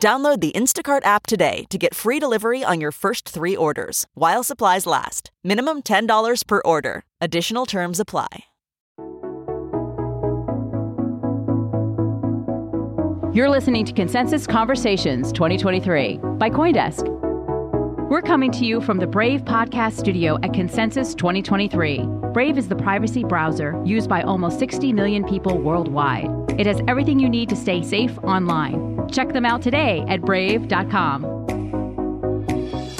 Download 0.00 0.40
the 0.40 0.52
Instacart 0.52 1.04
app 1.04 1.26
today 1.26 1.66
to 1.68 1.76
get 1.76 1.94
free 1.94 2.18
delivery 2.18 2.64
on 2.64 2.80
your 2.80 2.92
first 2.92 3.28
three 3.28 3.54
orders 3.56 4.06
while 4.14 4.42
supplies 4.42 4.86
last. 4.86 5.30
Minimum 5.44 5.82
$10 5.82 6.46
per 6.46 6.62
order. 6.64 7.02
Additional 7.20 7.66
terms 7.66 8.00
apply. 8.00 8.28
You're 13.34 13.50
listening 13.50 13.84
to 13.84 13.92
Consensus 13.92 14.46
Conversations 14.46 15.32
2023 15.32 16.18
by 16.38 16.48
Coindesk. 16.48 17.27
We're 18.08 18.22
coming 18.22 18.50
to 18.52 18.64
you 18.64 18.80
from 18.80 18.96
the 18.96 19.06
Brave 19.06 19.42
Podcast 19.42 19.98
Studio 19.98 20.38
at 20.42 20.54
Consensus 20.54 21.14
2023. 21.14 21.98
Brave 22.32 22.56
is 22.56 22.66
the 22.66 22.74
privacy 22.74 23.22
browser 23.22 23.78
used 23.84 24.08
by 24.08 24.22
almost 24.22 24.58
60 24.58 24.94
million 24.94 25.24
people 25.24 25.58
worldwide. 25.58 26.30
It 26.58 26.66
has 26.66 26.80
everything 26.88 27.18
you 27.20 27.28
need 27.28 27.50
to 27.50 27.56
stay 27.56 27.82
safe 27.82 28.18
online. 28.24 29.06
Check 29.12 29.34
them 29.34 29.44
out 29.44 29.60
today 29.60 30.06
at 30.08 30.22
brave.com. 30.22 31.37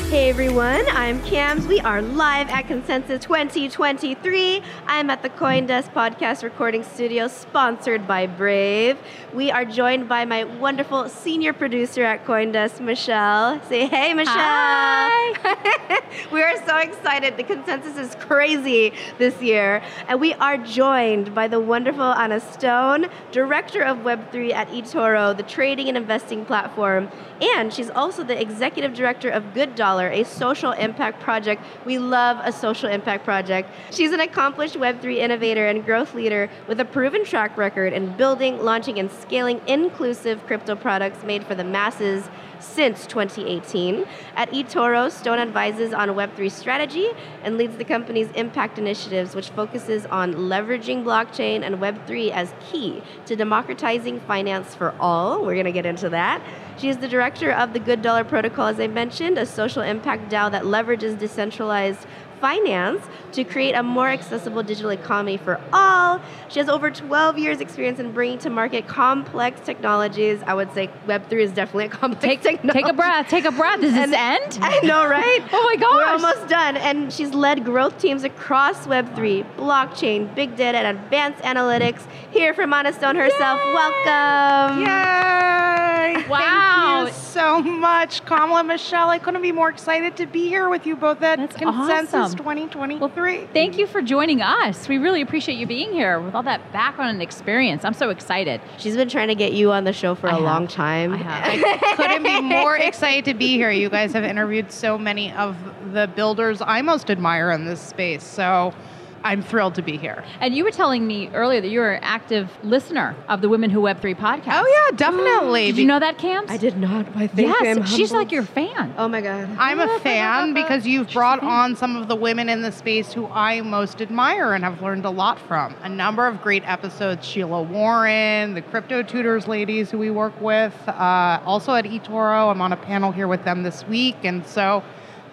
Hey 0.09 0.31
everyone, 0.31 0.87
I'm 0.92 1.23
Cams. 1.25 1.67
We 1.67 1.81
are 1.81 2.01
live 2.01 2.48
at 2.48 2.67
Consensus 2.67 3.23
2023. 3.25 4.62
I'm 4.87 5.11
at 5.11 5.23
the 5.23 5.28
Coindesk 5.28 5.92
Podcast 5.92 6.42
Recording 6.42 6.83
Studio, 6.83 7.28
sponsored 7.28 8.09
by 8.09 8.27
Brave. 8.27 8.97
We 9.34 9.51
are 9.51 9.67
joined 9.67 10.09
by 10.09 10.25
my 10.25 10.45
wonderful 10.45 11.11
senior 11.11 11.53
producer 11.53 12.05
at 12.05 12.25
Coindesk, 12.25 12.81
Michele. 12.81 13.61
Say 13.69 13.86
hey, 13.86 14.14
Michele. 14.14 14.33
Hi. 14.34 16.03
we 16.33 16.42
are 16.42 16.56
so 16.67 16.79
excited. 16.79 17.36
The 17.36 17.45
consensus 17.45 17.98
is 17.98 18.14
crazy 18.14 18.95
this 19.19 19.42
year. 19.42 19.83
And 20.09 20.19
we 20.23 20.33
are 20.33 20.56
joined 20.56 21.34
by 21.34 21.48
the 21.48 21.61
wonderful 21.61 22.14
Anna 22.14 22.41
Stone, 22.41 23.09
director 23.31 23.83
of 23.83 23.98
Web3 23.98 24.55
at 24.55 24.69
eToro, 24.69 25.36
the 25.36 25.42
trading 25.42 25.89
and 25.89 25.98
investing 25.98 26.47
platform. 26.47 27.11
And 27.41 27.72
she's 27.72 27.91
also 27.91 28.25
the 28.25 28.41
executive 28.41 28.94
director 28.94 29.31
of 29.31 29.55
Good 29.55 29.75
Dollar 29.75 30.08
a 30.08 30.25
social 30.25 30.72
impact 30.72 31.20
project. 31.20 31.62
We 31.84 31.98
love 31.98 32.39
a 32.42 32.53
social 32.53 32.89
impact 32.89 33.25
project. 33.25 33.70
She's 33.91 34.12
an 34.12 34.20
accomplished 34.20 34.75
Web3 34.75 35.17
innovator 35.17 35.67
and 35.67 35.84
growth 35.84 36.14
leader 36.14 36.50
with 36.67 36.80
a 36.80 36.84
proven 36.84 37.25
track 37.25 37.56
record 37.56 37.92
in 37.92 38.17
building, 38.17 38.63
launching, 38.63 38.98
and 38.98 39.11
scaling 39.11 39.61
inclusive 39.67 40.45
crypto 40.46 40.74
products 40.74 41.23
made 41.23 41.45
for 41.45 41.55
the 41.55 41.64
masses 41.64 42.29
since 42.61 43.07
2018. 43.07 44.05
At 44.36 44.51
eToro, 44.51 45.11
Stone 45.11 45.39
advises 45.39 45.92
on 45.92 46.11
Web3 46.11 46.51
strategy 46.51 47.08
and 47.42 47.57
leads 47.57 47.77
the 47.77 47.85
company's 47.85 48.30
impact 48.33 48.79
initiatives, 48.79 49.35
which 49.35 49.51
focuses 49.51 50.07
on 50.07 50.35
leveraging 50.35 51.05
blockchain 51.05 51.63
and 51.63 51.77
Web3 51.77 52.30
as 52.30 52.52
key 52.70 53.02
to 53.27 53.36
democratizing 53.36 54.20
finance 54.20 54.74
for 54.74 54.95
all. 55.01 55.45
We're 55.45 55.55
going 55.55 55.64
to 55.64 55.73
get 55.73 55.86
into 55.86 56.08
that. 56.11 56.42
She 56.79 56.89
is 56.89 56.98
the 56.98 57.08
director 57.08 57.51
of 57.51 57.73
the 57.73 57.80
Good 57.80 58.02
Dollar 58.02 58.23
Protocol, 58.23 58.67
as 58.69 58.79
I 58.79 58.86
mentioned, 58.86 59.36
a 59.36 59.46
social 59.46 59.83
impact 59.83 60.30
DAO 60.30 60.51
that 60.52 60.63
leverages 60.63 61.19
decentralized 61.19 62.07
finance 62.41 63.05
to 63.33 63.45
create 63.45 63.73
a 63.75 63.83
more 63.83 64.09
accessible 64.09 64.63
digital 64.63 64.91
economy 64.91 65.37
for 65.37 65.61
all. 65.73 66.21
She 66.49 66.59
has 66.61 66.69
over 66.69 66.91
12 66.91 67.39
years 67.39 67.61
experience 67.61 67.99
in 67.99 68.13
bringing 68.13 68.39
to 68.39 68.51
market 68.51 68.87
complex 68.89 69.61
technologies. 69.61 70.41
I 70.47 70.55
would 70.55 70.73
say 70.73 70.89
Web3 71.07 71.33
is 71.41 71.53
definitely 71.53 71.87
a 71.87 71.89
complex 71.91 72.25
Take, 72.25 72.43
technology. 72.43 72.81
take 72.83 72.89
a 72.91 72.93
breath. 72.95 73.29
Take 73.29 73.45
a 73.45 73.53
breath. 73.53 73.81
Does 73.81 73.93
And- 73.95 74.13
this 74.13 74.19
end? 74.19 74.59
I 74.63 74.81
know, 74.81 75.07
right? 75.07 75.43
Oh 75.53 75.63
my 75.63 75.77
gosh. 75.77 75.93
We're 75.93 76.05
almost 76.29 76.49
done. 76.49 76.77
And 76.77 77.13
she's 77.13 77.31
led 77.35 77.65
growth 77.65 77.99
teams 77.99 78.25
across 78.25 78.87
Web3, 78.87 79.45
blockchain, 79.57 80.35
big 80.35 80.57
data, 80.57 80.79
and 80.79 80.99
advanced 80.99 81.43
analytics. 81.43 82.03
Here 82.31 82.55
from 82.55 82.73
Anna 82.73 82.93
Stone 82.93 83.17
herself. 83.17 83.61
Welcome. 83.75 84.83
Yay! 84.87 85.88
Wow. 86.29 87.05
Thank 87.05 87.17
you 87.17 87.20
so 87.23 87.63
much, 87.63 88.25
Kamala 88.25 88.64
Michele. 88.64 89.09
I 89.09 89.19
couldn't 89.19 89.42
be 89.42 89.53
more 89.53 89.69
excited 89.69 90.17
to 90.17 90.27
be 90.27 90.48
here 90.48 90.69
with 90.69 90.86
you 90.86 90.97
both 90.97 91.23
at 91.23 91.39
That's 91.39 91.57
Consensus 91.57 92.14
awesome. 92.14 92.39
2023. 92.39 93.48
Thank 93.53 93.79
you 93.79 93.86
for 93.86 94.03
joining 94.03 94.42
us. 94.42 94.89
We 94.89 94.98
really 94.98 95.20
appreciate 95.23 95.57
you 95.58 95.67
being 95.67 95.92
here 95.92 96.20
with 96.20 96.35
all 96.35 96.42
that 96.45 96.73
background 96.73 97.11
and 97.11 97.23
experience. 97.23 97.85
I'm 97.85 97.95
so 97.95 98.11
excited. 98.11 98.61
She's 98.79 98.97
been 98.97 99.08
trying 99.08 99.29
to 99.29 99.35
get 99.35 99.53
you 99.53 99.73
on 99.73 99.85
the 99.85 99.92
show 99.92 100.14
for 100.14 100.29
I 100.29 100.33
a 100.33 100.35
have. 100.35 100.42
long 100.42 100.69
time. 100.69 101.13
I 101.14 101.17
have. 101.19 101.83
I 101.83 101.95
couldn't 101.97 102.23
be 102.23 102.41
more 102.41 102.77
excited 102.77 103.25
to 103.27 103.35
be 103.35 103.55
here. 103.55 103.70
You 103.70 103.89
guys 103.89 104.13
have 104.13 104.25
interviewed 104.25 104.70
so 104.73 104.98
many 104.98 105.33
of 105.33 105.57
the 105.92 106.07
builders 106.08 106.61
I 106.61 106.83
most 106.83 107.11
admire 107.11 107.51
in 107.51 107.64
this 107.64 107.81
space. 107.81 108.25
So 108.25 108.75
I'm 109.24 109.42
thrilled 109.42 109.74
to 109.77 109.83
be 109.83 109.96
here. 109.96 110.24
And 110.40 110.55
you 110.55 110.64
were 110.64 110.70
telling 110.70 111.06
me 111.06 111.29
earlier 111.34 111.61
that 111.61 111.68
you're 111.68 111.92
an 111.92 112.02
active 112.02 112.51
listener 112.62 113.14
of 113.29 113.40
the 113.40 113.48
Women 113.48 113.70
Who 113.70 113.80
Web3 113.80 114.17
podcast. 114.17 114.62
Oh, 114.62 114.89
yeah, 114.90 114.96
definitely. 114.96 115.67
Did 115.67 115.79
you 115.79 115.86
know 115.86 115.98
that, 115.98 116.18
Cam? 116.18 116.45
I 116.48 116.56
did 116.56 116.77
not. 116.79 117.06
I 117.17 117.27
think 117.27 117.48
Yes, 117.48 117.78
I'm 117.78 117.84
she's 117.84 118.12
like 118.12 118.33
your 118.33 118.42
fan. 118.45 118.95
Oh 118.96 119.08
my 119.08 119.20
god. 119.20 119.48
I'm 119.58 119.80
a 119.80 119.98
fan 120.01 120.55
because 120.55 120.86
you've 120.86 121.11
brought 121.11 121.42
on 121.42 121.77
some 121.77 121.96
of 121.96 122.08
the 122.08 122.17
women 122.17 122.48
in 122.48 122.62
the 122.62 122.73
space 122.73 123.12
who 123.12 123.27
I 123.27 123.61
most 123.61 124.01
admire 124.01 124.52
and 124.55 124.64
have 124.64 124.83
learned 124.83 125.05
a 125.05 125.11
lot 125.11 125.39
from. 125.39 125.74
A 125.83 125.89
number 125.89 126.27
of 126.27 126.40
great 126.42 126.62
episodes 126.67 127.27
Sheila 127.27 127.62
Warren, 127.62 128.55
the 128.55 128.62
Crypto 128.62 129.02
Tutors 129.02 129.46
ladies 129.49 129.90
who 129.90 129.99
we 129.99 130.11
work 130.11 130.38
with, 130.40 130.75
uh, 130.88 131.40
also 131.44 131.75
at 131.75 131.84
eToro. 131.84 132.50
I'm 132.50 132.61
on 132.61 132.73
a 132.73 132.76
panel 132.76 133.12
here 133.12 133.28
with 133.28 133.44
them 133.44 133.62
this 133.62 133.87
week. 133.87 134.17
And 134.25 134.46
so, 134.46 134.82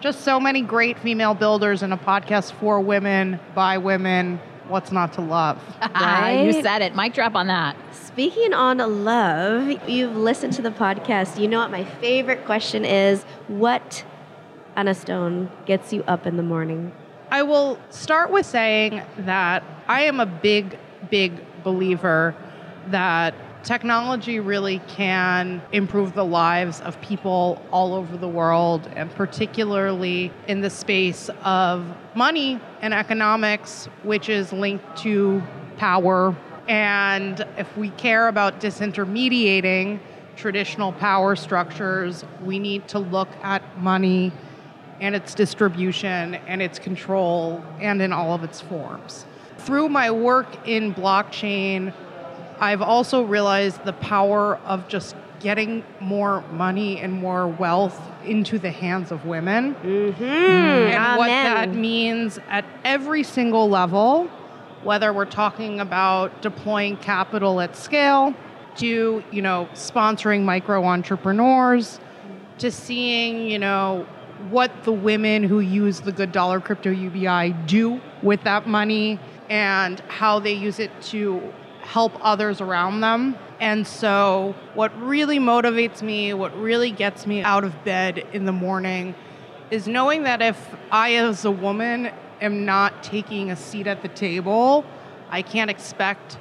just 0.00 0.20
so 0.22 0.38
many 0.38 0.62
great 0.62 0.98
female 0.98 1.34
builders 1.34 1.82
in 1.82 1.92
a 1.92 1.96
podcast 1.98 2.52
for 2.52 2.80
women, 2.80 3.40
by 3.54 3.78
women. 3.78 4.40
What's 4.68 4.90
not 4.90 5.12
to 5.14 5.20
love? 5.20 5.62
Ah, 5.80 6.30
you 6.30 6.52
said 6.52 6.82
it. 6.82 6.94
Mic 6.96 7.14
drop 7.14 7.34
on 7.34 7.46
that. 7.46 7.76
Speaking 7.94 8.52
on 8.52 8.78
love, 9.04 9.88
you've 9.88 10.16
listened 10.16 10.52
to 10.54 10.62
the 10.62 10.70
podcast. 10.70 11.38
You 11.40 11.48
know 11.48 11.58
what 11.58 11.70
my 11.70 11.84
favorite 11.84 12.44
question 12.44 12.84
is? 12.84 13.22
What, 13.48 14.04
Anna 14.74 14.94
Stone, 14.94 15.50
gets 15.66 15.92
you 15.92 16.02
up 16.04 16.26
in 16.26 16.36
the 16.36 16.42
morning? 16.42 16.92
I 17.30 17.42
will 17.42 17.78
start 17.90 18.30
with 18.30 18.46
saying 18.46 19.02
that 19.18 19.62
I 19.88 20.02
am 20.02 20.20
a 20.20 20.26
big, 20.26 20.78
big 21.10 21.40
believer 21.62 22.34
that 22.88 23.34
technology 23.66 24.38
really 24.38 24.78
can 24.86 25.60
improve 25.72 26.14
the 26.14 26.24
lives 26.24 26.80
of 26.82 26.98
people 27.00 27.60
all 27.72 27.94
over 27.94 28.16
the 28.16 28.28
world, 28.28 28.88
and 28.94 29.10
particularly 29.10 30.32
in 30.46 30.60
the 30.60 30.70
space 30.70 31.28
of 31.42 31.84
money 32.14 32.60
and 32.80 32.94
economics, 32.94 33.86
which 34.04 34.28
is 34.28 34.52
linked 34.52 34.96
to 34.96 35.42
power. 35.78 36.34
And 36.68 37.44
if 37.58 37.76
we 37.76 37.90
care 37.90 38.28
about 38.28 38.60
disintermediating 38.60 39.98
traditional 40.36 40.92
power 40.92 41.34
structures, 41.34 42.24
we 42.44 42.60
need 42.60 42.86
to 42.88 43.00
look 43.00 43.28
at 43.42 43.62
money 43.80 44.32
and 45.00 45.16
its 45.16 45.34
distribution 45.34 46.36
and 46.46 46.62
its 46.62 46.78
control 46.78 47.64
and 47.80 48.00
in 48.00 48.12
all 48.12 48.32
of 48.32 48.44
its 48.44 48.60
forms. 48.60 49.26
Through 49.58 49.88
my 49.88 50.10
work 50.10 50.68
in 50.68 50.94
blockchain, 50.94 51.92
I've 52.60 52.82
also 52.82 53.22
realized 53.22 53.84
the 53.84 53.92
power 53.94 54.56
of 54.58 54.88
just 54.88 55.16
getting 55.40 55.84
more 56.00 56.40
money 56.52 56.98
and 57.00 57.12
more 57.12 57.46
wealth 57.46 58.00
into 58.24 58.58
the 58.58 58.70
hands 58.70 59.12
of 59.12 59.26
women 59.26 59.74
Mm-hmm. 59.74 60.24
and 60.24 61.18
what 61.18 61.26
that 61.28 61.74
means 61.74 62.38
at 62.48 62.64
every 62.84 63.22
single 63.22 63.68
level, 63.68 64.28
whether 64.82 65.12
we're 65.12 65.26
talking 65.26 65.80
about 65.80 66.40
deploying 66.42 66.96
capital 66.96 67.60
at 67.60 67.76
scale, 67.76 68.34
to 68.76 69.22
you 69.30 69.42
know 69.42 69.68
sponsoring 69.74 70.42
micro 70.42 70.84
entrepreneurs, 70.84 72.00
to 72.58 72.70
seeing 72.70 73.48
you 73.50 73.58
know 73.58 74.06
what 74.50 74.70
the 74.84 74.92
women 74.92 75.42
who 75.42 75.60
use 75.60 76.00
the 76.00 76.12
good 76.12 76.32
dollar 76.32 76.60
crypto 76.60 76.90
UBI 76.90 77.54
do 77.66 78.00
with 78.22 78.42
that 78.44 78.66
money 78.66 79.18
and 79.48 80.00
how 80.08 80.38
they 80.38 80.52
use 80.52 80.78
it 80.78 80.90
to 81.00 81.42
help 81.86 82.12
others 82.20 82.60
around 82.60 83.00
them. 83.00 83.36
And 83.60 83.86
so, 83.86 84.54
what 84.74 84.96
really 85.00 85.38
motivates 85.38 86.02
me, 86.02 86.34
what 86.34 86.56
really 86.58 86.90
gets 86.90 87.26
me 87.26 87.42
out 87.42 87.64
of 87.64 87.84
bed 87.84 88.26
in 88.32 88.44
the 88.44 88.52
morning, 88.52 89.14
is 89.70 89.88
knowing 89.88 90.24
that 90.24 90.42
if 90.42 90.74
I, 90.90 91.14
as 91.14 91.44
a 91.44 91.50
woman, 91.50 92.10
am 92.40 92.64
not 92.64 93.02
taking 93.02 93.50
a 93.50 93.56
seat 93.56 93.86
at 93.86 94.02
the 94.02 94.08
table, 94.08 94.84
I 95.30 95.42
can't 95.42 95.70
expect 95.70 96.38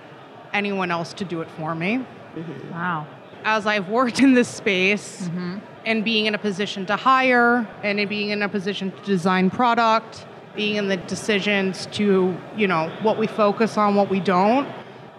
anyone 0.54 0.92
else 0.92 1.14
to 1.14 1.26
do 1.26 1.42
it 1.42 1.50
for 1.52 1.74
me. 1.74 2.06
Mm-hmm. 2.36 2.72
Wow. 2.72 3.08
As 3.44 3.66
I've 3.66 3.90
worked 3.90 4.20
in 4.20 4.34
this 4.34 4.48
space 4.50 5.24
mm-hmm. 5.24 5.60
and 5.86 6.04
being 6.04 6.26
in 6.26 6.36
a 6.36 6.38
position 6.38 6.86
to 6.88 6.96
hire 6.96 7.68
and 7.84 8.00
in 8.00 8.08
being 8.10 8.30
in 8.30 8.42
a 8.42 8.50
position 8.50 8.92
to 8.92 9.02
design 9.04 9.50
product, 9.50 10.26
being 10.56 10.76
in 10.76 10.88
the 10.88 10.98
decisions 10.98 11.86
to, 11.88 12.38
you 12.56 12.68
know, 12.68 12.90
what 13.02 13.18
we 13.18 13.28
focus 13.28 13.78
on, 13.78 13.96
what 13.96 14.10
we 14.10 14.20
don't, 14.20 14.68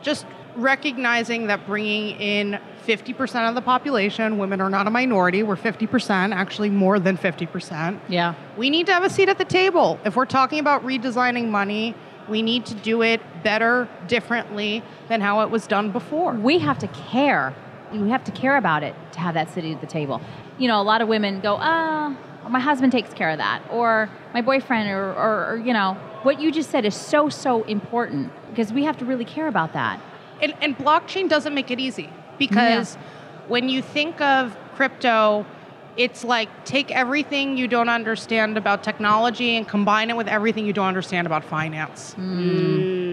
just 0.07 0.25
recognizing 0.55 1.49
that 1.49 1.67
bringing 1.67 2.19
in 2.21 2.61
50% 2.87 3.49
of 3.49 3.57
the 3.57 3.61
population, 3.61 4.39
women 4.39 4.61
are 4.61 4.71
not 4.71 4.87
a 4.87 4.91
minority, 4.91 5.43
we're 5.43 5.57
50%, 5.57 6.33
actually 6.33 6.71
more 6.71 7.01
than 7.01 7.19
50%. 7.19 7.99
Yeah. 8.09 8.35
We 8.57 8.71
need 8.71 8.87
to 8.87 8.93
have 8.93 9.03
a 9.03 9.11
seat 9.11 9.29
at 9.29 9.37
the 9.37 9.45
table. 9.45 9.99
If 10.05 10.15
we're 10.15 10.25
talking 10.25 10.61
about 10.61 10.85
redesigning 10.85 11.49
money, 11.49 11.97
we 12.29 12.41
need 12.41 12.65
to 12.67 12.75
do 12.75 13.03
it 13.03 13.21
better, 13.43 13.89
differently 14.07 14.85
than 15.09 15.21
how 15.21 15.41
it 15.41 15.51
was 15.51 15.67
done 15.67 15.91
before. 15.91 16.35
We 16.35 16.61
have 16.61 16.79
to 16.79 16.89
care. 16.89 17.53
We 17.93 18.09
have 18.11 18.23
to 18.25 18.33
care 18.33 18.57
about 18.57 18.85
it 18.85 18.95
to 19.13 19.19
have 19.19 19.35
that 19.35 19.53
seat 19.53 19.75
at 19.75 19.81
the 19.81 19.89
table. 19.89 20.21
You 20.57 20.69
know, 20.69 20.81
a 20.81 20.85
lot 20.85 21.03
of 21.03 21.09
women 21.09 21.41
go, 21.41 21.57
ah, 21.59 22.17
oh, 22.17 22.36
my 22.49 22.61
husband 22.61 22.93
takes 22.93 23.13
care 23.13 23.31
of 23.31 23.39
that, 23.39 23.63
or 23.71 24.09
my 24.35 24.43
boyfriend, 24.43 24.91
or, 24.91 25.13
or, 25.13 25.53
or, 25.53 25.57
you 25.59 25.73
know, 25.73 25.95
what 26.23 26.41
you 26.41 26.51
just 26.51 26.71
said 26.71 26.85
is 26.85 26.95
so, 26.95 27.29
so 27.29 27.63
important 27.65 28.33
because 28.51 28.73
we 28.73 28.85
have 28.85 28.97
to 28.99 29.05
really 29.05 29.25
care 29.25 29.49
about 29.49 29.73
that. 29.73 30.01
And, 30.41 30.55
and 30.61 30.77
blockchain 30.77 31.29
doesn't 31.29 31.55
make 31.55 31.71
it 31.71 31.81
easy 31.81 32.11
because 32.39 32.97
yeah. 32.97 33.03
when 33.49 33.69
you 33.69 33.83
think 33.83 34.21
of 34.21 34.57
crypto, 34.75 35.47
it's 35.97 36.25
like 36.25 36.49
take 36.65 36.91
everything 36.91 37.57
you 37.57 37.69
don't 37.69 37.89
understand 37.89 38.59
about 38.59 38.83
technology 38.83 39.57
and 39.57 39.67
combine 39.67 40.11
it 40.11 40.17
with 40.17 40.29
everything 40.29 40.67
you 40.67 40.73
don't 40.73 40.89
understand 40.89 41.27
about 41.27 41.45
finance. 41.45 42.15
Mm. 42.19 43.06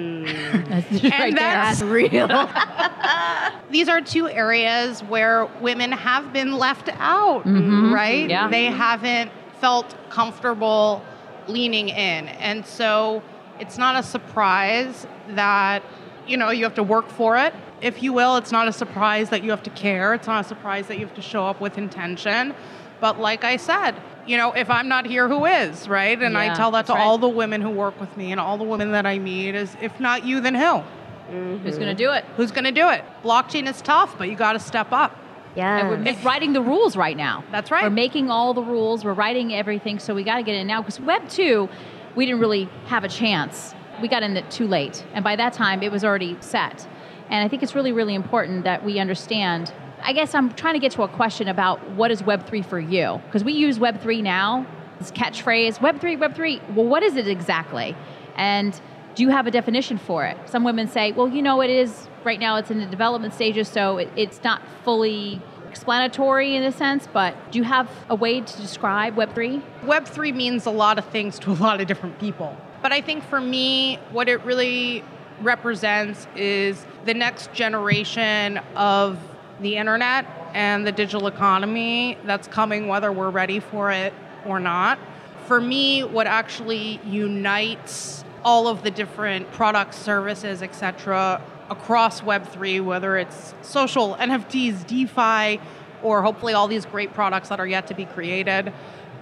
That's 0.68 0.92
and 1.04 1.04
right 1.04 1.36
that's 1.36 1.82
real. 1.82 2.28
These 3.72 3.90
are 3.90 4.02
two 4.02 4.28
areas 4.28 5.02
where 5.04 5.46
women 5.62 5.92
have 5.92 6.34
been 6.34 6.54
left 6.54 6.90
out, 6.94 7.44
mm-hmm. 7.46 7.94
right? 7.94 8.30
Yeah. 8.30 8.50
They 8.50 8.66
haven't 8.66 9.32
felt 9.60 9.96
comfortable 10.10 11.04
leaning 11.48 11.90
in. 11.90 12.28
And 12.28 12.66
so 12.66 13.22
it's 13.60 13.78
not 13.78 13.96
a 13.96 14.04
surprise 14.04 15.08
that 15.30 15.84
you 16.28 16.38
know, 16.38 16.50
you 16.52 16.64
have 16.64 16.76
to 16.76 16.84
work 16.84 17.10
for 17.10 17.38
it, 17.38 17.54
if 17.82 18.02
you 18.02 18.14
will. 18.14 18.38
It's 18.38 18.52
not 18.52 18.68
a 18.68 18.74
surprise 18.74 19.30
that 19.30 19.44
you 19.44 19.52
have 19.52 19.64
to 19.64 19.70
care. 19.72 20.14
It's 20.14 20.28
not 20.28 20.46
a 20.46 20.48
surprise 20.48 20.88
that 20.88 20.98
you 21.00 21.06
have 21.06 21.16
to 21.16 21.22
show 21.22 21.46
up 21.46 21.60
with 21.60 21.78
intention. 21.78 22.56
But 23.00 23.20
like 23.20 23.44
I 23.44 23.58
said, 23.58 23.96
you 24.26 24.38
know, 24.38 24.52
if 24.54 24.70
I'm 24.70 24.88
not 24.88 25.06
here, 25.06 25.28
who 25.28 25.46
is, 25.46 25.88
right? 25.88 26.20
And 26.22 26.34
yeah, 26.34 26.54
I 26.54 26.56
tell 26.56 26.72
that 26.72 26.88
to 26.88 26.94
right. 26.94 27.02
all 27.02 27.18
the 27.18 27.30
women 27.30 27.62
who 27.62 27.70
work 27.70 28.00
with 28.00 28.16
me 28.16 28.32
and 28.32 28.40
all 28.40 28.58
the 28.58 28.64
women 28.64 28.92
that 28.92 29.06
I 29.06 29.20
meet 29.20 29.56
is 29.56 29.76
if 29.82 30.00
not 30.00 30.26
you, 30.26 30.42
then 30.42 30.56
who? 30.56 30.62
Mm-hmm. 30.62 31.58
Who's 31.58 31.78
going 31.78 31.96
to 31.96 32.04
do 32.04 32.12
it? 32.12 32.26
Who's 32.36 32.52
going 32.52 32.66
to 32.66 32.72
do 32.72 32.90
it? 32.90 33.04
Blockchain 33.24 33.68
is 33.68 33.82
tough, 33.82 34.18
but 34.18 34.30
you 34.30 34.36
got 34.36 34.54
to 34.54 34.60
step 34.60 34.92
up. 34.92 35.18
Yeah. 35.56 35.92
And 35.92 36.06
we're 36.06 36.24
writing 36.24 36.54
the 36.54 36.62
rules 36.62 36.96
right 36.98 37.16
now. 37.16 37.44
That's 37.52 37.70
right. 37.72 37.84
We're 37.84 37.90
making 37.92 38.30
all 38.30 38.54
the 38.54 38.64
rules. 38.64 39.06
We're 39.06 39.14
writing 39.14 39.54
everything, 39.54 40.00
so 40.00 40.16
we 40.16 40.24
got 40.24 40.38
to 40.38 40.44
get 40.44 40.56
in 40.56 40.68
now. 40.68 40.82
Because 40.82 41.00
Web 41.00 41.30
2, 41.30 41.70
we 42.16 42.26
didn't 42.26 42.42
really 42.42 42.70
have 42.88 43.04
a 43.04 43.10
chance 43.10 43.76
we 44.02 44.08
got 44.08 44.24
in 44.24 44.36
it 44.36 44.50
too 44.50 44.68
late. 44.68 45.06
And 45.14 45.24
by 45.24 45.36
that 45.36 45.54
time, 45.54 45.84
it 45.84 45.92
was 45.92 46.04
already 46.04 46.38
set. 46.40 46.88
And 47.30 47.46
I 47.46 47.48
think 47.48 47.64
it's 47.64 47.76
really, 47.76 47.92
really 47.92 48.16
important 48.16 48.64
that 48.64 48.84
we 48.84 49.00
understand. 49.00 49.72
I 50.06 50.12
guess 50.12 50.36
I'm 50.36 50.54
trying 50.54 50.74
to 50.74 50.80
get 50.80 50.92
to 50.94 51.04
a 51.04 51.08
question 51.08 51.48
about 51.48 51.92
what 51.92 52.12
is 52.12 52.22
Web3 52.22 52.66
for 52.66 52.80
you? 52.80 53.22
Because 53.26 53.44
we 53.46 53.54
use 53.54 53.80
Web3 53.80 54.22
now, 54.22 54.68
this 55.00 55.12
catchphrase 55.12 55.78
Web3, 55.78 56.18
Web3. 56.18 56.76
Well, 56.76 56.86
what 56.86 57.04
is 57.04 57.16
it 57.16 57.30
exactly? 57.30 57.96
And 58.36 58.80
do 59.16 59.24
you 59.24 59.30
have 59.30 59.48
a 59.48 59.52
definition 59.52 59.98
for 59.98 60.26
it? 60.26 60.38
Some 60.46 60.66
women 60.66 60.90
say, 60.90 61.14
well, 61.14 61.30
you 61.30 61.42
know, 61.42 61.62
it 61.62 61.70
is 61.70 62.10
right 62.26 62.40
now, 62.40 62.58
it's 62.58 62.70
in 62.70 62.80
the 62.80 62.86
development 62.86 63.34
stages, 63.34 63.70
so 63.70 63.98
it, 63.98 64.10
it's 64.18 64.44
not 64.44 64.62
fully 64.84 65.42
explanatory 65.70 66.56
in 66.56 66.64
a 66.64 66.72
sense, 66.72 67.08
but 67.12 67.36
do 67.52 67.58
you 67.58 67.64
have 67.64 67.90
a 68.10 68.16
way 68.16 68.42
to 68.42 68.58
describe 68.58 69.16
Web3? 69.16 69.62
Web3 69.84 70.36
means 70.36 70.66
a 70.66 70.72
lot 70.72 70.98
of 70.98 71.06
things 71.06 71.40
to 71.40 71.52
a 71.52 71.54
lot 71.54 71.80
of 71.80 71.88
different 71.88 72.20
people. 72.20 72.58
But 72.82 72.92
I 72.92 73.00
think 73.00 73.24
for 73.24 73.40
me, 73.40 73.96
what 74.12 74.28
it 74.28 74.44
really 74.44 75.04
represents 75.42 76.28
is 76.36 76.86
the 77.06 77.14
next 77.14 77.54
generation 77.54 78.58
of 78.76 79.18
the 79.64 79.78
internet 79.78 80.26
and 80.54 80.86
the 80.86 80.92
digital 80.92 81.28
economy 81.28 82.18
that's 82.26 82.48
coming, 82.48 82.88
whether 82.88 83.12
we're 83.12 83.30
ready 83.30 83.60
for 83.60 83.92
it 83.92 84.14
or 84.46 84.60
not. 84.60 85.00
For 85.48 85.60
me, 85.60 86.04
what 86.04 86.28
actually 86.28 87.00
unites 87.06 88.24
all 88.44 88.68
of 88.68 88.84
the 88.84 88.92
different 88.92 89.52
products, 89.52 89.98
services, 89.98 90.62
etc., 90.62 91.42
across 91.70 92.22
Web3, 92.22 92.84
whether 92.84 93.18
it's 93.18 93.56
social, 93.62 94.16
NFTs, 94.16 94.86
DeFi, 94.86 95.62
or 96.04 96.22
hopefully 96.22 96.54
all 96.54 96.68
these 96.68 96.86
great 96.86 97.14
products 97.14 97.50
that 97.50 97.60
are 97.60 97.68
yet 97.68 97.88
to 97.88 97.94
be 97.94 98.06
created, 98.06 98.72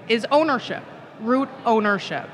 is 0.10 0.26
ownership, 0.32 0.84
root 1.22 1.50
ownership 1.66 2.28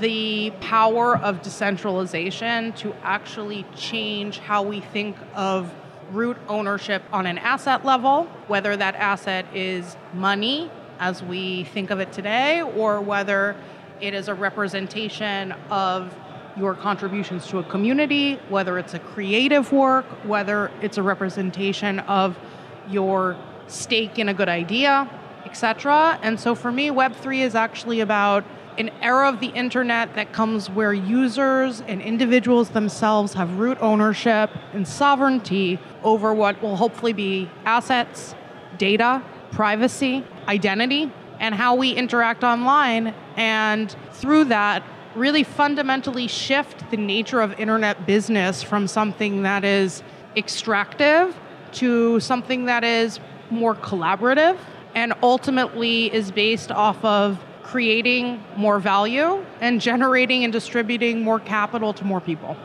the 0.00 0.50
power 0.60 1.16
of 1.16 1.40
decentralization 1.42 2.72
to 2.72 2.92
actually 3.02 3.64
change 3.76 4.38
how 4.38 4.62
we 4.62 4.80
think 4.80 5.16
of 5.34 5.72
root 6.10 6.36
ownership 6.48 7.02
on 7.12 7.26
an 7.26 7.38
asset 7.38 7.84
level, 7.84 8.24
whether 8.46 8.76
that 8.76 8.94
asset 8.96 9.46
is 9.54 9.96
money 10.12 10.70
as 10.98 11.22
we 11.22 11.64
think 11.64 11.90
of 11.90 12.00
it 12.00 12.12
today, 12.12 12.62
or 12.62 13.00
whether 13.00 13.56
it 14.00 14.14
is 14.14 14.28
a 14.28 14.34
representation 14.34 15.52
of 15.70 16.14
your 16.56 16.74
contributions 16.74 17.46
to 17.48 17.58
a 17.58 17.64
community, 17.64 18.36
whether 18.48 18.78
it's 18.78 18.94
a 18.94 18.98
creative 18.98 19.72
work, 19.72 20.06
whether 20.24 20.70
it's 20.82 20.98
a 20.98 21.02
representation 21.02 21.98
of 22.00 22.38
your 22.88 23.36
stake 23.66 24.18
in 24.18 24.28
a 24.28 24.34
good 24.34 24.48
idea, 24.48 25.10
etc. 25.44 26.18
And 26.22 26.38
so 26.38 26.54
for 26.54 26.70
me, 26.70 26.90
Web3 26.90 27.38
is 27.38 27.54
actually 27.54 28.00
about 28.00 28.44
an 28.78 28.90
era 29.00 29.28
of 29.28 29.40
the 29.40 29.48
internet 29.48 30.14
that 30.14 30.32
comes 30.32 30.68
where 30.68 30.92
users 30.92 31.80
and 31.82 32.02
individuals 32.02 32.70
themselves 32.70 33.34
have 33.34 33.58
root 33.58 33.78
ownership 33.80 34.50
and 34.72 34.86
sovereignty 34.86 35.78
over 36.02 36.34
what 36.34 36.60
will 36.62 36.76
hopefully 36.76 37.12
be 37.12 37.48
assets, 37.64 38.34
data, 38.78 39.22
privacy, 39.52 40.24
identity, 40.48 41.12
and 41.38 41.54
how 41.54 41.74
we 41.74 41.92
interact 41.92 42.42
online. 42.42 43.14
And 43.36 43.94
through 44.12 44.44
that, 44.46 44.82
really 45.14 45.44
fundamentally 45.44 46.26
shift 46.26 46.90
the 46.90 46.96
nature 46.96 47.40
of 47.40 47.58
internet 47.58 48.06
business 48.06 48.62
from 48.62 48.88
something 48.88 49.42
that 49.42 49.64
is 49.64 50.02
extractive 50.36 51.38
to 51.72 52.18
something 52.20 52.64
that 52.66 52.82
is 52.82 53.20
more 53.50 53.74
collaborative 53.76 54.58
and 54.94 55.12
ultimately 55.22 56.12
is 56.12 56.30
based 56.30 56.72
off 56.72 57.04
of 57.04 57.38
creating 57.64 58.42
more 58.56 58.78
value 58.78 59.44
and 59.60 59.80
generating 59.80 60.44
and 60.44 60.52
distributing 60.52 61.22
more 61.22 61.40
capital 61.40 61.92
to 61.94 62.04
more 62.04 62.20
people. 62.20 62.56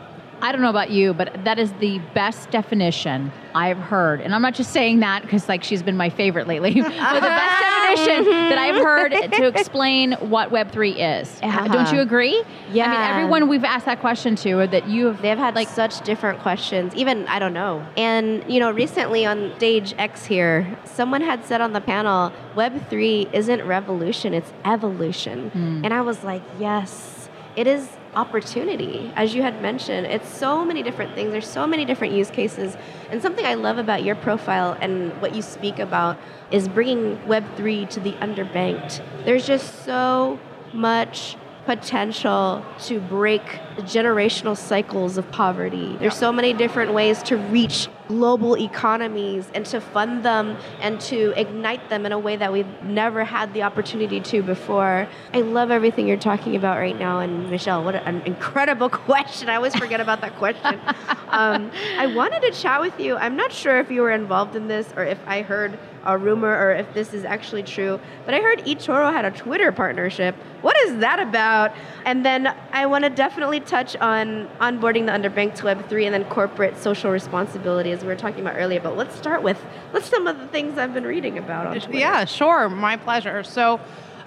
I 0.42 0.52
don't 0.52 0.60
know 0.62 0.70
about 0.70 0.90
you, 0.90 1.14
but 1.14 1.44
that 1.44 1.58
is 1.58 1.72
the 1.74 1.98
best 2.14 2.50
definition 2.50 3.32
I've 3.54 3.78
heard. 3.78 4.20
And 4.20 4.34
I'm 4.34 4.42
not 4.42 4.54
just 4.54 4.72
saying 4.72 5.00
that 5.00 5.22
because 5.22 5.48
like 5.48 5.64
she's 5.64 5.82
been 5.82 5.96
my 5.96 6.10
favorite 6.10 6.46
lately. 6.46 6.74
but 6.80 6.90
the 6.90 7.20
best 7.20 7.62
definition 7.96 8.24
that 8.24 8.58
I've 8.58 8.82
heard 8.82 9.10
to 9.32 9.46
explain 9.46 10.12
what 10.12 10.50
Web3 10.50 11.20
is. 11.20 11.40
Uh-huh. 11.42 11.68
Don't 11.68 11.92
you 11.92 12.00
agree? 12.00 12.42
Yeah. 12.72 12.86
I 12.86 12.90
mean, 12.90 13.10
everyone 13.18 13.48
we've 13.48 13.64
asked 13.64 13.86
that 13.86 14.00
question 14.00 14.36
to 14.36 14.52
or 14.52 14.66
that 14.66 14.88
you 14.88 15.06
have 15.06 15.20
They've 15.20 15.36
had 15.36 15.54
like 15.54 15.68
such 15.68 16.00
different 16.00 16.40
questions. 16.40 16.94
Even 16.94 17.26
I 17.28 17.38
don't 17.38 17.52
know. 17.52 17.86
And 17.96 18.44
you 18.50 18.58
know, 18.60 18.70
recently 18.70 19.26
on 19.26 19.52
stage 19.56 19.94
X 19.98 20.24
here, 20.24 20.78
someone 20.84 21.20
had 21.20 21.44
said 21.44 21.60
on 21.60 21.72
the 21.72 21.80
panel, 21.80 22.32
Web3 22.54 23.32
isn't 23.32 23.66
revolution, 23.66 24.34
it's 24.34 24.52
evolution. 24.64 25.50
Mm. 25.50 25.84
And 25.84 25.94
I 25.94 26.00
was 26.00 26.24
like, 26.24 26.42
yes, 26.58 27.28
it 27.56 27.66
is 27.66 27.88
opportunity. 28.14 29.12
As 29.16 29.34
you 29.34 29.42
had 29.42 29.60
mentioned, 29.62 30.06
it's 30.06 30.28
so 30.28 30.64
many 30.64 30.82
different 30.82 31.14
things. 31.14 31.32
There's 31.32 31.46
so 31.46 31.66
many 31.66 31.84
different 31.84 32.14
use 32.14 32.30
cases. 32.30 32.76
And 33.10 33.22
something 33.22 33.46
I 33.46 33.54
love 33.54 33.78
about 33.78 34.02
your 34.04 34.16
profile 34.16 34.76
and 34.80 35.12
what 35.20 35.34
you 35.34 35.42
speak 35.42 35.78
about 35.78 36.18
is 36.50 36.68
bringing 36.68 37.18
Web3 37.18 37.88
to 37.90 38.00
the 38.00 38.12
underbanked. 38.12 39.02
There's 39.24 39.46
just 39.46 39.84
so 39.84 40.38
much 40.72 41.36
potential 41.66 42.64
to 42.80 43.00
break 43.00 43.42
generational 43.78 44.56
cycles 44.56 45.18
of 45.18 45.30
poverty. 45.30 45.96
There's 45.98 46.16
so 46.16 46.32
many 46.32 46.52
different 46.52 46.92
ways 46.94 47.22
to 47.24 47.36
reach 47.36 47.88
global 48.10 48.58
economies 48.58 49.48
and 49.54 49.64
to 49.64 49.80
fund 49.80 50.24
them 50.24 50.56
and 50.80 51.00
to 51.00 51.32
ignite 51.36 51.88
them 51.88 52.04
in 52.04 52.10
a 52.10 52.18
way 52.18 52.34
that 52.34 52.52
we've 52.52 52.66
never 52.82 53.22
had 53.22 53.54
the 53.54 53.62
opportunity 53.62 54.20
to 54.20 54.42
before. 54.42 55.06
I 55.32 55.42
love 55.42 55.70
everything 55.70 56.08
you're 56.08 56.16
talking 56.16 56.56
about 56.56 56.76
right 56.78 56.98
now. 56.98 57.20
And 57.20 57.48
Michele, 57.48 57.84
what 57.84 57.94
an 57.94 58.22
incredible 58.22 58.88
question. 59.10 59.48
I 59.48 59.54
always 59.54 59.76
forget 59.76 60.00
about 60.00 60.22
that 60.22 60.34
question. 60.38 60.80
Um, 61.28 61.70
I 61.96 62.08
wanted 62.08 62.42
to 62.42 62.50
chat 62.50 62.80
with 62.80 62.98
you. 62.98 63.16
I'm 63.16 63.36
not 63.36 63.52
sure 63.52 63.78
if 63.78 63.92
you 63.92 64.02
were 64.02 64.10
involved 64.10 64.56
in 64.56 64.66
this 64.66 64.92
or 64.96 65.04
if 65.04 65.20
I 65.28 65.42
heard 65.42 65.78
a 66.04 66.16
rumor 66.16 66.48
or 66.48 66.72
if 66.72 66.92
this 66.94 67.12
is 67.12 67.24
actually 67.24 67.62
true. 67.62 68.00
But 68.24 68.34
I 68.34 68.40
heard 68.40 68.60
eToro 68.60 69.12
had 69.12 69.24
a 69.24 69.30
Twitter 69.30 69.72
partnership. 69.72 70.34
What 70.62 70.76
is 70.86 70.98
that 70.98 71.20
about? 71.20 71.72
And 72.04 72.24
then 72.24 72.54
I 72.72 72.86
want 72.86 73.04
to 73.04 73.10
definitely 73.10 73.60
touch 73.60 73.96
on 73.96 74.48
onboarding 74.60 75.06
the 75.06 75.12
underbanked 75.12 75.56
to 75.56 75.64
Web3 75.64 76.06
and 76.06 76.14
then 76.14 76.24
corporate 76.24 76.76
social 76.76 77.10
responsibility 77.10 77.92
as 77.92 78.02
we 78.02 78.08
were 78.08 78.16
talking 78.16 78.40
about 78.40 78.56
earlier. 78.56 78.80
But 78.80 78.96
let's 78.96 79.16
start 79.16 79.42
with 79.42 79.58
what's 79.90 80.08
some 80.08 80.26
of 80.26 80.38
the 80.38 80.46
things 80.48 80.78
I've 80.78 80.94
been 80.94 81.04
reading 81.04 81.38
about 81.38 81.66
on 81.66 81.80
Twitter. 81.80 81.98
Yeah, 81.98 82.24
sure. 82.24 82.68
My 82.68 82.96
pleasure. 82.96 83.42
So 83.42 83.80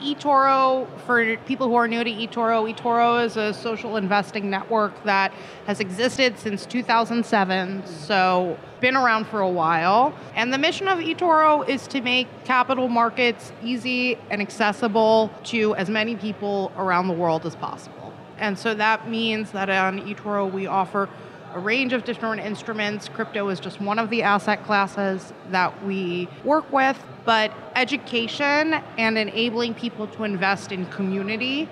eToro, 0.04 0.88
for 1.06 1.38
people 1.46 1.68
who 1.68 1.76
are 1.76 1.88
new 1.88 2.04
to 2.04 2.10
eToro, 2.10 2.72
eToro 2.72 3.26
is 3.26 3.38
a 3.38 3.54
social 3.54 3.98
investing 3.98 4.50
network 4.50 5.04
that 5.06 5.34
has 5.66 5.80
existed 5.80 6.38
since 6.38 6.66
2007, 6.66 7.88
so 7.88 8.58
been 8.82 8.96
around 8.96 9.26
for 9.26 9.40
a 9.40 9.50
while. 9.50 10.14
And 10.36 10.52
the 10.52 10.58
mission 10.58 10.88
of 10.88 11.00
eToro 11.00 11.68
is 11.68 11.88
to 11.88 12.02
make 12.02 12.28
capital 12.44 12.90
markets 12.90 13.54
easy 13.64 14.18
and 14.30 14.42
accessible 14.42 15.32
to 15.46 15.74
as 15.76 15.90
many 15.90 16.16
people 16.16 16.72
around 16.78 17.08
the 17.08 17.14
world 17.14 17.46
as 17.46 17.56
possible. 17.56 18.14
And 18.38 18.60
so 18.60 18.74
that 18.74 19.10
means 19.10 19.52
that 19.52 19.70
on 19.70 20.02
eToro 20.02 20.52
we 20.52 20.68
offer 20.68 21.08
a 21.54 21.60
range 21.60 21.94
of 21.94 22.04
different 22.04 22.42
instruments. 22.42 23.10
Crypto 23.10 23.48
is 23.50 23.60
just 23.60 23.80
one 23.80 24.00
of 24.00 24.10
the 24.10 24.24
asset 24.24 24.64
classes 24.66 25.34
that 25.52 25.86
we 25.86 26.28
work 26.44 26.72
with, 26.72 27.02
but 27.26 27.52
education 27.76 28.74
and 28.98 29.18
enabling 29.18 29.74
people 29.76 30.08
to 30.08 30.24
invest 30.24 30.72
in 30.72 30.86
community, 30.88 31.70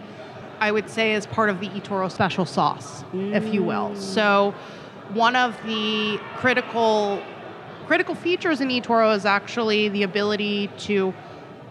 I 0.59 0.71
would 0.71 0.89
say, 0.89 1.13
is 1.13 1.25
part 1.25 1.49
of 1.49 1.59
the 1.59 1.69
eToro 1.69 2.11
special 2.11 2.45
sauce, 2.45 3.03
mm. 3.11 3.35
if 3.35 3.53
you 3.53 3.63
will. 3.63 3.95
So, 3.95 4.53
one 5.13 5.35
of 5.35 5.57
the 5.65 6.19
critical 6.35 7.21
critical 7.87 8.15
features 8.15 8.61
in 8.61 8.69
eToro 8.69 9.13
is 9.13 9.25
actually 9.25 9.89
the 9.89 10.03
ability 10.03 10.69
to 10.77 11.13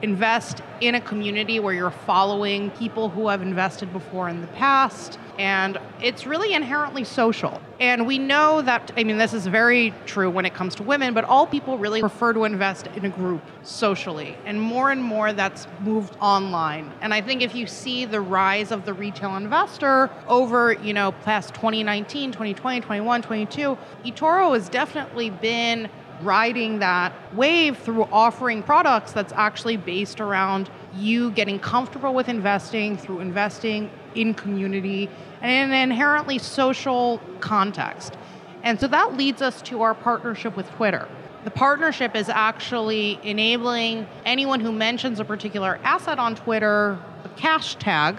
invest 0.03 0.61
in 0.81 0.95
a 0.95 1.01
community 1.01 1.61
where 1.61 1.73
you're 1.73 1.91
following 1.91 2.71
people 2.73 3.09
who 3.09 3.29
have 3.29 3.41
invested 3.41 3.93
before 3.93 4.29
in 4.29 4.41
the 4.41 4.47
past 4.49 5.19
and 5.41 5.79
it's 6.03 6.27
really 6.27 6.53
inherently 6.53 7.03
social. 7.03 7.63
And 7.81 8.07
we 8.07 8.19
know 8.19 8.61
that, 8.61 8.93
I 8.99 9.05
mean, 9.05 9.17
this 9.17 9.33
is 9.33 9.47
very 9.47 9.95
true 10.05 10.29
when 10.29 10.45
it 10.45 10.53
comes 10.53 10.75
to 10.75 10.83
women, 10.83 11.15
but 11.15 11.25
all 11.25 11.47
people 11.47 11.79
really 11.79 12.03
prefer 12.03 12.35
to 12.35 12.45
invest 12.45 12.89
in 12.89 13.07
a 13.07 13.09
group 13.09 13.41
socially. 13.63 14.37
And 14.45 14.61
more 14.61 14.91
and 14.91 15.03
more 15.03 15.33
that's 15.33 15.67
moved 15.81 16.15
online. 16.21 16.93
And 17.01 17.15
I 17.15 17.23
think 17.23 17.41
if 17.41 17.55
you 17.55 17.67
see 17.67 18.05
the 18.05 18.21
rise 18.21 18.71
of 18.71 18.85
the 18.85 18.93
retail 18.93 19.37
investor 19.37 20.11
over, 20.29 20.75
you 20.75 20.93
know, 20.93 21.13
past 21.13 21.55
2019, 21.55 22.33
2020, 22.33 22.83
21, 22.83 23.23
22, 23.23 23.79
eToro 24.05 24.53
has 24.53 24.69
definitely 24.69 25.31
been 25.31 25.89
riding 26.21 26.81
that 26.81 27.15
wave 27.35 27.79
through 27.79 28.05
offering 28.13 28.63
products 28.63 29.13
that's 29.13 29.33
actually 29.33 29.79
based 29.79 30.21
around 30.21 30.69
you 30.95 31.31
getting 31.31 31.59
comfortable 31.59 32.13
with 32.13 32.29
investing 32.29 32.99
through 32.99 33.21
investing 33.21 33.89
in 34.15 34.35
community 34.35 35.09
and 35.41 35.51
in 35.51 35.73
an 35.73 35.91
inherently 35.91 36.39
social 36.39 37.21
context. 37.41 38.15
And 38.63 38.79
so 38.79 38.87
that 38.89 39.17
leads 39.17 39.43
us 39.43 39.63
to 39.63 39.83
our 39.83 39.95
partnership 39.95 40.57
with 40.57 40.71
Twitter. 40.73 41.09
The 41.45 41.51
partnership 41.51 42.15
is 42.15 42.29
actually 42.29 43.19
enabling 43.23 44.07
anyone 44.27 44.61
who 44.61 44.73
mentions 44.73 45.21
a 45.21 45.25
particular 45.25 45.79
asset 45.83 46.19
on 46.19 46.35
Twitter, 46.35 46.99
a 47.25 47.29
cash 47.37 47.77
tag, 47.77 48.17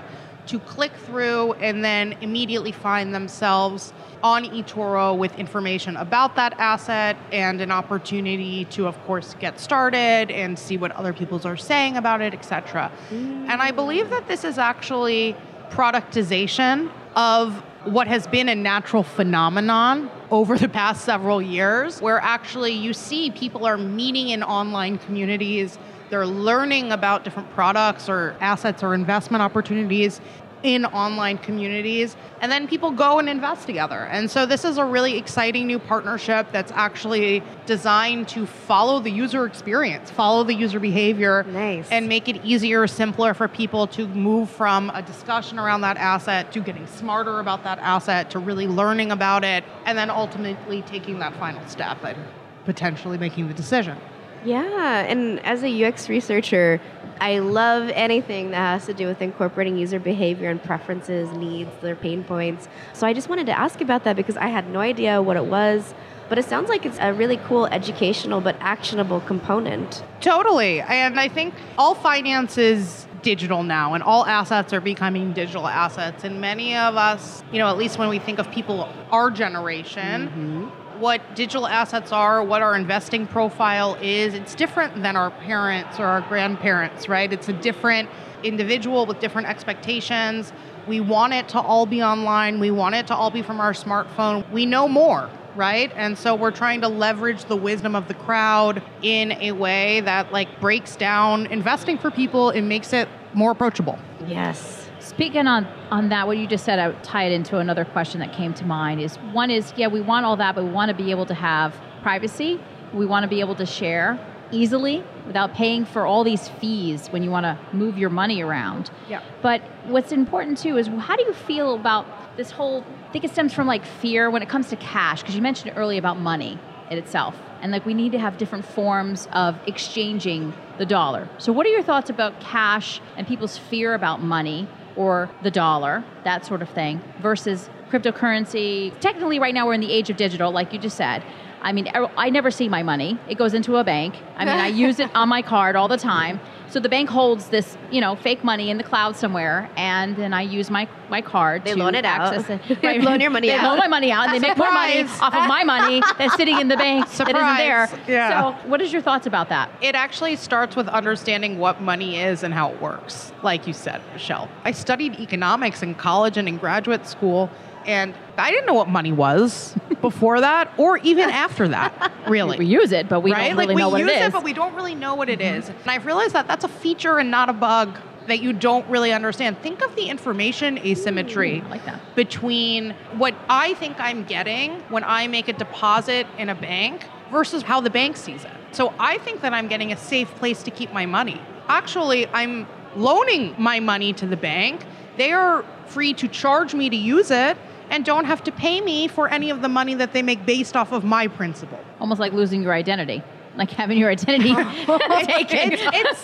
to 0.47 0.57
click 0.59 0.91
through 1.05 1.53
and 1.53 1.83
then 1.85 2.13
immediately 2.21 2.71
find 2.71 3.13
themselves 3.13 3.93
on 4.23 4.45
eToro 4.45 5.15
with 5.15 5.37
information 5.37 5.97
about 5.97 6.35
that 6.35 6.53
asset 6.59 7.15
and 7.31 7.61
an 7.61 7.71
opportunity 7.71 8.65
to, 8.65 8.87
of 8.87 8.99
course, 9.05 9.35
get 9.39 9.59
started 9.59 10.31
and 10.31 10.57
see 10.57 10.77
what 10.77 10.91
other 10.91 11.13
people 11.13 11.39
are 11.45 11.57
saying 11.57 11.97
about 11.97 12.21
it, 12.21 12.33
etc. 12.33 12.91
Mm. 13.09 13.49
And 13.49 13.61
I 13.61 13.71
believe 13.71 14.09
that 14.09 14.27
this 14.27 14.43
is 14.43 14.57
actually 14.57 15.35
productization 15.69 16.91
of 17.15 17.55
what 17.85 18.07
has 18.07 18.27
been 18.27 18.49
a 18.49 18.55
natural 18.55 19.03
phenomenon 19.03 20.09
over 20.29 20.57
the 20.57 20.69
past 20.69 21.03
several 21.03 21.41
years, 21.41 22.01
where 22.01 22.19
actually 22.19 22.71
you 22.71 22.93
see 22.93 23.31
people 23.31 23.65
are 23.65 23.77
meeting 23.77 24.29
in 24.29 24.43
online 24.43 24.97
communities, 24.99 25.77
they're 26.09 26.27
learning 26.27 26.91
about 26.91 27.23
different 27.23 27.49
products 27.51 28.09
or 28.09 28.35
assets 28.39 28.83
or 28.83 28.93
investment 28.93 29.41
opportunities 29.41 30.21
in 30.63 30.85
online 30.85 31.37
communities 31.37 32.15
and 32.41 32.51
then 32.51 32.67
people 32.67 32.91
go 32.91 33.19
and 33.19 33.29
invest 33.29 33.65
together. 33.65 34.05
And 34.11 34.29
so 34.29 34.45
this 34.45 34.65
is 34.65 34.77
a 34.77 34.85
really 34.85 35.17
exciting 35.17 35.67
new 35.67 35.79
partnership 35.79 36.47
that's 36.51 36.71
actually 36.71 37.43
designed 37.65 38.27
to 38.29 38.45
follow 38.45 38.99
the 38.99 39.11
user 39.11 39.45
experience, 39.45 40.09
follow 40.09 40.43
the 40.43 40.53
user 40.53 40.79
behavior 40.79 41.43
nice. 41.43 41.89
and 41.89 42.07
make 42.07 42.27
it 42.27 42.43
easier, 42.43 42.87
simpler 42.87 43.33
for 43.33 43.47
people 43.47 43.87
to 43.87 44.07
move 44.07 44.49
from 44.49 44.89
a 44.91 45.01
discussion 45.01 45.59
around 45.59 45.81
that 45.81 45.97
asset 45.97 46.51
to 46.51 46.61
getting 46.61 46.87
smarter 46.87 47.39
about 47.39 47.63
that 47.63 47.79
asset 47.79 48.29
to 48.31 48.39
really 48.39 48.67
learning 48.67 49.11
about 49.11 49.43
it 49.43 49.63
and 49.85 49.97
then 49.97 50.09
ultimately 50.09 50.81
taking 50.83 51.19
that 51.19 51.35
final 51.37 51.65
step 51.67 52.03
and 52.03 52.17
potentially 52.65 53.17
making 53.17 53.47
the 53.47 53.53
decision. 53.53 53.97
Yeah, 54.43 55.01
and 55.01 55.39
as 55.41 55.63
a 55.63 55.85
UX 55.85 56.09
researcher, 56.09 56.81
I 57.21 57.37
love 57.37 57.89
anything 57.93 58.49
that 58.49 58.57
has 58.57 58.87
to 58.87 58.95
do 58.95 59.05
with 59.05 59.21
incorporating 59.21 59.77
user 59.77 59.99
behavior 59.99 60.49
and 60.49 60.61
preferences, 60.61 61.31
needs, 61.33 61.69
their 61.79 61.95
pain 61.95 62.23
points. 62.23 62.67
So 62.93 63.05
I 63.05 63.13
just 63.13 63.29
wanted 63.29 63.45
to 63.45 63.57
ask 63.57 63.79
about 63.79 64.05
that 64.05 64.15
because 64.15 64.37
I 64.37 64.47
had 64.47 64.67
no 64.71 64.79
idea 64.79 65.21
what 65.21 65.37
it 65.37 65.45
was. 65.45 65.93
But 66.29 66.39
it 66.39 66.45
sounds 66.45 66.67
like 66.67 66.83
it's 66.83 66.97
a 66.99 67.13
really 67.13 67.37
cool 67.37 67.67
educational 67.67 68.41
but 68.41 68.55
actionable 68.59 69.19
component. 69.19 70.03
Totally. 70.19 70.81
And 70.81 71.19
I 71.19 71.27
think 71.27 71.53
all 71.77 71.93
finance 71.93 72.57
is 72.57 73.05
digital 73.21 73.61
now 73.61 73.93
and 73.93 74.01
all 74.01 74.25
assets 74.25 74.73
are 74.73 74.81
becoming 74.81 75.31
digital 75.31 75.67
assets 75.67 76.23
and 76.23 76.41
many 76.41 76.75
of 76.75 76.95
us 76.95 77.43
you 77.51 77.59
know 77.59 77.67
at 77.67 77.77
least 77.77 77.99
when 77.99 78.09
we 78.09 78.17
think 78.17 78.39
of 78.39 78.49
people 78.49 78.91
our 79.11 79.29
generation 79.29 80.27
mm-hmm 80.27 80.80
what 81.01 81.35
digital 81.35 81.67
assets 81.67 82.11
are, 82.11 82.43
what 82.43 82.61
our 82.61 82.75
investing 82.75 83.25
profile 83.25 83.97
is. 84.01 84.35
It's 84.35 84.53
different 84.53 85.01
than 85.01 85.15
our 85.15 85.31
parents 85.31 85.99
or 85.99 86.05
our 86.05 86.21
grandparents, 86.21 87.09
right? 87.09 87.33
It's 87.33 87.49
a 87.49 87.53
different 87.53 88.07
individual 88.43 89.07
with 89.07 89.19
different 89.19 89.47
expectations. 89.47 90.53
We 90.87 90.99
want 90.99 91.33
it 91.33 91.49
to 91.49 91.59
all 91.59 91.87
be 91.87 92.03
online. 92.03 92.59
We 92.59 92.69
want 92.69 92.95
it 92.95 93.07
to 93.07 93.15
all 93.15 93.31
be 93.31 93.41
from 93.41 93.59
our 93.59 93.73
smartphone. 93.73 94.49
We 94.51 94.67
know 94.67 94.87
more, 94.87 95.27
right? 95.55 95.91
And 95.95 96.17
so 96.17 96.35
we're 96.35 96.51
trying 96.51 96.81
to 96.81 96.87
leverage 96.87 97.45
the 97.45 97.55
wisdom 97.55 97.95
of 97.95 98.07
the 98.07 98.13
crowd 98.13 98.83
in 99.01 99.31
a 99.33 99.53
way 99.53 100.01
that 100.01 100.31
like 100.31 100.59
breaks 100.59 100.95
down 100.95 101.47
investing 101.47 101.97
for 101.97 102.11
people 102.11 102.51
and 102.51 102.69
makes 102.69 102.93
it 102.93 103.09
more 103.33 103.51
approachable. 103.51 103.97
Yes. 104.27 104.80
Speaking 105.01 105.47
on, 105.47 105.65
on 105.89 106.09
that, 106.09 106.27
what 106.27 106.37
you 106.37 106.45
just 106.45 106.63
said, 106.63 106.77
I 106.77 106.87
would 106.87 107.03
tie 107.03 107.25
it 107.25 107.31
into 107.31 107.57
another 107.57 107.85
question 107.85 108.19
that 108.19 108.33
came 108.33 108.53
to 108.53 108.65
mind 108.65 109.01
is 109.01 109.15
one 109.33 109.49
is, 109.49 109.73
yeah, 109.75 109.87
we 109.87 109.99
want 109.99 110.27
all 110.27 110.37
that, 110.37 110.53
but 110.53 110.63
we 110.63 110.69
want 110.69 110.89
to 110.89 110.95
be 110.95 111.09
able 111.09 111.25
to 111.25 111.33
have 111.33 111.75
privacy. 112.03 112.59
We 112.93 113.07
want 113.07 113.23
to 113.23 113.27
be 113.27 113.39
able 113.39 113.55
to 113.55 113.65
share 113.65 114.19
easily 114.51 115.03
without 115.25 115.55
paying 115.55 115.85
for 115.85 116.05
all 116.05 116.23
these 116.23 116.49
fees 116.49 117.07
when 117.07 117.23
you 117.23 117.31
want 117.31 117.45
to 117.45 117.57
move 117.73 117.97
your 117.97 118.11
money 118.11 118.43
around. 118.43 118.91
Yeah. 119.09 119.23
But 119.41 119.61
what's 119.85 120.11
important 120.11 120.59
too 120.59 120.77
is 120.77 120.87
how 120.87 121.15
do 121.15 121.23
you 121.23 121.33
feel 121.33 121.73
about 121.73 122.05
this 122.37 122.51
whole 122.51 122.85
I 123.07 123.11
think 123.11 123.25
it 123.25 123.31
stems 123.31 123.53
from 123.53 123.67
like 123.67 123.85
fear 123.85 124.29
when 124.29 124.41
it 124.41 124.49
comes 124.49 124.69
to 124.69 124.75
cash 124.77 125.21
because 125.21 125.35
you 125.35 125.41
mentioned 125.41 125.73
earlier 125.75 125.99
about 125.99 126.19
money 126.19 126.57
in 126.89 126.97
itself 126.97 127.35
and 127.61 127.71
like 127.71 127.85
we 127.85 127.93
need 127.93 128.11
to 128.13 128.19
have 128.19 128.37
different 128.37 128.65
forms 128.65 129.27
of 129.33 129.57
exchanging 129.67 130.53
the 130.77 130.85
dollar. 130.85 131.27
So 131.37 131.51
what 131.51 131.65
are 131.65 131.69
your 131.69 131.83
thoughts 131.83 132.09
about 132.09 132.39
cash 132.39 133.01
and 133.17 133.27
people's 133.27 133.57
fear 133.57 133.93
about 133.93 134.21
money 134.21 134.67
or 134.95 135.29
the 135.43 135.51
dollar, 135.51 136.03
that 136.23 136.45
sort 136.45 136.61
of 136.61 136.69
thing, 136.69 137.01
versus 137.21 137.69
cryptocurrency. 137.89 138.97
Technically, 138.99 139.39
right 139.39 139.53
now 139.53 139.67
we're 139.67 139.73
in 139.73 139.81
the 139.81 139.91
age 139.91 140.09
of 140.09 140.17
digital, 140.17 140.51
like 140.51 140.73
you 140.73 140.79
just 140.79 140.97
said. 140.97 141.23
I 141.61 141.73
mean, 141.73 141.89
I 141.93 142.29
never 142.31 142.49
see 142.49 142.69
my 142.69 142.81
money. 142.81 143.19
It 143.29 143.37
goes 143.37 143.53
into 143.53 143.77
a 143.77 143.83
bank. 143.83 144.15
I 144.35 144.45
mean, 144.45 144.55
I 144.55 144.67
use 144.85 144.99
it 144.99 145.13
on 145.15 145.29
my 145.29 145.41
card 145.41 145.75
all 145.75 145.87
the 145.87 145.97
time. 145.97 146.39
So 146.71 146.79
the 146.79 146.87
bank 146.87 147.09
holds 147.09 147.49
this, 147.49 147.77
you 147.91 147.99
know, 147.99 148.15
fake 148.15 148.45
money 148.45 148.69
in 148.69 148.77
the 148.77 148.83
cloud 148.83 149.17
somewhere, 149.17 149.69
and 149.75 150.15
then 150.15 150.33
I 150.33 150.43
use 150.43 150.69
my, 150.69 150.87
my 151.09 151.21
card 151.21 151.65
they 151.65 151.73
to 151.73 151.77
loan 151.77 151.95
it 151.95 152.05
access 152.05 152.49
out. 152.49 152.71
it. 152.71 152.81
they 152.81 152.99
loan 152.99 153.19
your 153.19 153.29
money 153.29 153.49
they 153.49 153.55
out. 153.55 153.61
They 153.61 153.67
loan 153.67 153.77
my 153.77 153.87
money 153.89 154.09
out, 154.09 154.29
and 154.29 154.33
they 154.33 154.47
make 154.47 154.57
more 154.57 154.71
money 154.71 155.01
off 155.01 155.35
of 155.35 155.47
my 155.49 155.65
money 155.65 156.01
that's 156.17 156.35
sitting 156.35 156.57
in 156.61 156.69
the 156.69 156.77
bank 156.77 157.07
Surprise. 157.07 157.33
that 157.33 157.89
isn't 157.89 158.05
there. 158.07 158.15
Yeah. 158.15 158.57
So, 158.61 158.69
what 158.69 158.81
is 158.81 158.93
your 158.93 159.01
thoughts 159.01 159.27
about 159.27 159.49
that? 159.49 159.69
It 159.81 159.95
actually 159.95 160.37
starts 160.37 160.77
with 160.77 160.87
understanding 160.87 161.59
what 161.59 161.81
money 161.81 162.21
is 162.21 162.41
and 162.41 162.53
how 162.53 162.71
it 162.71 162.81
works. 162.81 163.33
Like 163.43 163.67
you 163.67 163.73
said, 163.73 164.01
Michele, 164.13 164.47
I 164.63 164.71
studied 164.71 165.19
economics 165.19 165.83
in 165.83 165.93
college 165.95 166.37
and 166.37 166.47
in 166.47 166.57
graduate 166.57 167.05
school. 167.05 167.49
And 167.85 168.13
I 168.37 168.51
didn't 168.51 168.65
know 168.65 168.73
what 168.73 168.89
money 168.89 169.11
was 169.11 169.75
before 170.01 170.41
that 170.41 170.73
or 170.77 170.97
even 170.99 171.29
after 171.29 171.67
that, 171.67 172.11
really. 172.27 172.57
We 172.57 172.65
use 172.65 172.91
it, 172.91 173.09
but 173.09 173.21
we 173.21 173.31
right? 173.31 173.49
don't 173.49 173.57
really 173.57 173.75
we 173.75 173.81
know 173.81 173.89
what 173.89 173.99
use 174.01 174.11
it 174.11 174.15
is. 174.15 174.21
Mm-hmm. 174.21 174.31
but 174.31 174.43
we 174.43 174.53
don't 174.53 174.73
really 174.75 174.95
know 174.95 175.15
what 175.15 175.29
it 175.29 175.41
is. 175.41 175.69
And 175.69 175.87
I've 175.87 176.05
realized 176.05 176.33
that 176.33 176.47
that's 176.47 176.63
a 176.63 176.69
feature 176.69 177.17
and 177.19 177.31
not 177.31 177.49
a 177.49 177.53
bug 177.53 177.97
that 178.27 178.41
you 178.41 178.53
don't 178.53 178.87
really 178.87 179.11
understand. 179.11 179.57
Think 179.59 179.81
of 179.81 179.95
the 179.95 180.09
information 180.09 180.77
asymmetry 180.79 181.61
I 181.61 181.69
like 181.69 181.85
that. 181.85 182.15
between 182.15 182.91
what 183.17 183.35
I 183.49 183.73
think 183.75 183.99
I'm 183.99 184.23
getting 184.23 184.79
when 184.89 185.03
I 185.03 185.27
make 185.27 185.47
a 185.47 185.53
deposit 185.53 186.27
in 186.37 186.49
a 186.49 186.55
bank 186.55 187.05
versus 187.31 187.63
how 187.63 187.81
the 187.81 187.89
bank 187.89 188.17
sees 188.17 188.43
it. 188.43 188.51
So 188.71 188.93
I 188.99 189.17
think 189.19 189.41
that 189.41 189.53
I'm 189.53 189.67
getting 189.67 189.91
a 189.91 189.97
safe 189.97 190.29
place 190.35 190.63
to 190.63 190.71
keep 190.71 190.93
my 190.93 191.05
money. 191.05 191.41
Actually, 191.67 192.27
I'm 192.27 192.67
loaning 192.95 193.55
my 193.57 193.79
money 193.79 194.13
to 194.13 194.27
the 194.27 194.37
bank. 194.37 194.85
They 195.17 195.31
are 195.31 195.65
free 195.87 196.13
to 196.15 196.27
charge 196.27 196.73
me 196.73 196.89
to 196.89 196.95
use 196.95 197.31
it 197.31 197.57
and 197.91 198.03
don't 198.03 198.25
have 198.25 198.43
to 198.45 198.51
pay 198.51 198.81
me 198.81 199.07
for 199.07 199.27
any 199.29 199.49
of 199.51 199.61
the 199.61 199.69
money 199.69 199.93
that 199.93 200.13
they 200.13 200.23
make 200.23 200.45
based 200.45 200.75
off 200.75 200.91
of 200.91 201.03
my 201.03 201.27
principle. 201.27 201.79
Almost 201.99 202.19
like 202.19 202.33
losing 202.33 202.63
your 202.63 202.73
identity, 202.73 203.21
like 203.55 203.69
having 203.69 203.97
your 203.99 204.09
identity 204.09 204.55
taken. 205.25 205.73
It's, 205.73 205.81
it's- 205.83 206.23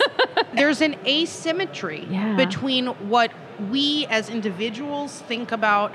there's 0.54 0.80
an 0.80 0.96
asymmetry 1.06 2.06
Yeah. 2.10 2.34
between 2.36 2.86
what 3.08 3.30
we 3.70 4.06
as 4.10 4.30
individuals 4.30 5.20
think 5.28 5.52
about 5.52 5.92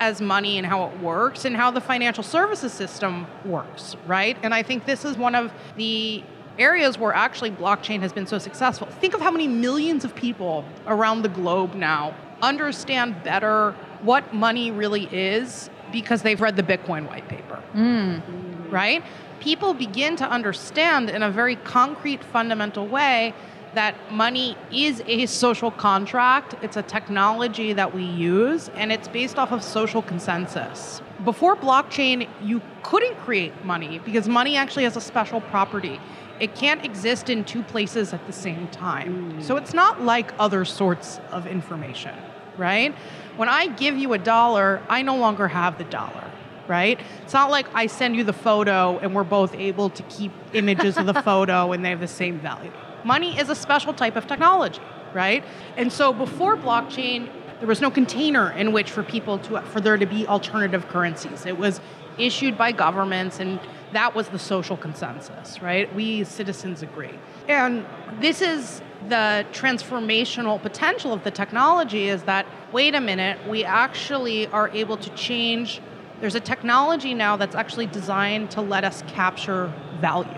as 0.00 0.20
money 0.20 0.58
and 0.58 0.66
how 0.66 0.86
it 0.86 0.98
works 1.00 1.44
and 1.44 1.54
how 1.56 1.70
the 1.70 1.80
financial 1.80 2.24
services 2.24 2.72
system 2.72 3.26
works, 3.44 3.94
right? 4.06 4.36
And 4.42 4.52
I 4.54 4.62
think 4.62 4.86
this 4.86 5.04
is 5.04 5.16
one 5.16 5.34
of 5.34 5.52
the 5.76 6.24
areas 6.58 6.98
where 6.98 7.12
actually 7.12 7.50
blockchain 7.50 8.00
has 8.00 8.12
been 8.12 8.26
so 8.26 8.38
successful. 8.38 8.86
Think 8.88 9.14
of 9.14 9.20
how 9.20 9.30
many 9.30 9.46
millions 9.48 10.04
of 10.04 10.14
people 10.14 10.64
around 10.86 11.22
the 11.22 11.28
globe 11.28 11.74
now 11.74 12.14
understand 12.42 13.22
better 13.22 13.74
what 14.04 14.34
money 14.34 14.70
really 14.70 15.08
is 15.12 15.70
because 15.92 16.22
they've 16.22 16.40
read 16.40 16.56
the 16.56 16.62
Bitcoin 16.62 17.08
white 17.08 17.28
paper 17.28 17.62
hmm. 17.74 18.70
right? 18.70 19.02
People 19.40 19.74
begin 19.74 20.16
to 20.16 20.28
understand 20.28 21.10
in 21.10 21.22
a 21.22 21.30
very 21.30 21.56
concrete, 21.56 22.24
fundamental 22.24 22.86
way 22.86 23.34
that 23.74 23.94
money 24.12 24.56
is 24.72 25.02
a 25.06 25.26
social 25.26 25.70
contract. 25.70 26.54
It's 26.62 26.76
a 26.76 26.82
technology 26.82 27.72
that 27.72 27.92
we 27.92 28.04
use, 28.04 28.70
and 28.70 28.92
it's 28.92 29.08
based 29.08 29.38
off 29.38 29.52
of 29.52 29.62
social 29.62 30.00
consensus. 30.00 31.02
Before 31.24 31.56
blockchain, 31.56 32.28
you 32.40 32.62
couldn't 32.82 33.16
create 33.16 33.64
money 33.64 33.98
because 34.04 34.28
money 34.28 34.56
actually 34.56 34.84
has 34.84 34.96
a 34.96 35.00
special 35.00 35.40
property. 35.40 36.00
It 36.40 36.54
can't 36.54 36.84
exist 36.84 37.28
in 37.28 37.44
two 37.44 37.62
places 37.62 38.12
at 38.12 38.24
the 38.26 38.32
same 38.32 38.68
time. 38.68 39.32
Hmm. 39.32 39.42
So 39.42 39.56
it's 39.56 39.74
not 39.74 40.02
like 40.02 40.32
other 40.38 40.64
sorts 40.64 41.20
of 41.30 41.46
information, 41.46 42.14
right? 42.56 42.94
When 43.36 43.48
I 43.48 43.66
give 43.66 43.96
you 43.96 44.12
a 44.12 44.18
dollar, 44.18 44.82
I 44.88 45.02
no 45.02 45.16
longer 45.16 45.48
have 45.48 45.78
the 45.78 45.84
dollar 45.84 46.30
right? 46.68 46.98
It's 47.22 47.32
not 47.32 47.50
like 47.50 47.66
I 47.74 47.86
send 47.86 48.16
you 48.16 48.24
the 48.24 48.32
photo 48.32 48.98
and 48.98 49.14
we're 49.14 49.24
both 49.24 49.54
able 49.54 49.90
to 49.90 50.02
keep 50.04 50.32
images 50.52 50.96
of 50.96 51.06
the 51.06 51.14
photo 51.22 51.72
and 51.72 51.84
they 51.84 51.90
have 51.90 52.00
the 52.00 52.08
same 52.08 52.38
value. 52.38 52.72
Money 53.04 53.38
is 53.38 53.50
a 53.50 53.54
special 53.54 53.92
type 53.92 54.16
of 54.16 54.26
technology, 54.26 54.80
right? 55.12 55.44
And 55.76 55.92
so 55.92 56.12
before 56.12 56.56
blockchain, 56.56 57.28
there 57.58 57.68
was 57.68 57.80
no 57.80 57.90
container 57.90 58.50
in 58.52 58.72
which 58.72 58.90
for 58.90 59.02
people 59.02 59.38
to 59.40 59.60
for 59.62 59.80
there 59.80 59.96
to 59.96 60.06
be 60.06 60.26
alternative 60.26 60.88
currencies. 60.88 61.46
It 61.46 61.58
was 61.58 61.80
issued 62.18 62.56
by 62.56 62.72
governments 62.72 63.40
and 63.40 63.60
that 63.92 64.14
was 64.14 64.28
the 64.28 64.38
social 64.38 64.76
consensus, 64.76 65.60
right? 65.62 65.92
We 65.94 66.24
citizens 66.24 66.82
agree. 66.82 67.18
And 67.48 67.84
this 68.20 68.40
is 68.40 68.82
the 69.08 69.44
transformational 69.52 70.60
potential 70.60 71.12
of 71.12 71.24
the 71.24 71.30
technology 71.30 72.08
is 72.08 72.22
that 72.24 72.46
wait 72.72 72.94
a 72.94 73.00
minute, 73.00 73.38
we 73.48 73.64
actually 73.64 74.46
are 74.48 74.68
able 74.70 74.96
to 74.96 75.10
change 75.10 75.80
there's 76.20 76.34
a 76.34 76.40
technology 76.40 77.12
now 77.12 77.36
that's 77.36 77.54
actually 77.54 77.86
designed 77.86 78.50
to 78.52 78.60
let 78.60 78.84
us 78.84 79.02
capture 79.08 79.72
value, 80.00 80.30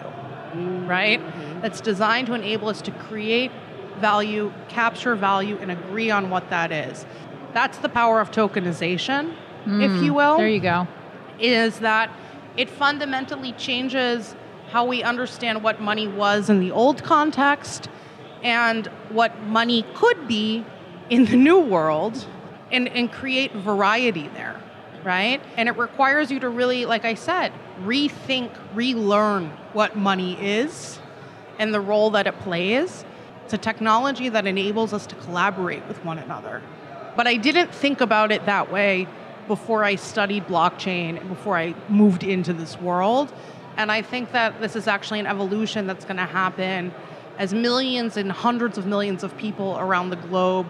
right? 0.87 1.21
Mm-hmm. 1.21 1.61
That's 1.61 1.81
designed 1.81 2.27
to 2.29 2.35
enable 2.35 2.69
us 2.69 2.81
to 2.83 2.91
create 2.91 3.53
value, 4.01 4.53
capture 4.69 5.15
value, 5.15 5.59
and 5.61 5.71
agree 5.71 6.11
on 6.11 6.31
what 6.31 6.51
that 6.51 6.73
is. 6.73 7.07
That's 7.53 7.79
the 7.79 7.89
power 7.89 8.21
of 8.21 8.31
tokenization, 8.31 9.35
if 9.65 9.93
mm, 9.93 10.03
you 10.03 10.15
will 10.15 10.37
There 10.39 10.49
you 10.49 10.61
go. 10.61 10.89
is 11.39 11.79
that 11.81 12.11
it 12.57 12.71
fundamentally 12.71 13.53
changes 13.53 14.35
how 14.71 14.85
we 14.85 15.03
understand 15.03 15.63
what 15.63 15.81
money 15.81 16.09
was 16.09 16.51
in 16.51 16.61
the 16.61 16.71
old 16.71 17.03
context 17.05 17.89
and 18.43 18.87
what 19.11 19.41
money 19.43 19.85
could 19.95 20.27
be 20.27 20.65
in 21.11 21.25
the 21.27 21.37
new 21.37 21.61
world 21.61 22.27
and, 22.71 22.89
and 22.89 23.13
create 23.13 23.53
variety 23.53 24.29
there, 24.29 24.61
right? 25.05 25.41
And 25.57 25.69
it 25.69 25.77
requires 25.77 26.31
you 26.31 26.41
to 26.41 26.49
really, 26.49 26.85
like 26.85 27.05
I 27.05 27.15
said, 27.15 27.53
rethink, 27.83 28.51
relearn 28.75 29.51
what 29.73 29.97
money 29.97 30.35
is 30.41 30.99
and 31.59 31.73
the 31.73 31.81
role 31.81 32.11
that 32.11 32.27
it 32.27 32.39
plays. 32.41 33.05
It's 33.45 33.55
a 33.55 33.59
technology 33.59 34.29
that 34.29 34.47
enables 34.47 34.93
us 34.93 35.07
to 35.07 35.15
collaborate 35.17 35.87
with 35.87 36.05
one 36.05 36.19
another. 36.19 36.63
But 37.15 37.27
I 37.27 37.37
didn't 37.37 37.73
think 37.73 38.01
about 38.01 38.33
it 38.33 38.45
that 38.47 38.71
way 38.71 39.07
before 39.47 39.85
I 39.85 39.97
studied 39.97 40.47
blockchain 40.47 41.27
before 41.29 41.57
I 41.57 41.75
moved 41.89 42.25
into 42.25 42.53
this 42.53 42.81
world. 42.81 43.33
And 43.77 43.93
I 43.93 44.03
think 44.03 44.33
that 44.33 44.61
this 44.61 44.75
is 44.77 44.87
actually 44.87 45.21
an 45.21 45.27
evolution 45.27 45.87
that's 45.87 46.05
going 46.05 46.17
to 46.17 46.25
happen 46.25 46.93
as 47.39 47.53
millions 47.53 48.17
and 48.17 48.33
hundreds 48.33 48.79
of 48.79 48.87
millions 48.87 49.23
of 49.23 49.37
people 49.37 49.77
around 49.79 50.11
the 50.11 50.17
globe 50.17 50.67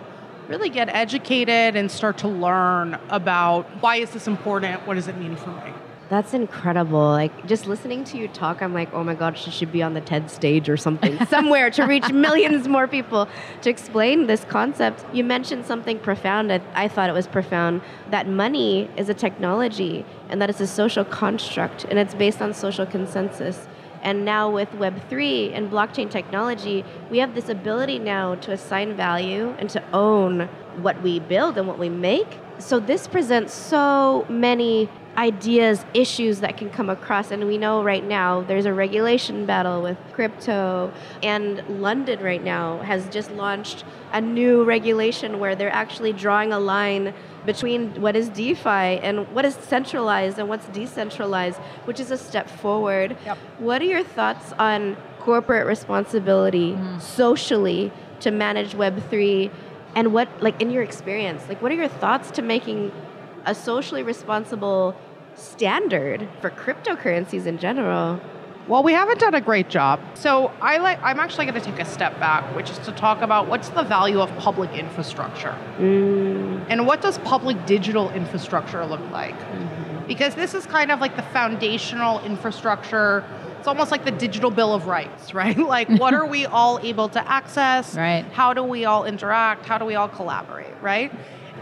really 0.48 0.68
get 0.68 0.88
educated 0.88 1.76
and 1.76 1.90
start 1.90 2.18
to 2.18 2.28
learn 2.28 2.98
about 3.08 3.64
why 3.80 3.96
is 3.96 4.10
this 4.10 4.26
important? 4.26 4.86
What 4.86 4.94
does 4.94 5.08
it 5.08 5.16
mean 5.16 5.36
for 5.36 5.50
me? 5.50 5.72
That's 6.08 6.34
incredible. 6.34 7.00
Like 7.00 7.46
just 7.46 7.66
listening 7.66 8.04
to 8.04 8.16
you 8.16 8.28
talk, 8.28 8.62
I'm 8.62 8.72
like, 8.72 8.92
oh 8.92 9.02
my 9.02 9.14
god, 9.14 9.36
she 9.36 9.50
should 9.50 9.72
be 9.72 9.82
on 9.82 9.94
the 9.94 10.00
TED 10.00 10.30
stage 10.30 10.68
or 10.68 10.76
something, 10.76 11.24
somewhere 11.26 11.68
to 11.70 11.84
reach 11.84 12.12
millions 12.12 12.68
more 12.68 12.86
people 12.86 13.28
to 13.62 13.70
explain 13.70 14.28
this 14.28 14.44
concept. 14.44 15.04
You 15.12 15.24
mentioned 15.24 15.66
something 15.66 15.98
profound. 15.98 16.52
I, 16.52 16.60
I 16.74 16.86
thought 16.86 17.10
it 17.10 17.12
was 17.12 17.26
profound 17.26 17.80
that 18.10 18.28
money 18.28 18.88
is 18.96 19.08
a 19.08 19.14
technology 19.14 20.04
and 20.28 20.40
that 20.40 20.48
it's 20.48 20.60
a 20.60 20.66
social 20.66 21.04
construct 21.04 21.84
and 21.86 21.98
it's 21.98 22.14
based 22.14 22.40
on 22.40 22.54
social 22.54 22.86
consensus. 22.86 23.66
And 24.02 24.24
now 24.24 24.48
with 24.48 24.70
Web3 24.72 25.56
and 25.56 25.68
blockchain 25.68 26.08
technology, 26.08 26.84
we 27.10 27.18
have 27.18 27.34
this 27.34 27.48
ability 27.48 27.98
now 27.98 28.36
to 28.36 28.52
assign 28.52 28.94
value 28.94 29.56
and 29.58 29.68
to 29.70 29.82
own 29.92 30.48
what 30.76 31.02
we 31.02 31.18
build 31.18 31.58
and 31.58 31.66
what 31.66 31.80
we 31.80 31.88
make. 31.88 32.38
So 32.58 32.78
this 32.78 33.08
presents 33.08 33.52
so 33.52 34.24
many 34.28 34.88
ideas, 35.16 35.84
issues 35.94 36.40
that 36.40 36.56
can 36.56 36.70
come 36.70 36.90
across. 36.90 37.30
And 37.30 37.46
we 37.46 37.58
know 37.58 37.82
right 37.82 38.04
now 38.04 38.42
there's 38.42 38.66
a 38.66 38.72
regulation 38.72 39.46
battle 39.46 39.82
with 39.82 39.96
crypto. 40.12 40.92
And 41.22 41.62
London 41.80 42.22
right 42.22 42.42
now 42.42 42.78
has 42.78 43.08
just 43.08 43.30
launched 43.32 43.84
a 44.12 44.20
new 44.20 44.64
regulation 44.64 45.38
where 45.38 45.56
they're 45.56 45.72
actually 45.72 46.12
drawing 46.12 46.52
a 46.52 46.58
line 46.58 47.14
between 47.44 48.00
what 48.00 48.16
is 48.16 48.28
DeFi 48.28 48.68
and 48.68 49.32
what 49.34 49.44
is 49.44 49.54
centralized 49.54 50.38
and 50.38 50.48
what's 50.48 50.66
decentralized, 50.68 51.58
which 51.84 52.00
is 52.00 52.10
a 52.10 52.18
step 52.18 52.48
forward. 52.48 53.16
Yep. 53.24 53.38
What 53.58 53.80
are 53.82 53.86
your 53.86 54.04
thoughts 54.04 54.52
on 54.58 54.96
corporate 55.20 55.66
responsibility 55.66 56.74
hmm. 56.74 56.98
socially 56.98 57.92
to 58.20 58.30
manage 58.30 58.74
Web3? 58.74 59.50
And 59.94 60.12
what, 60.12 60.28
like, 60.42 60.60
in 60.60 60.70
your 60.70 60.82
experience, 60.82 61.48
like, 61.48 61.62
what 61.62 61.72
are 61.72 61.74
your 61.74 61.88
thoughts 61.88 62.30
to 62.32 62.42
making 62.42 62.92
a 63.46 63.54
socially 63.54 64.02
responsible 64.02 64.94
standard 65.36 66.28
for 66.40 66.50
cryptocurrencies 66.50 67.46
in 67.46 67.58
general? 67.58 68.20
Well, 68.68 68.82
we 68.82 68.94
haven't 68.94 69.20
done 69.20 69.34
a 69.34 69.40
great 69.40 69.68
job. 69.68 70.00
So 70.14 70.50
I 70.60 70.78
like 70.78 70.98
I'm 71.02 71.20
actually 71.20 71.46
going 71.46 71.60
to 71.60 71.64
take 71.64 71.78
a 71.78 71.84
step 71.84 72.18
back, 72.18 72.54
which 72.56 72.70
is 72.70 72.78
to 72.78 72.92
talk 72.92 73.22
about 73.22 73.46
what's 73.46 73.68
the 73.68 73.84
value 73.84 74.20
of 74.20 74.34
public 74.38 74.72
infrastructure. 74.72 75.56
Mm. 75.78 76.66
And 76.68 76.86
what 76.86 77.00
does 77.00 77.18
public 77.18 77.64
digital 77.66 78.10
infrastructure 78.10 78.84
look 78.84 79.08
like? 79.12 79.38
Mm-hmm. 79.38 80.06
Because 80.08 80.34
this 80.34 80.52
is 80.52 80.66
kind 80.66 80.90
of 80.90 81.00
like 81.00 81.14
the 81.14 81.22
foundational 81.22 82.20
infrastructure. 82.24 83.24
It's 83.58 83.68
almost 83.68 83.92
like 83.92 84.04
the 84.04 84.10
digital 84.10 84.50
bill 84.50 84.74
of 84.74 84.86
rights, 84.86 85.32
right? 85.42 85.56
like 85.56 85.88
what 85.88 86.12
are 86.12 86.26
we 86.26 86.46
all 86.46 86.80
able 86.82 87.08
to 87.10 87.30
access? 87.30 87.94
Right. 88.06 88.24
How 88.32 88.52
do 88.52 88.64
we 88.64 88.84
all 88.84 89.04
interact? 89.04 89.64
How 89.64 89.78
do 89.78 89.84
we 89.84 89.94
all 89.94 90.08
collaborate, 90.08 90.74
right? 90.82 91.12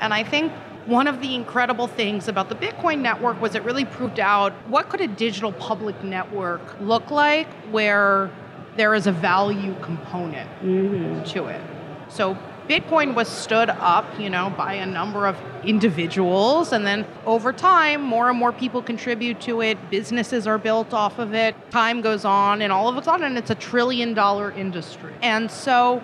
And 0.00 0.12
I 0.12 0.24
think 0.24 0.52
one 0.86 1.06
of 1.06 1.20
the 1.20 1.34
incredible 1.34 1.86
things 1.86 2.28
about 2.28 2.48
the 2.48 2.54
Bitcoin 2.54 3.00
network 3.00 3.40
was 3.40 3.54
it 3.54 3.62
really 3.62 3.84
proved 3.84 4.20
out 4.20 4.52
what 4.68 4.88
could 4.88 5.00
a 5.00 5.08
digital 5.08 5.52
public 5.52 6.02
network 6.04 6.78
look 6.80 7.10
like 7.10 7.48
where 7.70 8.30
there 8.76 8.94
is 8.94 9.06
a 9.06 9.12
value 9.12 9.74
component 9.80 10.50
mm-hmm. 10.60 11.22
to 11.24 11.46
it. 11.46 11.60
So 12.08 12.36
Bitcoin 12.68 13.14
was 13.14 13.28
stood 13.28 13.68
up, 13.68 14.18
you 14.18 14.30
know, 14.30 14.52
by 14.56 14.74
a 14.74 14.86
number 14.86 15.26
of 15.26 15.36
individuals 15.64 16.72
and 16.72 16.86
then 16.86 17.06
over 17.26 17.52
time 17.52 18.02
more 18.02 18.30
and 18.30 18.38
more 18.38 18.52
people 18.52 18.82
contribute 18.82 19.40
to 19.42 19.60
it, 19.60 19.90
businesses 19.90 20.46
are 20.46 20.58
built 20.58 20.94
off 20.94 21.18
of 21.18 21.34
it, 21.34 21.54
time 21.70 22.00
goes 22.00 22.24
on 22.24 22.62
and 22.62 22.72
all 22.72 22.88
of 22.88 22.96
a 22.96 23.02
sudden 23.02 23.36
it's 23.36 23.50
a 23.50 23.54
trillion 23.54 24.14
dollar 24.14 24.50
industry. 24.52 25.12
And 25.22 25.50
so 25.50 26.02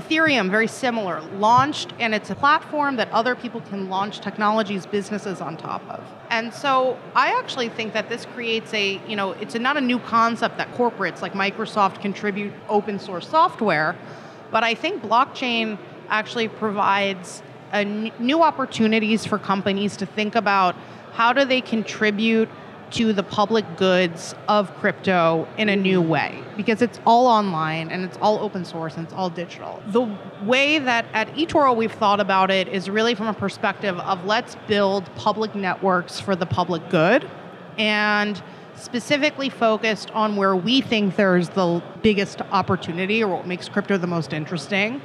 Ethereum, 0.00 0.50
very 0.50 0.66
similar, 0.66 1.20
launched, 1.38 1.92
and 1.98 2.14
it's 2.14 2.30
a 2.30 2.34
platform 2.34 2.96
that 2.96 3.10
other 3.10 3.34
people 3.34 3.60
can 3.60 3.90
launch 3.90 4.20
technologies, 4.20 4.86
businesses 4.86 5.40
on 5.40 5.56
top 5.56 5.86
of. 5.90 6.02
And 6.30 6.54
so 6.54 6.98
I 7.14 7.38
actually 7.38 7.68
think 7.68 7.92
that 7.92 8.08
this 8.08 8.24
creates 8.24 8.72
a, 8.72 9.00
you 9.06 9.16
know, 9.16 9.32
it's 9.32 9.54
not 9.54 9.76
a 9.76 9.80
new 9.80 9.98
concept 9.98 10.56
that 10.58 10.72
corporates 10.72 11.20
like 11.20 11.34
Microsoft 11.34 12.00
contribute 12.00 12.52
open 12.68 12.98
source 12.98 13.28
software, 13.28 13.96
but 14.50 14.64
I 14.64 14.74
think 14.74 15.02
blockchain 15.02 15.78
actually 16.08 16.48
provides 16.48 17.42
n- 17.72 18.10
new 18.18 18.42
opportunities 18.42 19.26
for 19.26 19.38
companies 19.38 19.96
to 19.98 20.06
think 20.06 20.34
about 20.34 20.74
how 21.12 21.32
do 21.32 21.44
they 21.44 21.60
contribute 21.60 22.48
to 22.90 23.12
the 23.12 23.22
public 23.22 23.64
goods 23.76 24.34
of 24.48 24.74
crypto 24.76 25.46
in 25.56 25.68
a 25.68 25.76
new 25.76 26.00
way 26.00 26.42
because 26.56 26.82
it's 26.82 27.00
all 27.06 27.26
online 27.26 27.90
and 27.90 28.04
it's 28.04 28.18
all 28.18 28.38
open 28.40 28.64
source 28.64 28.96
and 28.96 29.04
it's 29.04 29.14
all 29.14 29.30
digital. 29.30 29.82
The 29.88 30.08
way 30.44 30.78
that 30.78 31.06
at 31.12 31.28
eToro 31.34 31.74
we've 31.76 31.92
thought 31.92 32.20
about 32.20 32.50
it 32.50 32.68
is 32.68 32.90
really 32.90 33.14
from 33.14 33.28
a 33.28 33.34
perspective 33.34 33.98
of 34.00 34.24
let's 34.24 34.56
build 34.66 35.14
public 35.14 35.54
networks 35.54 36.20
for 36.20 36.34
the 36.34 36.46
public 36.46 36.88
good 36.90 37.28
and 37.78 38.42
specifically 38.74 39.48
focused 39.48 40.10
on 40.12 40.36
where 40.36 40.56
we 40.56 40.80
think 40.80 41.16
there's 41.16 41.50
the 41.50 41.82
biggest 42.02 42.40
opportunity 42.50 43.22
or 43.22 43.36
what 43.36 43.46
makes 43.46 43.68
crypto 43.68 43.96
the 43.98 44.06
most 44.06 44.32
interesting 44.32 45.00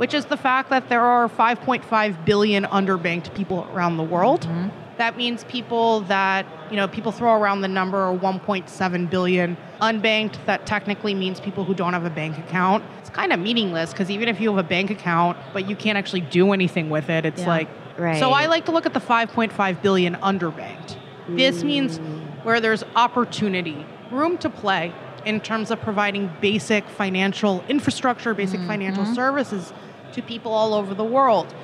which 0.00 0.14
is 0.14 0.24
the 0.24 0.36
fact 0.36 0.70
that 0.70 0.88
there 0.88 1.02
are 1.02 1.28
5.5 1.28 2.24
billion 2.24 2.64
underbanked 2.64 3.34
people 3.34 3.68
around 3.70 3.98
the 3.98 4.02
world. 4.02 4.46
Mm-hmm. 4.46 4.68
That 5.00 5.16
means 5.16 5.44
people 5.44 6.02
that, 6.02 6.44
you 6.68 6.76
know, 6.76 6.86
people 6.86 7.10
throw 7.10 7.32
around 7.34 7.62
the 7.62 7.68
number 7.68 8.14
1.7 8.18 9.08
billion 9.08 9.56
unbanked. 9.80 10.44
That 10.44 10.66
technically 10.66 11.14
means 11.14 11.40
people 11.40 11.64
who 11.64 11.72
don't 11.72 11.94
have 11.94 12.04
a 12.04 12.10
bank 12.10 12.36
account. 12.36 12.84
It's 12.98 13.08
kind 13.08 13.32
of 13.32 13.40
meaningless 13.40 13.92
because 13.92 14.10
even 14.10 14.28
if 14.28 14.38
you 14.42 14.50
have 14.50 14.62
a 14.62 14.68
bank 14.68 14.90
account, 14.90 15.38
but 15.54 15.66
you 15.66 15.74
can't 15.74 15.96
actually 15.96 16.20
do 16.20 16.52
anything 16.52 16.90
with 16.90 17.08
it, 17.08 17.24
it's 17.24 17.40
yeah. 17.40 17.48
like. 17.48 17.68
Right. 17.96 18.20
So 18.20 18.32
I 18.32 18.44
like 18.44 18.66
to 18.66 18.72
look 18.72 18.84
at 18.84 18.92
the 18.92 19.00
5.5 19.00 19.80
billion 19.80 20.16
underbanked. 20.16 20.98
Mm. 21.28 21.36
This 21.38 21.64
means 21.64 21.96
where 22.42 22.60
there's 22.60 22.84
opportunity, 22.94 23.86
room 24.10 24.36
to 24.36 24.50
play 24.50 24.92
in 25.24 25.40
terms 25.40 25.70
of 25.70 25.80
providing 25.80 26.30
basic 26.42 26.86
financial 26.86 27.64
infrastructure, 27.70 28.34
basic 28.34 28.58
mm-hmm. 28.58 28.68
financial 28.68 29.06
services 29.06 29.72
to 30.12 30.20
people 30.20 30.52
all 30.52 30.74
over 30.74 30.92
the 30.92 31.04
world. 31.04 31.54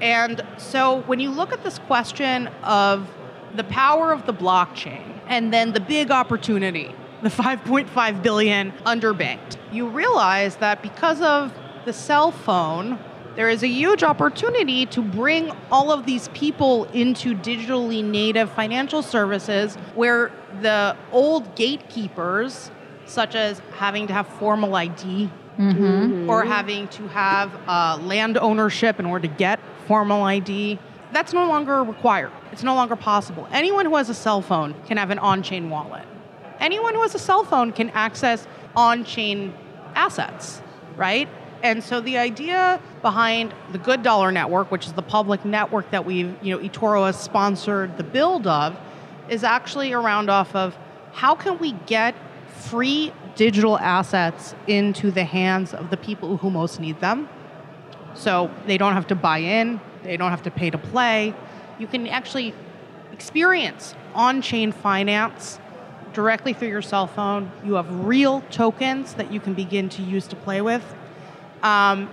And 0.00 0.44
so 0.58 1.02
when 1.02 1.20
you 1.20 1.30
look 1.30 1.52
at 1.52 1.62
this 1.64 1.78
question 1.80 2.48
of 2.62 3.08
the 3.54 3.64
power 3.64 4.12
of 4.12 4.26
the 4.26 4.34
blockchain 4.34 5.20
and 5.26 5.52
then 5.52 5.72
the 5.72 5.80
big 5.80 6.10
opportunity, 6.10 6.94
the 7.22 7.28
5.5 7.28 8.22
billion 8.22 8.72
underbanked, 8.86 9.56
you 9.72 9.88
realize 9.88 10.56
that 10.56 10.82
because 10.82 11.20
of 11.20 11.52
the 11.84 11.92
cell 11.92 12.30
phone, 12.30 12.98
there 13.34 13.48
is 13.48 13.62
a 13.62 13.68
huge 13.68 14.02
opportunity 14.02 14.84
to 14.86 15.00
bring 15.00 15.52
all 15.70 15.92
of 15.92 16.06
these 16.06 16.28
people 16.28 16.84
into 16.86 17.34
digitally 17.34 18.02
native 18.02 18.50
financial 18.50 19.02
services 19.02 19.76
where 19.94 20.32
the 20.60 20.96
old 21.12 21.54
gatekeepers, 21.54 22.70
such 23.06 23.34
as 23.34 23.60
having 23.76 24.08
to 24.08 24.12
have 24.12 24.26
formal 24.26 24.74
ID 24.74 25.30
mm-hmm. 25.58 26.28
or 26.28 26.44
having 26.44 26.88
to 26.88 27.06
have 27.08 27.54
uh, 27.68 27.98
land 28.02 28.38
ownership 28.38 28.98
in 28.98 29.06
order 29.06 29.28
to 29.28 29.34
get 29.34 29.60
formal 29.88 30.22
ID. 30.22 30.78
That's 31.12 31.32
no 31.32 31.48
longer 31.48 31.82
required. 31.82 32.30
It's 32.52 32.62
no 32.62 32.74
longer 32.74 32.94
possible. 32.94 33.48
Anyone 33.50 33.86
who 33.86 33.96
has 33.96 34.10
a 34.10 34.14
cell 34.14 34.42
phone 34.42 34.74
can 34.86 34.98
have 34.98 35.10
an 35.10 35.18
on 35.18 35.42
chain 35.42 35.70
wallet. 35.70 36.04
Anyone 36.60 36.94
who 36.94 37.00
has 37.00 37.14
a 37.14 37.18
cell 37.18 37.42
phone 37.42 37.72
can 37.72 37.88
access 37.90 38.46
on 38.76 39.04
chain 39.04 39.54
assets, 39.94 40.60
right? 40.96 41.26
And 41.62 41.82
so 41.82 42.00
the 42.00 42.18
idea 42.18 42.80
behind 43.00 43.54
the 43.72 43.78
Good 43.78 44.02
Dollar 44.02 44.30
Network, 44.30 44.70
which 44.70 44.86
is 44.86 44.92
the 44.92 45.02
public 45.02 45.44
network 45.44 45.90
that 45.90 46.04
we've, 46.04 46.36
you 46.42 46.54
know, 46.54 46.62
eToro 46.62 47.06
has 47.06 47.18
sponsored 47.18 47.96
the 47.96 48.04
build 48.04 48.46
of, 48.46 48.76
is 49.30 49.42
actually 49.42 49.92
around 49.92 50.28
off 50.28 50.54
of 50.54 50.76
how 51.12 51.34
can 51.34 51.58
we 51.58 51.72
get 51.86 52.14
free 52.48 53.12
digital 53.36 53.78
assets 53.78 54.54
into 54.66 55.10
the 55.10 55.24
hands 55.24 55.72
of 55.72 55.88
the 55.90 55.96
people 55.96 56.36
who 56.36 56.50
most 56.50 56.78
need 56.78 57.00
them. 57.00 57.28
So 58.18 58.50
they 58.66 58.78
don't 58.78 58.94
have 58.94 59.06
to 59.08 59.14
buy 59.14 59.38
in, 59.38 59.80
they 60.02 60.16
don't 60.16 60.30
have 60.30 60.42
to 60.42 60.50
pay 60.50 60.70
to 60.70 60.78
play. 60.78 61.32
You 61.78 61.86
can 61.86 62.08
actually 62.08 62.52
experience 63.12 63.94
on 64.14 64.42
chain 64.42 64.72
finance 64.72 65.60
directly 66.12 66.52
through 66.52 66.68
your 66.68 66.82
cell 66.82 67.06
phone. 67.06 67.50
You 67.64 67.74
have 67.74 67.88
real 68.04 68.40
tokens 68.50 69.14
that 69.14 69.32
you 69.32 69.38
can 69.38 69.54
begin 69.54 69.88
to 69.90 70.02
use 70.02 70.26
to 70.28 70.36
play 70.36 70.60
with. 70.60 70.82
Um, 71.62 72.10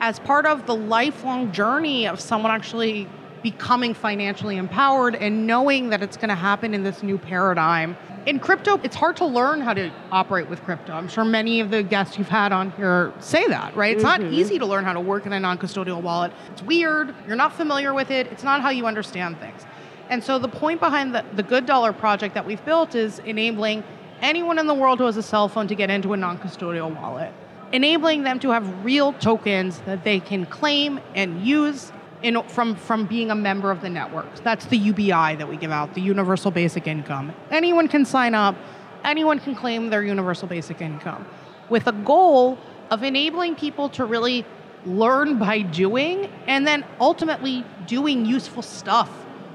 as 0.00 0.18
part 0.20 0.44
of 0.44 0.66
the 0.66 0.74
lifelong 0.74 1.50
journey 1.50 2.06
of 2.06 2.20
someone 2.20 2.52
actually 2.52 3.08
becoming 3.42 3.94
financially 3.94 4.58
empowered 4.58 5.14
and 5.14 5.46
knowing 5.46 5.88
that 5.90 6.02
it's 6.02 6.16
going 6.16 6.28
to 6.28 6.34
happen 6.34 6.74
in 6.74 6.82
this 6.82 7.02
new 7.02 7.16
paradigm. 7.16 7.96
In 8.26 8.38
crypto, 8.38 8.80
it's 8.82 8.96
hard 8.96 9.16
to 9.18 9.26
learn 9.26 9.60
how 9.60 9.74
to 9.74 9.90
operate 10.10 10.48
with 10.48 10.62
crypto. 10.64 10.92
I'm 10.92 11.08
sure 11.08 11.24
many 11.24 11.60
of 11.60 11.70
the 11.70 11.82
guests 11.82 12.18
you've 12.18 12.28
had 12.28 12.52
on 12.52 12.70
here 12.72 13.12
say 13.20 13.46
that, 13.46 13.74
right? 13.76 13.94
It's 13.94 14.04
mm-hmm. 14.04 14.22
not 14.22 14.32
easy 14.32 14.58
to 14.58 14.66
learn 14.66 14.84
how 14.84 14.92
to 14.92 15.00
work 15.00 15.26
in 15.26 15.32
a 15.32 15.40
non 15.40 15.58
custodial 15.58 16.02
wallet. 16.02 16.32
It's 16.52 16.62
weird, 16.62 17.14
you're 17.26 17.36
not 17.36 17.54
familiar 17.54 17.94
with 17.94 18.10
it, 18.10 18.26
it's 18.28 18.44
not 18.44 18.60
how 18.60 18.70
you 18.70 18.86
understand 18.86 19.38
things. 19.40 19.64
And 20.10 20.22
so 20.22 20.38
the 20.38 20.48
point 20.48 20.80
behind 20.80 21.14
the, 21.14 21.24
the 21.34 21.42
Good 21.42 21.66
Dollar 21.66 21.92
project 21.92 22.34
that 22.34 22.46
we've 22.46 22.64
built 22.64 22.94
is 22.94 23.18
enabling 23.20 23.84
anyone 24.20 24.58
in 24.58 24.66
the 24.66 24.74
world 24.74 24.98
who 24.98 25.04
has 25.04 25.16
a 25.16 25.22
cell 25.22 25.48
phone 25.48 25.68
to 25.68 25.74
get 25.74 25.90
into 25.90 26.12
a 26.12 26.16
non 26.16 26.38
custodial 26.38 26.94
wallet, 26.94 27.32
enabling 27.72 28.22
them 28.22 28.38
to 28.40 28.50
have 28.50 28.84
real 28.84 29.12
tokens 29.14 29.80
that 29.80 30.04
they 30.04 30.20
can 30.20 30.46
claim 30.46 31.00
and 31.14 31.46
use 31.46 31.92
in, 32.22 32.42
from, 32.48 32.74
from 32.74 33.06
being 33.06 33.30
a 33.30 33.34
member 33.34 33.70
of 33.70 33.80
the 33.80 33.88
network. 33.88 34.34
That's 34.42 34.66
the 34.66 34.76
UBI 34.76 35.36
that 35.36 35.48
we 35.48 35.56
give 35.56 35.70
out, 35.70 35.94
the 35.94 36.00
Universal 36.00 36.50
Basic 36.52 36.86
Income. 36.86 37.32
Anyone 37.50 37.88
can 37.88 38.04
sign 38.04 38.34
up, 38.34 38.56
anyone 39.04 39.38
can 39.38 39.54
claim 39.54 39.90
their 39.90 40.02
Universal 40.02 40.48
Basic 40.48 40.80
Income 40.80 41.26
with 41.68 41.86
a 41.86 41.92
goal 41.92 42.58
of 42.90 43.02
enabling 43.02 43.54
people 43.54 43.88
to 43.90 44.04
really 44.04 44.44
learn 44.86 45.38
by 45.38 45.60
doing 45.60 46.30
and 46.46 46.66
then 46.66 46.84
ultimately 47.00 47.64
doing 47.86 48.24
useful 48.24 48.62
stuff 48.62 49.10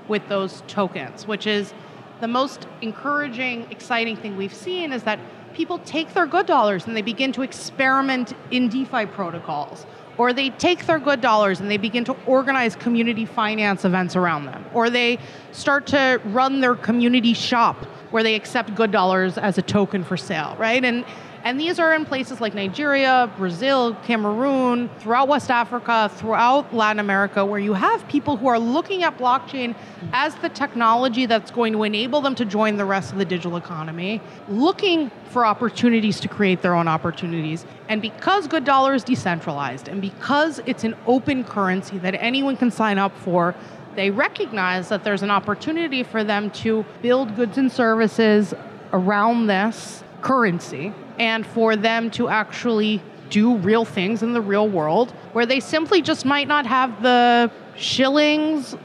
with 0.07 0.27
those 0.27 0.63
tokens, 0.67 1.25
which 1.27 1.47
is 1.47 1.73
the 2.19 2.27
most 2.27 2.67
encouraging, 2.81 3.69
exciting 3.71 4.15
thing 4.15 4.37
we've 4.37 4.53
seen 4.53 4.93
is 4.93 5.03
that 5.03 5.19
people 5.53 5.79
take 5.79 6.13
their 6.13 6.25
good 6.25 6.45
dollars 6.45 6.87
and 6.87 6.95
they 6.95 7.01
begin 7.01 7.31
to 7.31 7.41
experiment 7.41 8.33
in 8.51 8.69
DeFi 8.69 9.05
protocols 9.07 9.85
or 10.17 10.33
they 10.33 10.49
take 10.51 10.85
their 10.85 10.99
good 10.99 11.21
dollars 11.21 11.59
and 11.59 11.69
they 11.69 11.77
begin 11.77 12.03
to 12.05 12.15
organize 12.25 12.75
community 12.75 13.25
finance 13.25 13.85
events 13.85 14.15
around 14.15 14.45
them, 14.45 14.65
or 14.73 14.89
they 14.89 15.17
start 15.51 15.87
to 15.87 16.21
run 16.25 16.61
their 16.61 16.75
community 16.75 17.33
shop 17.33 17.85
where 18.11 18.23
they 18.23 18.35
accept 18.35 18.75
good 18.75 18.91
dollars 18.91 19.37
as 19.37 19.57
a 19.57 19.61
token 19.61 20.03
for 20.03 20.17
sale, 20.17 20.55
right? 20.59 20.83
And 20.85 21.03
and 21.43 21.59
these 21.59 21.77
are 21.77 21.93
in 21.93 22.05
places 22.05 22.39
like 22.39 22.53
Nigeria, 22.53 23.29
Brazil, 23.37 23.95
Cameroon, 24.05 24.89
throughout 24.99 25.27
West 25.27 25.51
Africa, 25.51 26.09
throughout 26.15 26.73
Latin 26.73 27.01
America, 27.01 27.45
where 27.45 27.59
you 27.59 27.73
have 27.73 28.07
people 28.07 28.37
who 28.37 28.47
are 28.47 28.57
looking 28.57 29.03
at 29.03 29.17
blockchain 29.17 29.75
as 30.13 30.35
the 30.35 30.47
technology 30.47 31.25
that's 31.25 31.51
going 31.51 31.73
to 31.73 31.83
enable 31.83 32.21
them 32.21 32.33
to 32.35 32.45
join 32.45 32.77
the 32.77 32.85
rest 32.85 33.11
of 33.11 33.17
the 33.17 33.25
digital 33.25 33.57
economy, 33.57 34.21
looking 34.47 35.11
for 35.31 35.45
opportunities 35.45 36.21
to 36.21 36.29
create 36.29 36.61
their 36.61 36.75
own 36.75 36.87
opportunities. 36.87 37.65
And 37.89 38.01
because 38.01 38.47
Good 38.47 38.63
Dollar 38.63 38.93
is 38.93 39.03
decentralized 39.03 39.89
and 39.89 40.01
because 40.01 40.61
it's 40.65 40.85
an 40.85 40.95
open 41.07 41.43
currency 41.43 41.97
that 41.97 42.15
anyone 42.15 42.55
can 42.55 42.71
sign 42.71 42.97
up 42.97 43.17
for, 43.17 43.53
they 43.95 44.11
recognize 44.11 44.87
that 44.89 45.03
there's 45.03 45.23
an 45.23 45.29
opportunity 45.29 46.03
for 46.03 46.23
them 46.23 46.51
to 46.51 46.85
build 47.01 47.35
goods 47.35 47.57
and 47.57 47.69
services 47.69 48.53
around 48.93 49.47
this 49.47 50.03
currency 50.21 50.93
and 51.19 51.45
for 51.45 51.75
them 51.75 52.09
to 52.11 52.29
actually 52.29 53.01
do 53.29 53.57
real 53.57 53.85
things 53.85 54.21
in 54.21 54.33
the 54.33 54.41
real 54.41 54.67
world 54.67 55.11
where 55.33 55.45
they 55.45 55.59
simply 55.59 56.01
just 56.01 56.25
might 56.25 56.47
not 56.47 56.65
have 56.65 57.01
the 57.01 57.51
shillings 57.75 58.75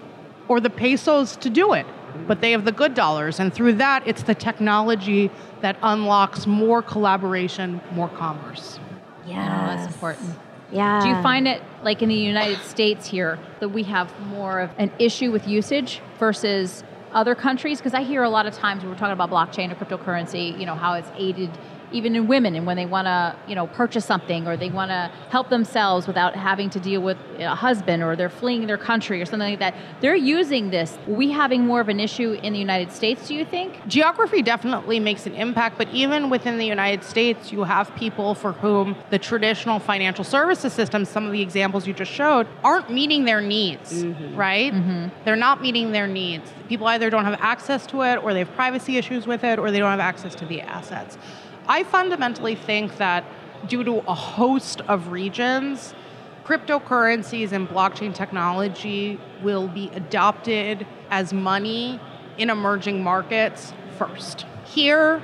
or 0.49 0.61
the 0.61 0.71
pesos 0.71 1.37
to 1.37 1.51
do 1.51 1.75
it 1.75 1.87
but 2.27 2.41
they 2.41 2.53
have 2.53 2.65
the 2.65 2.73
good 2.73 2.95
dollars. 2.95 3.39
And 3.41 3.53
through 3.53 3.75
that 3.75 4.07
it's 4.07 4.23
the 4.23 4.35
technology 4.35 5.31
that 5.61 5.77
unlocks 5.83 6.47
more 6.47 6.83
collaboration 6.83 7.81
more 7.93 8.09
commerce. 8.09 8.79
Yeah 9.27 9.45
oh, 9.45 9.77
that's 9.77 9.93
important. 9.93 10.35
Yeah. 10.71 11.01
Do 11.03 11.09
you 11.09 11.23
find 11.23 11.49
it 11.49 11.63
like 11.83 12.03
in 12.03 12.09
the 12.09 12.15
united 12.15 12.61
states 12.61 13.07
here 13.07 13.39
that 13.61 13.71
we 13.71 13.83
have 13.85 14.13
more 14.29 14.61
of 14.61 14.71
an 14.79 14.91
issue 14.99 15.31
with 15.31 15.47
usage 15.47 16.01
versus 16.19 16.83
other 17.13 17.35
countries? 17.35 17.79
Because 17.79 17.95
i 17.95 18.03
hear 18.03 18.23
a 18.23 18.31
lot 18.31 18.47
of 18.47 18.55
times 18.55 18.83
when 18.83 18.91
we're 18.91 18.99
talking 18.99 19.13
about 19.13 19.31
blockchain 19.31 19.71
or 19.73 19.77
cryptocurrency 19.77 20.59
you 20.59 20.67
know 20.67 20.75
how 20.75 20.95
it's 20.95 21.11
aided 21.17 21.51
even 21.93 22.15
in 22.17 22.27
women 22.27 22.55
and 22.55 22.67
when 22.67 22.77
they 22.77 22.87
want 22.87 23.07
to 23.07 23.37
you 23.47 23.55
know 23.55 23.67
purchase 23.67 24.05
something 24.05 24.47
or 24.47 24.57
they 24.57 24.71
want 24.71 24.91
to 24.91 25.11
help 25.31 25.49
themselves 25.49 26.07
without 26.07 26.35
having 26.35 26.71
to 26.71 26.81
deal 26.81 27.01
with 27.01 27.17
a 27.39 27.55
husband 27.55 28.03
or 28.03 28.17
they're 28.17 28.29
fleeing 28.29 28.67
their 28.67 28.79
country 28.79 29.21
or 29.21 29.25
something 29.25 29.51
like 29.51 29.59
that 29.59 29.75
they're 30.01 30.17
using 30.17 30.71
this. 30.71 30.99
We 31.07 31.31
having 31.31 31.67
more 31.67 31.81
of 31.81 31.89
an 31.89 32.01
issue 32.01 32.33
in 32.33 32.53
the 32.53 32.59
united 32.59 32.93
states 32.93 33.29
do 33.29 33.35
you 33.35 33.45
think? 33.45 33.87
Geography 33.87 34.43
definitely 34.43 35.01
makes 35.01 35.27
an 35.27 35.35
impact 35.35 35.79
but 35.79 35.89
even 35.89 36.31
within 36.31 36.59
the 36.59 36.67
united 36.67 37.03
states 37.05 37.53
you 37.53 37.65
have 37.65 37.95
people 37.97 38.35
for 38.35 38.53
whom 38.53 38.97
the 39.11 39.19
traditional 39.19 39.79
financial 39.79 40.25
services 40.25 40.73
systems 40.73 41.09
some 41.09 41.27
of 41.27 41.33
the 41.33 41.43
examples 41.43 41.87
you 41.87 41.93
just 41.93 42.13
showed 42.13 42.47
aren't 42.65 42.91
meeting 42.91 43.25
their 43.25 43.41
needs 43.41 44.05
mm-hmm. 44.05 44.37
right? 44.37 44.73
Mm-hmm. 44.73 45.09
they're 45.25 45.37
not 45.37 45.61
meeting 45.63 45.93
their 45.93 46.07
needs. 46.07 46.53
People 46.69 46.87
either 46.87 47.09
don't 47.11 47.25
have 47.25 47.39
access 47.41 47.87
to 47.87 48.03
it 48.03 48.17
or 48.23 48.33
they 48.33 48.41
have 48.41 48.53
privacy 48.53 48.97
issues 48.97 49.27
with 49.27 49.45
it 49.45 49.59
or 49.59 49.71
they 49.71 49.79
don't 49.79 49.91
have 49.91 50.01
access 50.01 50.35
to 50.35 50.47
the 50.47 50.61
assets 50.61 51.19
I 51.69 51.85
fundamentally 51.85 52.55
think 52.55 52.97
that 52.97 53.25
due 53.69 53.85
to 53.85 53.99
a 54.09 54.15
host 54.15 54.81
of 54.83 55.09
regions, 55.09 55.95
cryptocurrencies 56.45 57.53
and 57.53 57.69
blockchain 57.69 58.15
technology 58.15 59.21
will 59.43 59.69
be 59.69 59.91
adopted 59.93 60.87
as 61.11 61.35
money 61.35 62.01
in 62.39 62.49
emerging 62.49 63.03
markets 63.03 63.75
first. 63.99 64.47
Here, 64.65 65.23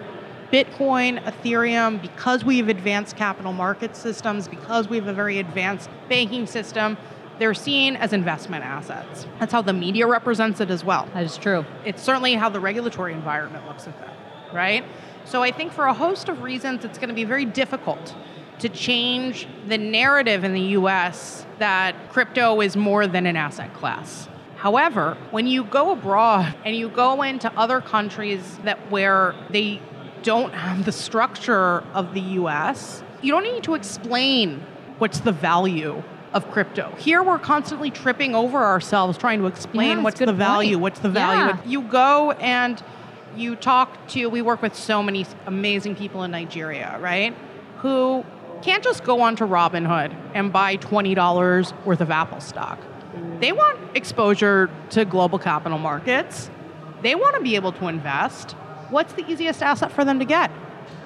Bitcoin, 0.52 1.22
Ethereum, 1.24 2.00
because 2.02 2.44
we 2.44 2.59
have 2.59 2.68
advanced 2.68 3.16
capital 3.16 3.54
market 3.54 3.96
systems, 3.96 4.46
because 4.46 4.88
we 4.88 4.98
have 4.98 5.09
a 5.09 5.14
very 5.14 5.38
advanced 5.38 5.88
banking 6.11 6.46
system, 6.46 6.98
they're 7.38 7.54
seen 7.54 7.96
as 7.96 8.12
investment 8.12 8.64
assets. 8.64 9.26
That's 9.40 9.52
how 9.52 9.62
the 9.62 9.72
media 9.72 10.07
represents 10.07 10.61
it 10.61 10.70
as 10.70 10.85
well. 10.85 11.09
That 11.14 11.24
is 11.24 11.38
true. 11.38 11.64
It's 11.85 12.02
certainly 12.02 12.35
how 12.35 12.50
the 12.50 12.61
regulatory 12.61 13.14
environment 13.14 13.66
looks 13.66 13.88
at 13.88 13.98
that, 13.98 14.14
right? 14.52 14.85
So 15.24 15.42
I 15.42 15.50
think 15.50 15.72
for 15.72 15.87
a 15.87 15.94
host 15.94 16.28
of 16.28 16.42
reasons, 16.42 16.84
it's 16.84 16.98
going 16.98 17.08
to 17.08 17.14
be 17.14 17.24
very 17.24 17.44
difficult 17.44 18.14
to 18.58 18.68
change 18.68 19.48
the 19.66 19.78
narrative 19.78 20.44
in 20.44 20.52
the 20.52 20.60
US 20.78 21.46
that 21.58 22.10
crypto 22.10 22.60
is 22.60 22.76
more 22.76 23.06
than 23.06 23.26
an 23.26 23.37
asset 23.37 23.72
class. 23.74 24.28
However, 24.56 25.16
when 25.30 25.46
you 25.46 25.64
go 25.64 25.90
abroad 25.90 26.54
and 26.64 26.76
you 26.76 26.88
go 26.88 27.22
into 27.22 27.52
other 27.58 27.80
countries 27.80 28.58
that 28.64 28.90
where 28.90 29.34
they 29.50 29.80
don't 30.22 30.54
have 30.54 30.84
the 30.84 30.92
structure 30.92 31.84
of 31.92 32.14
the 32.14 32.20
US, 32.20 33.02
you 33.20 33.32
don't 33.32 33.44
need 33.44 33.62
to 33.64 33.74
explain 33.74 34.62
what's 34.98 35.20
the 35.20 35.32
value 35.32 36.02
of 36.32 36.50
crypto. 36.50 36.94
Here 36.98 37.22
we're 37.22 37.38
constantly 37.38 37.90
tripping 37.90 38.34
over 38.34 38.62
ourselves 38.64 39.16
trying 39.16 39.40
to 39.40 39.46
explain 39.46 39.98
yeah, 39.98 40.02
what's 40.02 40.18
the 40.18 40.32
value, 40.32 40.72
point. 40.72 40.82
what's 40.82 41.00
the 41.00 41.10
value. 41.10 41.56
You 41.64 41.82
go 41.82 42.32
and 42.32 42.82
you 43.36 43.56
talk 43.56 44.08
to, 44.08 44.26
we 44.28 44.42
work 44.42 44.62
with 44.62 44.74
so 44.74 45.02
many 45.02 45.26
amazing 45.46 45.96
people 45.96 46.22
in 46.22 46.30
Nigeria, 46.30 46.98
right? 47.00 47.34
Who 47.78 48.24
can't 48.62 48.82
just 48.82 49.04
go 49.04 49.20
onto 49.20 49.44
Robinhood 49.44 50.16
and 50.34 50.52
buy 50.52 50.76
$20 50.78 51.84
worth 51.84 52.00
of 52.00 52.10
Apple 52.10 52.40
stock. 52.40 52.78
They 53.40 53.52
want 53.52 53.78
exposure 53.94 54.70
to 54.90 55.04
global 55.04 55.38
capital 55.38 55.78
markets. 55.78 56.50
They 57.02 57.14
want 57.14 57.36
to 57.36 57.42
be 57.42 57.56
able 57.56 57.72
to 57.72 57.88
invest. 57.88 58.52
What's 58.88 59.12
the 59.12 59.30
easiest 59.30 59.62
asset 59.62 59.92
for 59.92 60.04
them 60.04 60.18
to 60.18 60.24
get? 60.24 60.50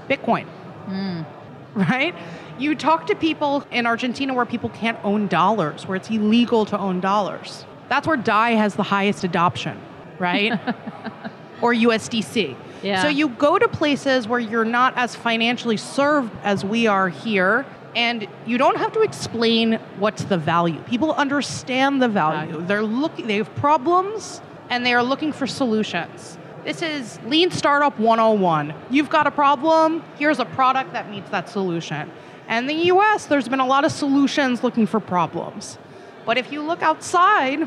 Bitcoin. 0.09 0.47
Mm. 0.87 1.27
Right? 1.75 2.15
You 2.59 2.75
talk 2.75 3.07
to 3.09 3.15
people 3.15 3.65
in 3.71 3.87
Argentina 3.87 4.35
where 4.35 4.47
people 4.47 4.71
can't 4.71 4.99
own 5.05 5.27
dollars, 5.27 5.87
where 5.87 5.97
it's 5.97 6.11
illegal 6.11 6.65
to 6.67 6.79
own 6.79 7.01
dollars. 7.01 7.65
That's 7.89 8.07
where 8.07 8.17
DAI 8.17 8.53
has 8.53 8.75
the 8.75 8.83
highest 8.83 9.25
adoption, 9.25 9.81
right? 10.19 10.59
or 11.63 11.75
USDC. 11.75 12.57
Yeah. 12.83 13.03
So 13.03 13.09
you 13.09 13.29
go 13.29 13.59
to 13.59 13.69
places 13.69 14.29
where 14.29 14.41
you're 14.41 14.65
not 14.65 14.97
as 14.97 15.15
financially 15.15 15.77
served 15.77 16.33
as 16.45 16.65
we 16.65 16.87
are 16.87 17.09
here, 17.09 17.67
and 17.97 18.29
you 18.47 18.59
don't 18.59 18.77
have 18.77 18.93
to 18.93 19.01
explain 19.01 19.75
what's 19.99 20.25
the 20.25 20.39
value. 20.39 20.81
People 20.83 21.13
understand 21.13 22.01
the 22.01 22.09
value. 22.09 22.63
They're 22.63 22.83
looking. 22.83 23.27
They 23.27 23.39
have 23.39 23.53
problems, 23.57 24.41
and 24.71 24.87
they 24.87 24.95
are 24.95 25.03
looking 25.03 25.33
for 25.33 25.47
solutions. 25.47 26.39
This 26.65 26.83
is 26.83 27.19
Lean 27.25 27.51
Startup 27.51 27.99
101. 27.99 28.75
You've 28.91 29.09
got 29.09 29.27
a 29.27 29.31
problem. 29.31 30.03
Here's 30.19 30.39
a 30.39 30.45
product 30.45 30.93
that 30.93 31.11
meets 31.11 31.31
that 31.31 31.49
solution. 31.49 32.11
And 32.47 32.71
in 32.71 32.77
the 32.77 32.85
US, 32.87 33.27
there's 33.27 33.49
been 33.49 33.61
a 33.61 33.67
lot 33.67 33.85
of 33.85 33.93
solutions 33.93 34.63
looking 34.63 34.87
for 34.87 35.01
problems. 35.01 35.79
But 36.27 36.37
if 36.37 36.53
you 36.53 36.63
look 36.63 36.83
outside, 36.83 37.67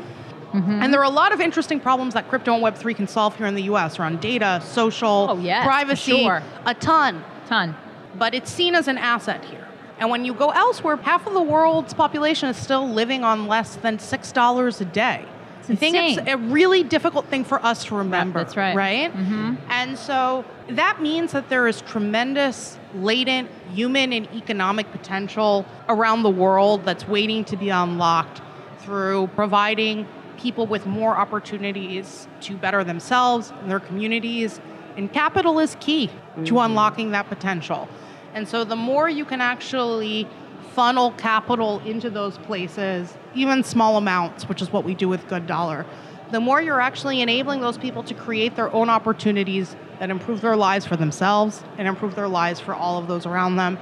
Mm-hmm. 0.52 0.82
And 0.82 0.92
there 0.92 1.00
are 1.00 1.04
a 1.04 1.10
lot 1.10 1.32
of 1.32 1.40
interesting 1.40 1.80
problems 1.80 2.14
that 2.14 2.28
crypto 2.28 2.54
and 2.54 2.62
Web3 2.62 2.94
can 2.94 3.06
solve 3.06 3.36
here 3.36 3.46
in 3.46 3.54
the 3.54 3.62
US 3.64 3.98
around 3.98 4.20
data, 4.20 4.62
social, 4.64 5.28
oh, 5.30 5.38
yes, 5.38 5.64
privacy, 5.64 6.22
sure. 6.22 6.42
a 6.66 6.74
ton. 6.74 7.24
Ton. 7.46 7.74
But 8.18 8.34
it's 8.34 8.50
seen 8.50 8.74
as 8.74 8.88
an 8.88 8.98
asset 8.98 9.44
here. 9.44 9.66
And 9.98 10.10
when 10.10 10.24
you 10.24 10.34
go 10.34 10.50
elsewhere, 10.50 10.96
half 10.96 11.26
of 11.26 11.32
the 11.32 11.42
world's 11.42 11.94
population 11.94 12.48
is 12.48 12.56
still 12.56 12.88
living 12.88 13.24
on 13.24 13.46
less 13.46 13.76
than 13.76 13.98
$6 13.98 14.80
a 14.80 14.84
day. 14.86 15.24
It's 15.60 15.70
I 15.70 15.74
think 15.76 15.96
it's 15.96 16.28
a 16.28 16.36
really 16.36 16.82
difficult 16.82 17.26
thing 17.26 17.44
for 17.44 17.64
us 17.64 17.84
to 17.84 17.94
remember. 17.94 18.40
That's 18.40 18.56
right. 18.56 18.74
Right? 18.74 19.14
Mm-hmm. 19.14 19.54
And 19.68 19.96
so 19.96 20.44
that 20.68 21.00
means 21.00 21.32
that 21.32 21.48
there 21.48 21.68
is 21.68 21.82
tremendous 21.82 22.78
latent 22.94 23.48
human 23.72 24.12
and 24.12 24.28
economic 24.34 24.90
potential 24.90 25.64
around 25.88 26.24
the 26.24 26.30
world 26.30 26.84
that's 26.84 27.06
waiting 27.06 27.44
to 27.44 27.56
be 27.56 27.68
unlocked 27.68 28.42
through 28.80 29.28
providing 29.36 30.06
people 30.38 30.66
with 30.66 30.86
more 30.86 31.16
opportunities 31.16 32.28
to 32.42 32.56
better 32.56 32.84
themselves 32.84 33.52
and 33.60 33.70
their 33.70 33.80
communities. 33.80 34.60
And 34.96 35.12
capital 35.12 35.58
is 35.58 35.76
key 35.80 36.08
mm-hmm. 36.08 36.44
to 36.44 36.60
unlocking 36.60 37.12
that 37.12 37.28
potential. 37.28 37.88
And 38.34 38.48
so 38.48 38.64
the 38.64 38.76
more 38.76 39.08
you 39.08 39.24
can 39.24 39.40
actually 39.40 40.26
funnel 40.74 41.12
capital 41.12 41.80
into 41.80 42.08
those 42.10 42.38
places, 42.38 43.16
even 43.34 43.62
small 43.62 43.96
amounts, 43.96 44.48
which 44.48 44.62
is 44.62 44.72
what 44.72 44.84
we 44.84 44.94
do 44.94 45.08
with 45.08 45.26
Good 45.28 45.46
Dollar, 45.46 45.84
the 46.30 46.40
more 46.40 46.62
you're 46.62 46.80
actually 46.80 47.20
enabling 47.20 47.60
those 47.60 47.76
people 47.76 48.02
to 48.04 48.14
create 48.14 48.56
their 48.56 48.72
own 48.72 48.88
opportunities 48.88 49.76
that 49.98 50.08
improve 50.08 50.40
their 50.40 50.56
lives 50.56 50.86
for 50.86 50.96
themselves 50.96 51.62
and 51.76 51.86
improve 51.86 52.14
their 52.14 52.28
lives 52.28 52.58
for 52.58 52.74
all 52.74 52.98
of 52.98 53.06
those 53.06 53.26
around 53.26 53.56
them. 53.56 53.78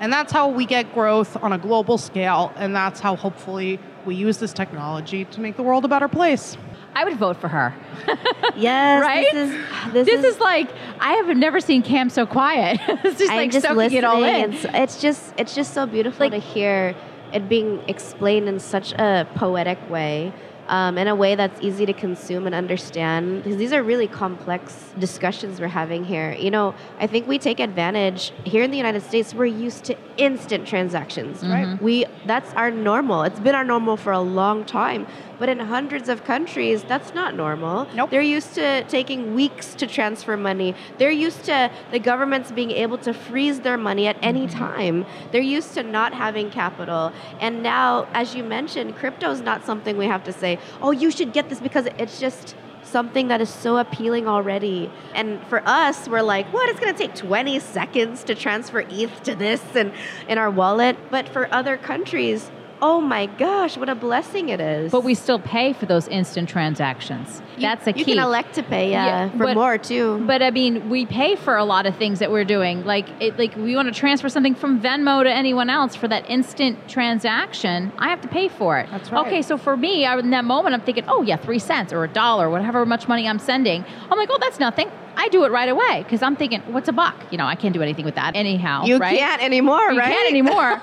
And 0.00 0.12
that's 0.12 0.32
how 0.32 0.48
we 0.48 0.66
get 0.66 0.92
growth 0.92 1.42
on 1.42 1.52
a 1.52 1.58
global 1.58 1.96
scale, 1.96 2.52
and 2.56 2.76
that's 2.76 3.00
how 3.00 3.16
hopefully 3.16 3.80
we 4.06 4.14
use 4.14 4.38
this 4.38 4.52
technology 4.52 5.24
to 5.26 5.40
make 5.40 5.56
the 5.56 5.62
world 5.62 5.84
a 5.84 5.88
better 5.88 6.08
place. 6.08 6.56
I 6.94 7.04
would 7.04 7.16
vote 7.16 7.36
for 7.38 7.48
her. 7.48 7.74
yes, 8.56 9.02
right. 9.02 9.26
This 9.32 9.50
is 9.50 9.92
this, 9.92 10.06
this 10.06 10.24
is, 10.24 10.34
is, 10.36 10.40
like 10.40 10.70
I 11.00 11.14
have 11.14 11.36
never 11.36 11.60
seen 11.60 11.82
Cam 11.82 12.08
so 12.08 12.24
quiet. 12.24 12.80
it's 13.04 13.18
just 13.18 13.30
I'm 13.30 13.36
like 13.36 13.50
just 13.50 13.66
soaking 13.66 13.98
it 13.98 14.04
all 14.04 14.22
in. 14.22 14.52
It's, 14.52 14.66
it's 14.68 15.00
just 15.00 15.34
it's 15.36 15.54
just 15.54 15.74
so 15.74 15.86
beautiful 15.86 16.26
like, 16.26 16.32
to 16.32 16.38
hear 16.38 16.94
it 17.32 17.48
being 17.48 17.82
explained 17.88 18.48
in 18.48 18.60
such 18.60 18.92
a 18.92 19.26
poetic 19.34 19.78
way 19.90 20.32
um, 20.68 20.98
in 20.98 21.08
a 21.08 21.14
way 21.14 21.34
that's 21.34 21.60
easy 21.60 21.86
to 21.86 21.92
consume 21.92 22.46
and 22.46 22.54
understand 22.54 23.42
because 23.42 23.58
these 23.58 23.72
are 23.72 23.82
really 23.82 24.08
complex 24.08 24.92
discussions 24.98 25.60
we're 25.60 25.68
having 25.68 26.04
here. 26.04 26.32
You 26.34 26.50
know 26.50 26.74
i 26.98 27.06
think 27.06 27.26
we 27.26 27.38
take 27.38 27.60
advantage 27.60 28.32
here 28.44 28.62
in 28.62 28.70
the 28.70 28.76
united 28.76 29.02
states 29.02 29.34
we're 29.34 29.46
used 29.46 29.84
to 29.84 29.96
instant 30.16 30.66
transactions 30.66 31.42
mm-hmm. 31.42 31.52
right 31.52 31.82
we 31.82 32.06
that's 32.26 32.52
our 32.54 32.70
normal. 32.70 33.22
It's 33.22 33.40
been 33.40 33.54
our 33.54 33.64
normal 33.64 33.96
for 33.96 34.12
a 34.12 34.20
long 34.20 34.64
time 34.64 35.06
but 35.38 35.48
in 35.48 35.58
hundreds 35.58 36.08
of 36.08 36.24
countries, 36.24 36.82
that's 36.84 37.14
not 37.14 37.34
normal. 37.34 37.86
Nope. 37.94 38.10
They're 38.10 38.22
used 38.22 38.54
to 38.54 38.84
taking 38.84 39.34
weeks 39.34 39.74
to 39.74 39.86
transfer 39.86 40.36
money. 40.36 40.74
They're 40.98 41.10
used 41.10 41.44
to 41.44 41.70
the 41.90 41.98
governments 41.98 42.52
being 42.52 42.70
able 42.70 42.98
to 42.98 43.12
freeze 43.12 43.60
their 43.60 43.78
money 43.78 44.06
at 44.06 44.16
any 44.22 44.46
mm-hmm. 44.46 44.58
time. 44.58 45.06
They're 45.32 45.40
used 45.40 45.74
to 45.74 45.82
not 45.82 46.14
having 46.14 46.50
capital. 46.50 47.12
And 47.40 47.62
now, 47.62 48.06
as 48.12 48.34
you 48.34 48.44
mentioned, 48.44 48.96
crypto 48.96 49.30
is 49.30 49.40
not 49.40 49.64
something 49.64 49.96
we 49.96 50.06
have 50.06 50.24
to 50.24 50.32
say, 50.32 50.58
oh, 50.80 50.90
you 50.90 51.10
should 51.10 51.32
get 51.32 51.48
this 51.48 51.60
because 51.60 51.86
it's 51.98 52.20
just 52.20 52.54
something 52.84 53.28
that 53.28 53.40
is 53.40 53.50
so 53.50 53.76
appealing 53.78 54.28
already. 54.28 54.90
And 55.14 55.44
for 55.48 55.62
us, 55.66 56.08
we're 56.08 56.22
like, 56.22 56.46
what? 56.52 56.68
It's 56.68 56.78
going 56.78 56.94
to 56.94 56.98
take 56.98 57.14
20 57.14 57.58
seconds 57.58 58.24
to 58.24 58.34
transfer 58.34 58.84
ETH 58.88 59.22
to 59.24 59.34
this 59.34 59.62
and 59.74 59.92
in 60.28 60.38
our 60.38 60.50
wallet. 60.50 60.96
But 61.10 61.28
for 61.28 61.52
other 61.52 61.76
countries, 61.76 62.50
oh 62.84 63.00
my 63.00 63.24
gosh, 63.24 63.78
what 63.78 63.88
a 63.88 63.94
blessing 63.94 64.50
it 64.50 64.60
is. 64.60 64.92
But 64.92 65.04
we 65.04 65.14
still 65.14 65.38
pay 65.38 65.72
for 65.72 65.86
those 65.86 66.06
instant 66.08 66.50
transactions. 66.50 67.40
You, 67.56 67.62
That's 67.62 67.86
a 67.86 67.94
key. 67.94 68.00
You 68.00 68.04
can 68.04 68.18
elect 68.18 68.56
to 68.56 68.62
pay, 68.62 68.90
yeah, 68.90 69.06
yeah 69.06 69.30
for 69.30 69.38
but, 69.38 69.54
more 69.54 69.78
too. 69.78 70.22
But 70.26 70.42
I 70.42 70.50
mean, 70.50 70.90
we 70.90 71.06
pay 71.06 71.34
for 71.34 71.56
a 71.56 71.64
lot 71.64 71.86
of 71.86 71.96
things 71.96 72.18
that 72.18 72.30
we're 72.30 72.44
doing. 72.44 72.84
Like, 72.84 73.08
it, 73.20 73.38
like 73.38 73.56
we 73.56 73.74
want 73.74 73.92
to 73.92 73.98
transfer 73.98 74.28
something 74.28 74.54
from 74.54 74.82
Venmo 74.82 75.24
to 75.24 75.32
anyone 75.32 75.70
else 75.70 75.96
for 75.96 76.08
that 76.08 76.28
instant 76.28 76.86
transaction. 76.86 77.90
I 77.96 78.10
have 78.10 78.20
to 78.20 78.28
pay 78.28 78.48
for 78.48 78.78
it. 78.78 78.90
That's 78.90 79.10
right. 79.10 79.26
Okay, 79.26 79.40
so 79.40 79.56
for 79.56 79.78
me, 79.78 80.04
I, 80.04 80.18
in 80.18 80.28
that 80.30 80.44
moment, 80.44 80.74
I'm 80.74 80.82
thinking, 80.82 81.04
oh 81.08 81.22
yeah, 81.22 81.36
three 81.36 81.58
cents 81.58 81.90
or 81.90 82.04
a 82.04 82.08
dollar, 82.08 82.50
whatever 82.50 82.84
much 82.84 83.08
money 83.08 83.26
I'm 83.26 83.38
sending. 83.38 83.82
I'm 84.10 84.18
like, 84.18 84.28
oh, 84.30 84.38
that's 84.38 84.60
nothing. 84.60 84.90
I 85.16 85.28
do 85.28 85.44
it 85.44 85.50
right 85.50 85.68
away 85.68 86.02
because 86.02 86.22
I'm 86.22 86.36
thinking, 86.36 86.60
what's 86.72 86.88
a 86.88 86.92
buck? 86.92 87.14
You 87.30 87.38
know, 87.38 87.46
I 87.46 87.54
can't 87.54 87.74
do 87.74 87.82
anything 87.82 88.04
with 88.04 88.14
that 88.16 88.34
anyhow. 88.34 88.84
You 88.84 88.98
right? 88.98 89.16
can't 89.18 89.42
anymore, 89.42 89.92
You 89.92 89.98
right? 89.98 90.08
You 90.14 90.14
can't 90.14 90.30
anymore. 90.30 90.80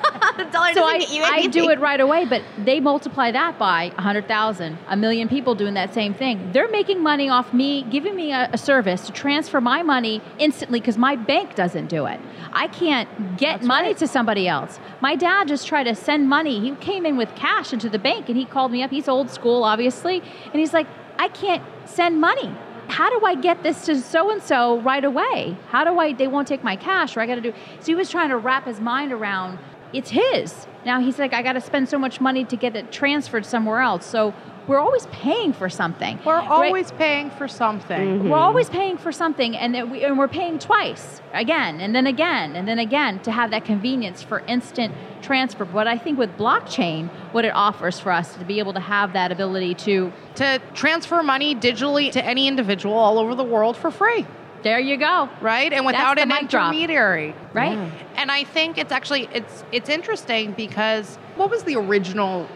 so 0.74 0.84
I, 0.84 1.06
I 1.24 1.48
do 1.48 1.70
it 1.70 1.80
right 1.80 2.00
away, 2.00 2.26
but 2.26 2.42
they 2.58 2.80
multiply 2.80 3.32
that 3.32 3.58
by 3.58 3.90
100,000, 3.96 4.78
a 4.88 4.98
million 4.98 5.30
people 5.30 5.56
doing 5.56 5.74
that 5.76 5.94
same 5.94 6.14
thing. 6.14 6.52
They're 6.52 6.70
making 6.70 7.02
money 7.02 7.30
off 7.30 7.54
me, 7.54 7.84
giving 7.84 8.16
me 8.16 8.32
a, 8.32 8.50
a 8.54 8.58
service 8.58 9.06
to 9.08 9.12
transfer 9.12 9.62
my 9.62 9.84
money 9.84 10.22
instantly 10.40 10.80
because 10.80 10.98
my 10.98 11.16
bank 11.16 11.56
doesn't 11.56 11.88
do 11.88 12.06
it. 12.06 12.20
I 12.54 12.68
can't 12.68 13.38
get 13.38 13.64
money 13.64 13.94
to 13.96 14.08
somebody 14.08 14.48
else. 14.48 14.80
My 15.02 15.16
dad 15.16 15.48
just 15.48 15.68
tried 15.68 15.86
to 15.86 15.96
send 15.96 16.28
money. 16.28 16.60
He 16.60 16.76
came 16.76 17.06
in 17.06 17.18
with 17.18 17.34
cash 17.36 17.74
into 17.74 17.90
the 17.90 18.00
bank 18.00 18.28
and 18.30 18.38
he 18.38 18.46
called 18.46 18.72
me 18.72 18.84
up. 18.84 18.92
He's 18.92 19.08
old 19.08 19.30
school, 19.30 19.64
obviously. 19.64 20.22
And 20.46 20.56
he's 20.56 20.74
like, 20.74 20.88
I 21.18 21.28
can't 21.28 21.64
send 21.86 22.20
money. 22.20 22.54
How 22.88 23.10
do 23.10 23.26
I 23.26 23.36
get 23.36 23.64
this 23.64 23.86
to 23.86 24.00
so 24.02 24.32
and 24.32 24.42
so 24.42 24.80
right 24.82 25.04
away? 25.04 25.58
How 25.70 25.84
do 25.84 25.98
I, 26.00 26.14
they 26.14 26.28
won't 26.28 26.48
take 26.48 26.64
my 26.64 26.76
cash 26.76 27.16
or 27.16 27.22
I 27.22 27.26
got 27.26 27.36
to 27.36 27.42
do. 27.42 27.54
So 27.80 27.86
he 27.86 27.96
was 27.96 28.10
trying 28.10 28.30
to 28.30 28.38
wrap 28.38 28.66
his 28.66 28.80
mind 28.80 29.12
around 29.12 29.60
it's 29.94 30.10
his. 30.10 30.68
Now 30.86 31.00
he's 31.02 31.20
like, 31.20 31.34
I 31.34 31.42
got 31.42 31.54
to 31.54 31.62
spend 31.62 31.90
so 31.90 31.98
much 31.98 32.22
money 32.22 32.46
to 32.46 32.56
get 32.56 32.76
it 32.76 32.92
transferred 32.92 33.46
somewhere 33.46 33.82
else. 33.82 34.06
So 34.06 34.34
we're 34.68 34.80
always 34.80 35.08
paying 35.08 35.54
for 35.54 35.70
something. 35.70 36.20
We're 36.26 36.38
right? 36.38 36.50
always 36.50 36.92
paying 36.92 37.32
for 37.32 37.48
something. 37.48 38.00
We're 38.00 38.26
mm-hmm. 38.26 38.34
always 38.34 38.70
paying 38.70 38.98
for 38.98 39.12
something, 39.12 39.58
and, 39.58 39.74
that 39.76 39.90
we, 39.90 40.04
and 40.04 40.18
we're 40.18 40.28
paying 40.28 40.60
twice, 40.60 41.22
again, 41.34 41.82
and 41.82 41.96
then 41.96 42.08
again, 42.08 42.56
and 42.56 42.68
then 42.68 42.80
again, 42.80 43.20
to 43.22 43.32
have 43.32 43.52
that 43.52 43.66
convenience 43.66 44.22
for 44.22 44.40
instant 44.42 44.94
transfer. 45.22 45.66
But 45.66 45.88
I 45.88 45.98
think 45.98 46.20
with 46.20 46.38
blockchain, 46.38 47.10
what 47.32 47.46
it 47.46 47.54
offers 47.54 48.00
for 48.00 48.12
us 48.12 48.36
to 48.36 48.46
be 48.46 48.60
able 48.60 48.74
to 48.74 48.80
have 48.80 49.14
that 49.14 49.32
ability 49.32 49.76
to, 49.76 50.14
To 50.36 50.62
transfer 50.74 51.24
money 51.24 51.56
digitally 51.56 52.12
to 52.12 52.24
any 52.24 52.48
individual 52.48 52.96
all 52.96 53.18
over 53.18 53.36
the 53.36 53.44
world 53.44 53.76
for 53.78 53.92
free, 53.92 54.26
there 54.64 54.80
you 54.80 54.98
go, 54.98 55.30
right? 55.42 55.74
And 55.74 55.86
without 55.86 56.20
an 56.20 56.30
mic 56.30 56.50
drop. 56.50 56.72
intermediary. 56.72 57.34
right? 57.54 57.78
And 58.16 58.32
I 58.32 58.44
think 58.44 58.78
it's 58.78 58.92
actually 58.92 59.28
it's 59.34 59.64
it's 59.72 59.90
interesting 59.90 60.52
because 60.54 61.18
what 61.36 61.50
was 61.50 61.64
the 61.64 61.76
original 61.76 62.48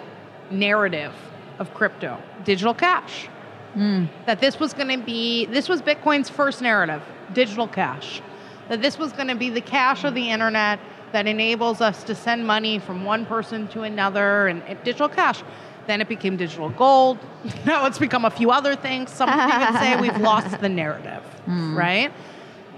narrative 0.52 1.13
of 1.60 1.74
crypto? 1.74 2.22
Digital 2.44 2.74
cash. 2.74 3.28
Hmm. 3.74 4.06
That 4.26 4.39
this 4.39 4.60
was 4.60 4.74
going 4.74 4.88
to 4.88 5.04
be 5.04 5.46
this 5.48 5.68
was 5.68 5.82
Bitcoin's 5.82 6.30
first 6.30 6.62
narrative, 6.62 7.04
digital 7.34 7.68
cash. 7.68 8.22
That 8.70 8.82
this 8.82 8.98
was 8.98 9.12
going 9.12 9.28
to 9.28 9.36
be 9.36 9.50
the 9.50 9.62
cash 9.62 10.04
of 10.04 10.15
the 10.15 10.30
internet 10.30 10.80
that 11.12 11.28
enables 11.28 11.82
us 11.82 12.04
to 12.04 12.15
send 12.15 12.46
money 12.48 12.80
from 12.80 13.06
one 13.06 13.26
person 13.26 13.68
to 13.70 13.82
another 13.82 14.48
and, 14.48 14.63
and 14.63 14.82
digital 14.84 15.10
cash. 15.10 15.44
Then 15.88 16.02
it 16.02 16.10
became 16.10 16.36
digital 16.38 16.70
gold. 16.70 17.20
Now 17.65 17.86
it's 17.86 18.00
become 18.00 18.26
a 18.26 18.32
few 18.32 18.50
other 18.50 18.76
things. 18.76 19.12
Some 19.12 19.30
even 19.30 19.74
say 19.76 19.98
we've 20.02 20.18
lost 20.18 20.60
the 20.62 20.70
narrative, 20.70 21.24
hmm. 21.46 21.78
right? 21.78 22.12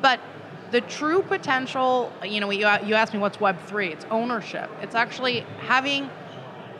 But 0.02 0.20
the 0.72 0.82
true 0.82 1.22
potential, 1.22 2.12
you 2.24 2.40
know, 2.40 2.50
you, 2.50 2.68
you 2.86 2.96
asked 2.96 3.13
me 3.13 3.20
what's 3.20 3.38
Web3, 3.38 3.92
it's 3.92 4.06
ownership. 4.12 4.70
It's 4.82 4.96
actually 4.96 5.42
having 5.60 6.10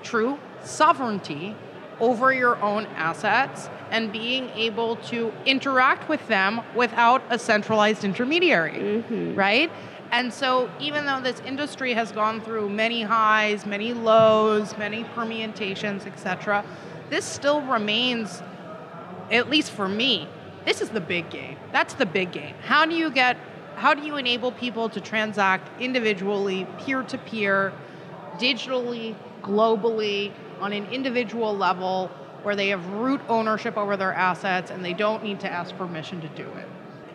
true 0.04 0.38
sovereignty 0.64 1.56
over 2.00 2.34
your 2.34 2.58
own 2.62 2.86
assets 2.96 3.70
and 3.92 4.12
being 4.12 4.50
able 4.50 4.98
to 4.98 5.32
interact 5.46 6.10
with 6.10 6.26
them 6.28 6.62
without 6.76 7.24
a 7.30 7.40
centralized 7.40 8.04
intermediary, 8.04 8.74
mm-hmm. 8.74 9.36
right? 9.36 9.72
And 10.12 10.34
so, 10.34 10.70
even 10.80 11.06
though 11.06 11.20
this 11.20 11.42
industry 11.42 11.94
has 11.94 12.12
gone 12.12 12.40
through 12.40 12.70
many 12.70 13.02
highs, 13.02 13.66
many 13.66 13.94
lows, 13.94 14.78
many 14.78 15.04
permutations, 15.04 16.06
etc., 16.06 16.64
this 17.10 17.26
still 17.26 17.62
remains 17.62 18.42
at 19.32 19.50
least 19.50 19.72
for 19.72 19.90
me, 19.90 20.28
this 20.66 20.82
is 20.82 20.90
the 20.90 21.02
big 21.02 21.30
game. 21.30 21.58
That's 21.72 21.94
the 21.94 22.06
big 22.06 22.32
game. 22.32 22.56
How 22.64 22.86
do 22.86 22.96
you 22.96 23.10
get 23.12 23.38
how 23.76 23.94
do 23.94 24.04
you 24.04 24.18
enable 24.18 24.52
people 24.52 24.90
to 24.90 25.00
transact 25.00 25.70
individually, 25.80 26.66
peer 26.80 27.04
to 27.04 27.18
peer, 27.20 27.72
digitally, 28.40 29.16
globally, 29.44 30.32
on 30.60 30.74
an 30.74 30.86
individual 30.88 31.56
level 31.56 32.10
where 32.44 32.56
they 32.56 32.70
have 32.70 32.86
root 32.88 33.22
ownership 33.28 33.78
over 33.78 33.98
their 33.98 34.14
assets 34.14 34.72
and 34.72 34.84
they 34.84 34.94
don't 34.94 35.24
need 35.24 35.40
to 35.42 35.52
ask 35.52 35.76
permission 35.76 36.22
to 36.22 36.28
do 36.30 36.44
it. 36.44 36.68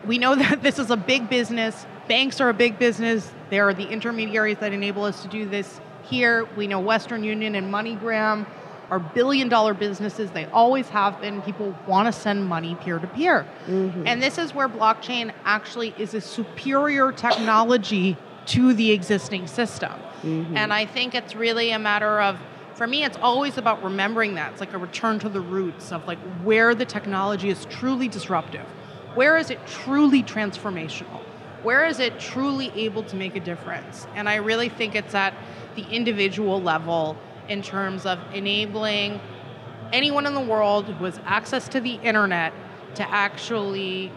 We 0.05 0.17
know 0.17 0.35
that 0.43 0.61
this 0.61 0.79
is 0.79 0.89
a 0.91 0.97
big 0.97 1.29
business. 1.29 1.85
Banks 2.07 2.41
are 2.41 2.49
a 2.49 2.53
big 2.53 2.77
business. 2.77 3.31
They 3.49 3.59
are 3.59 3.73
the 3.73 3.87
intermediaries 3.87 4.57
that 4.59 4.73
enable 4.73 5.03
us 5.03 5.21
to 5.23 5.27
do 5.27 5.47
this 5.47 5.79
here. 6.03 6.47
We 6.57 6.67
know 6.67 6.79
Western 6.79 7.23
Union 7.23 7.55
and 7.55 7.73
MoneyGram 7.73 8.45
are 8.89 8.99
billion 8.99 9.49
dollar 9.49 9.73
businesses. 9.73 10.29
They 10.31 10.45
always 10.45 10.89
have 10.89 11.19
been. 11.21 11.41
People 11.41 11.75
want 11.87 12.13
to 12.13 12.19
send 12.19 12.45
money 12.45 12.75
peer 12.75 12.99
to 12.99 13.07
peer. 13.07 13.47
And 14.05 14.21
this 14.21 14.37
is 14.37 14.53
where 14.53 14.69
blockchain 14.69 15.33
actually 15.45 15.95
is 15.97 16.13
a 16.13 16.21
superior 16.21 17.11
technology 17.11 18.17
to 18.47 18.73
the 18.73 18.91
existing 18.91 19.47
system. 19.47 19.93
Mm-hmm. 20.21 20.57
And 20.57 20.73
I 20.73 20.85
think 20.85 21.15
it's 21.15 21.35
really 21.35 21.71
a 21.71 21.79
matter 21.79 22.21
of 22.21 22.37
for 22.75 22.87
me 22.87 23.03
it's 23.03 23.17
always 23.21 23.57
about 23.57 23.83
remembering 23.83 24.35
that. 24.35 24.51
It's 24.51 24.59
like 24.59 24.73
a 24.73 24.77
return 24.77 25.19
to 25.19 25.29
the 25.29 25.41
roots 25.41 25.91
of 25.91 26.05
like 26.07 26.19
where 26.43 26.73
the 26.75 26.85
technology 26.85 27.49
is 27.49 27.65
truly 27.65 28.07
disruptive. 28.07 28.65
Where 29.15 29.37
is 29.37 29.49
it 29.49 29.65
truly 29.67 30.23
transformational? 30.23 31.21
Where 31.61 31.85
is 31.85 31.99
it 31.99 32.19
truly 32.19 32.71
able 32.75 33.03
to 33.03 33.15
make 33.15 33.35
a 33.35 33.39
difference? 33.39 34.07
And 34.15 34.27
I 34.27 34.35
really 34.35 34.69
think 34.69 34.95
it's 34.95 35.15
at 35.15 35.33
the 35.75 35.83
individual 35.83 36.61
level 36.61 37.17
in 37.47 37.61
terms 37.61 38.05
of 38.05 38.19
enabling 38.33 39.19
anyone 39.91 40.25
in 40.25 40.33
the 40.33 40.41
world 40.41 40.85
who 40.85 41.05
has 41.05 41.19
access 41.25 41.67
to 41.69 41.79
the 41.79 41.93
internet 41.95 42.53
to 42.95 43.09
actually 43.09 44.11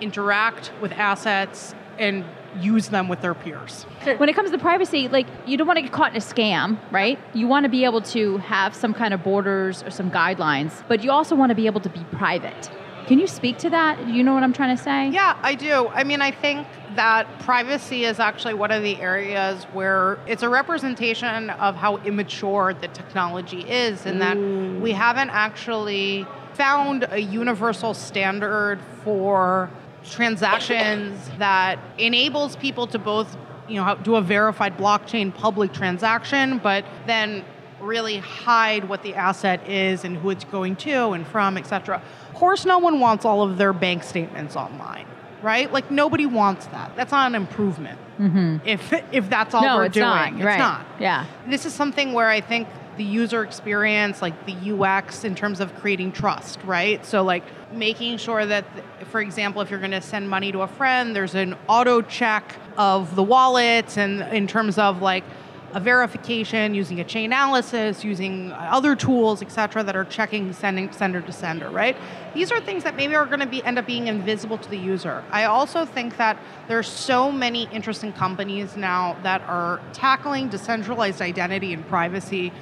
interact 0.00 0.72
with 0.80 0.92
assets 0.92 1.74
and 2.00 2.24
use 2.60 2.88
them 2.88 3.06
with 3.06 3.20
their 3.20 3.34
peers. 3.34 3.84
When 4.16 4.28
it 4.28 4.34
comes 4.34 4.50
to 4.50 4.58
privacy, 4.58 5.06
like 5.06 5.28
you 5.46 5.56
don't 5.56 5.68
want 5.68 5.76
to 5.76 5.82
get 5.82 5.92
caught 5.92 6.10
in 6.10 6.16
a 6.16 6.20
scam, 6.20 6.78
right? 6.90 7.18
You 7.32 7.46
want 7.46 7.64
to 7.64 7.70
be 7.70 7.84
able 7.84 8.00
to 8.02 8.38
have 8.38 8.74
some 8.74 8.92
kind 8.92 9.14
of 9.14 9.22
borders 9.22 9.84
or 9.84 9.90
some 9.90 10.10
guidelines, 10.10 10.82
but 10.88 11.04
you 11.04 11.12
also 11.12 11.36
want 11.36 11.50
to 11.50 11.54
be 11.54 11.66
able 11.66 11.80
to 11.82 11.88
be 11.90 12.02
private. 12.10 12.70
Can 13.06 13.18
you 13.18 13.26
speak 13.26 13.58
to 13.58 13.70
that? 13.70 14.04
Do 14.04 14.12
you 14.12 14.22
know 14.22 14.34
what 14.34 14.42
I'm 14.42 14.52
trying 14.52 14.76
to 14.76 14.82
say? 14.82 15.10
Yeah, 15.10 15.36
I 15.42 15.54
do. 15.54 15.88
I 15.88 16.04
mean, 16.04 16.22
I 16.22 16.30
think 16.30 16.66
that 16.96 17.26
privacy 17.40 18.04
is 18.04 18.18
actually 18.20 18.54
one 18.54 18.70
of 18.70 18.82
the 18.82 19.00
areas 19.00 19.64
where 19.72 20.18
it's 20.26 20.42
a 20.42 20.48
representation 20.48 21.50
of 21.50 21.76
how 21.76 21.98
immature 21.98 22.74
the 22.74 22.88
technology 22.88 23.62
is, 23.68 24.06
and 24.06 24.20
that 24.22 24.36
we 24.80 24.92
haven't 24.92 25.30
actually 25.30 26.26
found 26.54 27.06
a 27.10 27.20
universal 27.20 27.94
standard 27.94 28.80
for 29.02 29.70
transactions 30.08 31.30
that 31.38 31.78
enables 31.98 32.56
people 32.56 32.86
to 32.88 32.98
both, 32.98 33.36
you 33.68 33.76
know, 33.76 33.96
do 34.02 34.16
a 34.16 34.22
verified 34.22 34.76
blockchain 34.76 35.34
public 35.34 35.72
transaction, 35.72 36.58
but 36.58 36.84
then 37.06 37.44
really 37.80 38.18
hide 38.18 38.88
what 38.88 39.02
the 39.02 39.14
asset 39.14 39.66
is 39.68 40.04
and 40.04 40.16
who 40.18 40.30
it's 40.30 40.44
going 40.44 40.76
to 40.76 41.10
and 41.10 41.26
from, 41.26 41.56
etc. 41.56 42.02
Of 42.28 42.34
course, 42.34 42.64
no 42.64 42.78
one 42.78 43.00
wants 43.00 43.24
all 43.24 43.42
of 43.42 43.56
their 43.58 43.72
bank 43.72 44.02
statements 44.02 44.54
online, 44.56 45.06
right? 45.42 45.72
Like 45.72 45.90
nobody 45.90 46.26
wants 46.26 46.66
that. 46.68 46.94
That's 46.96 47.12
not 47.12 47.28
an 47.28 47.34
improvement. 47.34 47.98
Mm-hmm. 48.18 48.68
If 48.68 48.92
if 49.12 49.30
that's 49.30 49.54
all 49.54 49.62
No, 49.62 49.76
we're 49.76 49.86
it's 49.86 49.94
doing, 49.94 50.06
not. 50.06 50.32
it's 50.34 50.44
right. 50.44 50.58
not. 50.58 50.86
Yeah. 50.98 51.24
This 51.48 51.64
is 51.64 51.72
something 51.72 52.12
where 52.12 52.28
I 52.28 52.42
think 52.42 52.68
the 52.98 53.04
user 53.04 53.42
experience, 53.42 54.20
like 54.20 54.34
the 54.44 54.74
UX 54.78 55.24
in 55.24 55.34
terms 55.34 55.60
of 55.60 55.74
creating 55.76 56.12
trust, 56.12 56.60
right? 56.64 57.04
So, 57.06 57.22
like 57.22 57.44
making 57.72 58.18
sure 58.18 58.44
that, 58.46 58.64
for 59.06 59.20
example, 59.20 59.62
if 59.62 59.70
you're 59.70 59.78
going 59.78 59.90
to 59.92 60.00
send 60.00 60.28
money 60.28 60.52
to 60.52 60.62
a 60.62 60.66
friend, 60.66 61.14
there's 61.14 61.34
an 61.34 61.56
auto 61.68 62.02
check 62.02 62.56
of 62.76 63.14
the 63.14 63.22
wallets, 63.22 63.96
and 63.96 64.22
in 64.34 64.46
terms 64.46 64.78
of 64.78 65.02
like 65.02 65.24
a 65.72 65.78
verification 65.78 66.74
using 66.74 66.98
a 66.98 67.04
chain 67.04 67.26
analysis, 67.26 68.02
using 68.02 68.50
other 68.52 68.96
tools, 68.96 69.40
et 69.40 69.52
cetera, 69.52 69.84
that 69.84 69.94
are 69.94 70.04
checking 70.04 70.52
sending 70.52 70.90
sender 70.90 71.20
to 71.20 71.30
sender, 71.30 71.70
right? 71.70 71.96
These 72.34 72.50
are 72.50 72.60
things 72.60 72.82
that 72.82 72.96
maybe 72.96 73.14
are 73.14 73.26
going 73.26 73.40
to 73.40 73.46
be 73.46 73.62
end 73.62 73.78
up 73.78 73.86
being 73.86 74.08
invisible 74.08 74.58
to 74.58 74.68
the 74.68 74.76
user. 74.76 75.22
I 75.30 75.44
also 75.44 75.84
think 75.84 76.16
that 76.16 76.36
there's 76.66 76.88
so 76.88 77.30
many 77.30 77.68
interesting 77.70 78.12
companies 78.12 78.76
now 78.76 79.16
that 79.22 79.42
are 79.42 79.80
tackling 79.92 80.48
decentralized 80.48 81.22
identity 81.22 81.72
and 81.72 81.86
privacy 81.86 82.52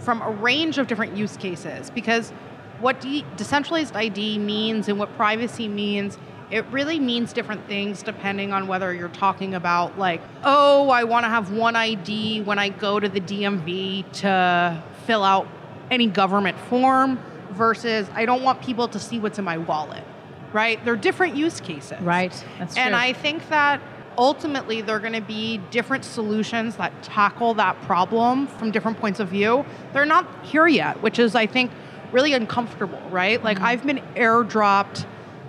from 0.00 0.20
a 0.22 0.30
range 0.30 0.78
of 0.78 0.88
different 0.88 1.16
use 1.16 1.36
cases 1.36 1.90
because 1.90 2.32
what 2.80 3.00
de- 3.00 3.24
decentralized 3.36 3.96
ID 3.96 4.38
means 4.38 4.88
and 4.88 4.98
what 4.98 5.14
privacy 5.16 5.68
means, 5.68 6.18
it 6.50 6.64
really 6.66 6.98
means 6.98 7.32
different 7.32 7.66
things 7.66 8.02
depending 8.02 8.52
on 8.52 8.66
whether 8.66 8.94
you're 8.94 9.08
talking 9.08 9.54
about, 9.54 9.98
like, 9.98 10.22
oh, 10.44 10.88
I 10.88 11.04
want 11.04 11.24
to 11.24 11.28
have 11.28 11.52
one 11.52 11.76
ID 11.76 12.42
when 12.42 12.58
I 12.58 12.70
go 12.70 12.98
to 12.98 13.08
the 13.08 13.20
DMV 13.20 14.10
to 14.20 14.82
fill 15.06 15.24
out 15.24 15.46
any 15.90 16.06
government 16.06 16.58
form 16.68 17.20
versus 17.50 18.08
I 18.14 18.24
don't 18.24 18.42
want 18.42 18.62
people 18.62 18.88
to 18.88 18.98
see 18.98 19.18
what's 19.18 19.38
in 19.38 19.44
my 19.44 19.58
wallet, 19.58 20.04
right? 20.52 20.82
They're 20.84 20.96
different 20.96 21.36
use 21.36 21.60
cases. 21.60 22.00
Right. 22.00 22.32
That's 22.58 22.76
And. 22.76 22.94
I 22.94 23.12
think 23.12 23.48
that 23.48 23.80
ultimately 24.16 24.80
there 24.80 24.96
are 24.96 25.00
going 25.00 25.12
to 25.12 25.20
be 25.20 25.58
different 25.70 26.04
solutions 26.04 26.76
that 26.76 27.02
tackle 27.02 27.54
that 27.54 27.80
problem 27.82 28.46
from 28.46 28.70
different 28.70 28.98
points 28.98 29.20
of 29.20 29.28
view. 29.28 29.64
They're 29.92 30.06
not 30.06 30.26
here 30.44 30.66
yet, 30.66 31.02
which 31.02 31.18
is, 31.18 31.34
I 31.34 31.46
think, 31.46 31.70
really 32.12 32.32
uncomfortable, 32.32 33.00
right? 33.10 33.42
Like, 33.42 33.60
I've 33.60 33.84
been 33.84 34.00
airdropped 34.14 35.06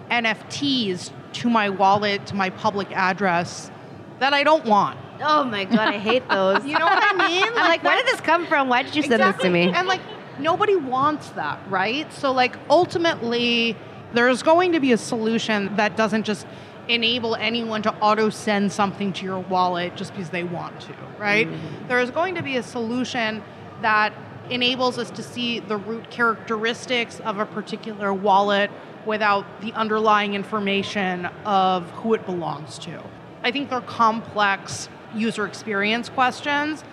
NFTs 0.09 1.11
to 1.33 1.49
my 1.49 1.69
wallet 1.69 2.25
to 2.27 2.35
my 2.35 2.49
public 2.49 2.91
address 2.91 3.71
that 4.19 4.33
I 4.33 4.43
don't 4.43 4.65
want. 4.65 4.99
Oh 5.21 5.43
my 5.43 5.65
god, 5.65 5.89
I 5.89 5.97
hate 5.97 6.27
those. 6.29 6.65
You 6.65 6.77
know 6.77 6.85
what 6.85 7.01
I 7.01 7.27
mean? 7.27 7.43
I'm 7.43 7.55
like, 7.55 7.83
where 7.83 7.97
did 7.97 8.07
this 8.07 8.21
come 8.21 8.47
from? 8.47 8.69
Why 8.69 8.83
did 8.83 8.95
you 8.95 9.03
send 9.03 9.21
this 9.21 9.41
to 9.41 9.49
me? 9.49 9.71
And 9.71 9.87
like 9.87 10.01
nobody 10.39 10.75
wants 10.75 11.29
that, 11.31 11.59
right? 11.69 12.11
So 12.13 12.31
like 12.31 12.55
ultimately 12.69 13.75
there's 14.13 14.43
going 14.43 14.71
to 14.71 14.79
be 14.79 14.91
a 14.91 14.97
solution 14.97 15.75
that 15.75 15.95
doesn't 15.95 16.23
just 16.23 16.47
enable 16.87 17.35
anyone 17.35 17.83
to 17.83 17.93
auto 17.99 18.29
send 18.29 18.71
something 18.71 19.13
to 19.13 19.23
your 19.23 19.39
wallet 19.39 19.95
just 19.95 20.11
because 20.11 20.31
they 20.31 20.43
want 20.43 20.79
to, 20.81 20.93
right? 21.19 21.47
Mm-hmm. 21.47 21.87
There 21.87 21.99
is 21.99 22.09
going 22.09 22.35
to 22.35 22.41
be 22.41 22.57
a 22.57 22.63
solution 22.63 23.43
that 23.81 24.11
enables 24.49 24.97
us 24.97 25.09
to 25.11 25.23
see 25.23 25.59
the 25.59 25.77
root 25.77 26.09
characteristics 26.09 27.19
of 27.21 27.39
a 27.39 27.45
particular 27.45 28.13
wallet 28.13 28.71
without 29.05 29.45
the 29.61 29.71
underlying 29.73 30.33
information 30.33 31.25
of 31.45 31.89
who 31.91 32.13
it 32.13 32.25
belongs 32.25 32.77
to. 32.79 33.01
I 33.43 33.51
think 33.51 33.69
they're 33.69 33.81
complex 33.81 34.89
user 35.15 35.45
experience 35.45 36.09
questions, 36.09 36.83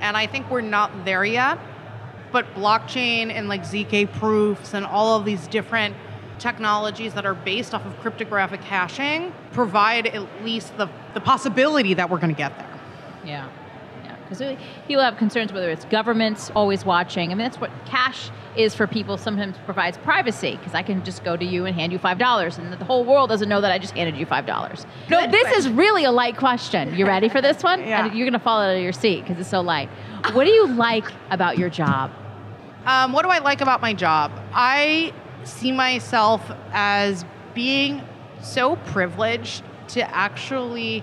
and 0.00 0.16
I 0.16 0.26
think 0.26 0.50
we're 0.50 0.60
not 0.60 1.04
there 1.04 1.24
yet. 1.24 1.58
But 2.32 2.52
blockchain 2.54 3.30
and 3.30 3.48
like 3.48 3.62
ZK 3.62 4.12
proofs 4.14 4.74
and 4.74 4.84
all 4.84 5.16
of 5.16 5.24
these 5.24 5.46
different 5.46 5.94
technologies 6.38 7.14
that 7.14 7.24
are 7.24 7.34
based 7.34 7.74
off 7.74 7.86
of 7.86 7.98
cryptographic 8.00 8.60
hashing 8.60 9.32
provide 9.52 10.08
at 10.08 10.44
least 10.44 10.76
the, 10.76 10.88
the 11.14 11.20
possibility 11.20 11.94
that 11.94 12.10
we're 12.10 12.18
going 12.18 12.34
to 12.34 12.36
get 12.36 12.58
there. 12.58 12.80
Yeah. 13.24 13.48
Because 14.38 14.56
people 14.86 15.02
have 15.02 15.16
concerns 15.16 15.52
whether 15.52 15.70
it's 15.70 15.84
governments 15.86 16.50
always 16.54 16.84
watching. 16.84 17.30
I 17.30 17.34
mean, 17.34 17.44
that's 17.44 17.60
what 17.60 17.70
cash 17.86 18.30
is 18.56 18.74
for 18.74 18.86
people. 18.86 19.16
Sometimes 19.16 19.56
provides 19.64 19.98
privacy 19.98 20.56
because 20.56 20.74
I 20.74 20.82
can 20.82 21.04
just 21.04 21.24
go 21.24 21.36
to 21.36 21.44
you 21.44 21.64
and 21.66 21.74
hand 21.74 21.92
you 21.92 21.98
five 21.98 22.18
dollars, 22.18 22.58
and 22.58 22.72
the 22.72 22.84
whole 22.84 23.04
world 23.04 23.30
doesn't 23.30 23.48
know 23.48 23.60
that 23.60 23.72
I 23.72 23.78
just 23.78 23.94
handed 23.94 24.16
you 24.16 24.26
five 24.26 24.46
dollars. 24.46 24.86
No, 25.10 25.26
this 25.30 25.56
is 25.56 25.68
really 25.68 26.04
a 26.04 26.12
light 26.12 26.36
question. 26.36 26.94
You 26.94 27.06
ready 27.06 27.28
for 27.28 27.40
this 27.40 27.62
one? 27.62 27.80
yeah. 27.80 28.06
And 28.06 28.16
you're 28.16 28.26
gonna 28.26 28.38
fall 28.38 28.60
out 28.60 28.76
of 28.76 28.82
your 28.82 28.92
seat 28.92 29.22
because 29.22 29.38
it's 29.40 29.48
so 29.50 29.60
light. 29.60 29.88
What 30.32 30.44
do 30.44 30.50
you 30.50 30.68
like 30.68 31.06
about 31.30 31.58
your 31.58 31.70
job? 31.70 32.10
Um, 32.86 33.12
what 33.12 33.22
do 33.22 33.30
I 33.30 33.38
like 33.38 33.60
about 33.60 33.80
my 33.80 33.94
job? 33.94 34.30
I 34.52 35.12
see 35.44 35.72
myself 35.72 36.42
as 36.72 37.24
being 37.54 38.02
so 38.42 38.76
privileged 38.76 39.62
to 39.88 40.14
actually 40.14 41.02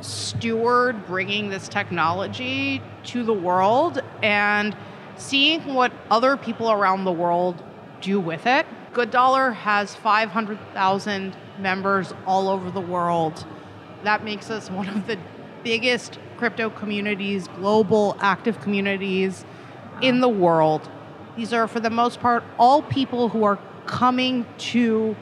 steward 0.00 1.06
bringing 1.06 1.50
this 1.50 1.68
technology 1.68 2.82
to 3.04 3.22
the 3.22 3.32
world 3.32 4.02
and 4.22 4.76
seeing 5.16 5.74
what 5.74 5.92
other 6.10 6.36
people 6.36 6.70
around 6.70 7.04
the 7.04 7.12
world 7.12 7.62
do 8.00 8.18
with 8.18 8.46
it. 8.46 8.66
Good 8.92 9.10
Dollar 9.10 9.52
has 9.52 9.94
500,000 9.94 11.36
members 11.58 12.12
all 12.26 12.48
over 12.48 12.70
the 12.70 12.80
world. 12.80 13.46
That 14.02 14.24
makes 14.24 14.50
us 14.50 14.70
one 14.70 14.88
of 14.88 15.06
the 15.06 15.18
biggest 15.62 16.18
crypto 16.38 16.70
communities, 16.70 17.48
global 17.48 18.16
active 18.20 18.60
communities 18.60 19.44
in 20.00 20.20
the 20.20 20.28
world. 20.28 20.88
These 21.36 21.52
are, 21.52 21.68
for 21.68 21.80
the 21.80 21.90
most 21.90 22.20
part, 22.20 22.42
all 22.58 22.82
people 22.82 23.28
who 23.28 23.44
are 23.44 23.58
coming 23.86 24.46
to 24.58 25.14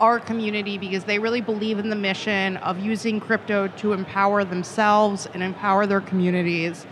our 0.00 0.20
community 0.20 0.78
because 0.78 1.04
they 1.04 1.18
really 1.18 1.40
believe 1.40 1.78
in 1.78 1.88
the 1.88 1.96
mission 1.96 2.56
of 2.58 2.78
using 2.78 3.20
crypto 3.20 3.68
to 3.68 3.92
empower 3.92 4.44
themselves 4.44 5.26
and 5.34 5.42
empower 5.42 5.86
their 5.86 6.00
communities. 6.00 6.86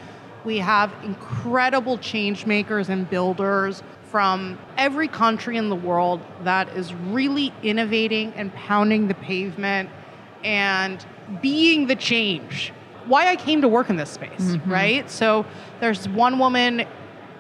We 0.45 0.59
have 0.59 0.93
incredible 1.03 1.99
change 1.99 2.47
makers 2.47 2.89
and 2.89 3.09
builders 3.09 3.83
from 4.11 4.59
every 4.77 5.09
country 5.09 5.57
in 5.57 5.69
the 5.69 5.77
world 5.77 6.21
that 6.45 6.69
is 6.71 6.95
really 6.95 7.53
innovating 7.63 8.33
and 8.35 8.53
pounding 8.55 9.09
the 9.09 9.15
pavement 9.15 9.91
and 10.45 11.05
being 11.43 11.87
the 11.87 11.97
change. 11.97 12.73
Why 13.07 13.29
I 13.29 13.37
came 13.37 13.61
to 13.63 13.69
work 13.69 13.91
in 13.91 13.97
this 13.97 14.11
space, 14.11 14.41
mm-hmm. 14.41 14.71
right? 14.71 15.11
So 15.11 15.45
there's 15.81 16.09
one 16.09 16.39
woman 16.39 16.87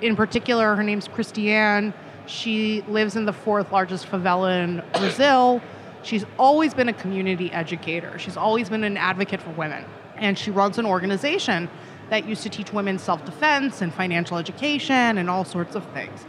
in 0.02 0.16
particular, 0.16 0.74
her 0.74 0.82
name's 0.82 1.08
Christiane 1.08 1.94
she 2.26 2.82
lives 2.82 3.16
in 3.16 3.24
the 3.24 3.32
fourth 3.32 3.72
largest 3.72 4.10
favela 4.10 4.62
in 4.62 4.82
Brazil. 4.98 5.60
She's 6.02 6.24
always 6.38 6.74
been 6.74 6.88
a 6.88 6.92
community 6.92 7.50
educator. 7.52 8.18
She's 8.18 8.36
always 8.36 8.68
been 8.68 8.84
an 8.84 8.96
advocate 8.96 9.40
for 9.40 9.50
women. 9.50 9.84
And 10.16 10.38
she 10.38 10.50
runs 10.50 10.78
an 10.78 10.86
organization 10.86 11.68
that 12.10 12.28
used 12.28 12.42
to 12.44 12.48
teach 12.48 12.72
women 12.72 12.98
self 12.98 13.24
defense 13.24 13.82
and 13.82 13.92
financial 13.92 14.38
education 14.38 15.18
and 15.18 15.28
all 15.28 15.44
sorts 15.44 15.74
of 15.74 15.84
things. 15.92 16.26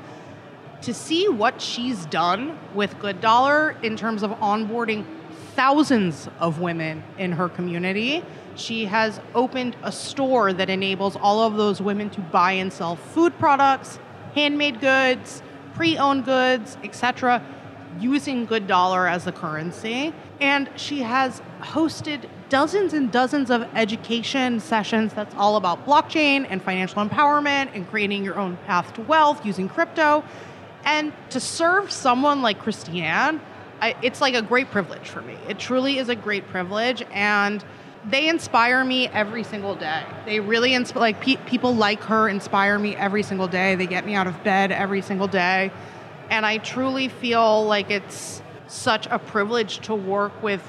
To 0.81 0.93
see 0.93 1.27
what 1.27 1.61
she's 1.61 2.05
done 2.07 2.57
with 2.73 2.97
Good 2.99 3.21
Dollar 3.21 3.75
in 3.81 3.97
terms 3.97 4.23
of 4.23 4.31
onboarding 4.31 5.05
thousands 5.55 6.29
of 6.39 6.59
women 6.59 7.03
in 7.17 7.31
her 7.31 7.49
community, 7.49 8.23
she 8.55 8.85
has 8.85 9.19
opened 9.35 9.75
a 9.83 9.91
store 9.91 10.53
that 10.53 10.69
enables 10.69 11.15
all 11.15 11.41
of 11.41 11.55
those 11.55 11.81
women 11.81 12.09
to 12.11 12.21
buy 12.21 12.53
and 12.53 12.71
sell 12.71 12.95
food 12.95 13.37
products, 13.39 13.99
handmade 14.33 14.79
goods, 14.79 15.41
pre-owned 15.77 16.25
goods, 16.25 16.75
etc., 16.83 17.41
using 17.99 18.45
good 18.45 18.67
dollar 18.67 19.07
as 19.07 19.23
the 19.25 19.31
currency. 19.31 20.13
And 20.41 20.69
she 20.75 21.01
has 21.03 21.41
hosted 21.61 22.27
dozens 22.49 22.93
and 22.93 23.11
dozens 23.11 23.49
of 23.49 23.61
education 23.75 24.59
sessions 24.59 25.13
that's 25.13 25.35
all 25.35 25.55
about 25.55 25.85
blockchain 25.85 26.45
and 26.49 26.61
financial 26.61 27.05
empowerment 27.05 27.69
and 27.73 27.87
creating 27.89 28.23
your 28.23 28.37
own 28.39 28.57
path 28.65 28.93
to 28.93 29.01
wealth 29.01 29.45
using 29.45 29.69
crypto. 29.69 30.23
And 30.83 31.13
to 31.29 31.39
serve 31.39 31.91
someone 31.91 32.41
like 32.41 32.59
Christiane, 32.59 33.39
I, 33.79 33.95
it's 34.01 34.21
like 34.21 34.33
a 34.33 34.41
great 34.41 34.71
privilege 34.71 35.07
for 35.07 35.21
me. 35.21 35.37
It 35.47 35.59
truly 35.59 35.99
is 35.99 36.09
a 36.09 36.15
great 36.15 36.47
privilege. 36.47 37.03
And 37.11 37.63
they 38.09 38.29
inspire 38.29 38.83
me 38.83 39.07
every 39.09 39.43
single 39.43 39.75
day. 39.75 40.03
They 40.25 40.39
really 40.39 40.73
inspire, 40.73 41.01
like 41.01 41.21
pe- 41.21 41.35
people 41.45 41.75
like 41.75 42.01
her 42.03 42.29
inspire 42.29 42.79
me 42.79 42.95
every 42.95 43.23
single 43.23 43.47
day. 43.47 43.75
They 43.75 43.87
get 43.87 44.05
me 44.05 44.15
out 44.15 44.27
of 44.27 44.43
bed 44.43 44.71
every 44.71 45.01
single 45.01 45.27
day. 45.27 45.71
And 46.29 46.45
I 46.45 46.57
truly 46.59 47.09
feel 47.09 47.65
like 47.65 47.91
it's 47.91 48.41
such 48.67 49.07
a 49.07 49.19
privilege 49.19 49.79
to 49.79 49.95
work 49.95 50.41
with 50.41 50.61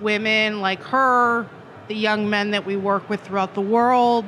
women 0.00 0.60
like 0.60 0.82
her, 0.84 1.48
the 1.88 1.94
young 1.94 2.28
men 2.30 2.50
that 2.52 2.64
we 2.64 2.76
work 2.76 3.08
with 3.08 3.20
throughout 3.20 3.54
the 3.54 3.60
world. 3.60 4.24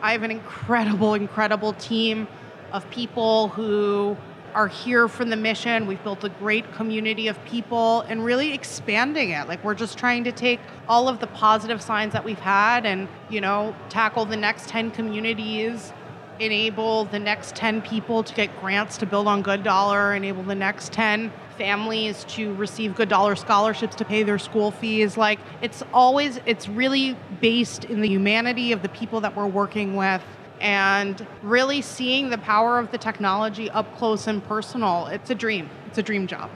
I 0.00 0.12
have 0.12 0.22
an 0.22 0.30
incredible, 0.30 1.14
incredible 1.14 1.74
team 1.74 2.26
of 2.72 2.88
people 2.90 3.48
who 3.48 4.16
are 4.54 4.68
here 4.68 5.08
for 5.08 5.24
the 5.24 5.36
mission. 5.36 5.86
We've 5.86 6.02
built 6.02 6.24
a 6.24 6.28
great 6.28 6.72
community 6.72 7.28
of 7.28 7.42
people 7.44 8.02
and 8.02 8.24
really 8.24 8.52
expanding 8.52 9.30
it. 9.30 9.48
Like 9.48 9.62
we're 9.64 9.74
just 9.74 9.98
trying 9.98 10.24
to 10.24 10.32
take 10.32 10.60
all 10.88 11.08
of 11.08 11.20
the 11.20 11.26
positive 11.28 11.82
signs 11.82 12.12
that 12.12 12.24
we've 12.24 12.38
had 12.38 12.86
and, 12.86 13.08
you 13.30 13.40
know, 13.40 13.74
tackle 13.88 14.24
the 14.24 14.36
next 14.36 14.68
10 14.68 14.90
communities, 14.90 15.92
enable 16.40 17.04
the 17.06 17.18
next 17.18 17.54
10 17.54 17.82
people 17.82 18.22
to 18.22 18.34
get 18.34 18.60
grants 18.60 18.96
to 18.98 19.06
build 19.06 19.26
on 19.26 19.42
Good 19.42 19.62
Dollar, 19.62 20.14
enable 20.14 20.42
the 20.42 20.54
next 20.54 20.92
10 20.92 21.32
families 21.56 22.24
to 22.24 22.54
receive 22.54 22.94
good 22.94 23.08
dollar 23.08 23.34
scholarships 23.34 23.96
to 23.96 24.04
pay 24.04 24.22
their 24.22 24.38
school 24.38 24.70
fees 24.70 25.16
like 25.16 25.40
it's 25.60 25.82
always 25.92 26.38
it's 26.46 26.68
really 26.68 27.16
based 27.40 27.84
in 27.86 28.00
the 28.00 28.08
humanity 28.08 28.70
of 28.70 28.80
the 28.80 28.88
people 28.90 29.20
that 29.20 29.36
we're 29.36 29.44
working 29.44 29.96
with 29.96 30.22
and 30.60 31.26
really 31.42 31.82
seeing 31.82 32.30
the 32.30 32.38
power 32.38 32.78
of 32.78 32.90
the 32.90 32.98
technology 32.98 33.70
up 33.70 33.96
close 33.96 34.26
and 34.26 34.44
personal. 34.44 35.06
It's 35.06 35.30
a 35.30 35.34
dream. 35.34 35.68
It's 35.86 35.98
a 35.98 36.02
dream 36.02 36.26
job. 36.26 36.50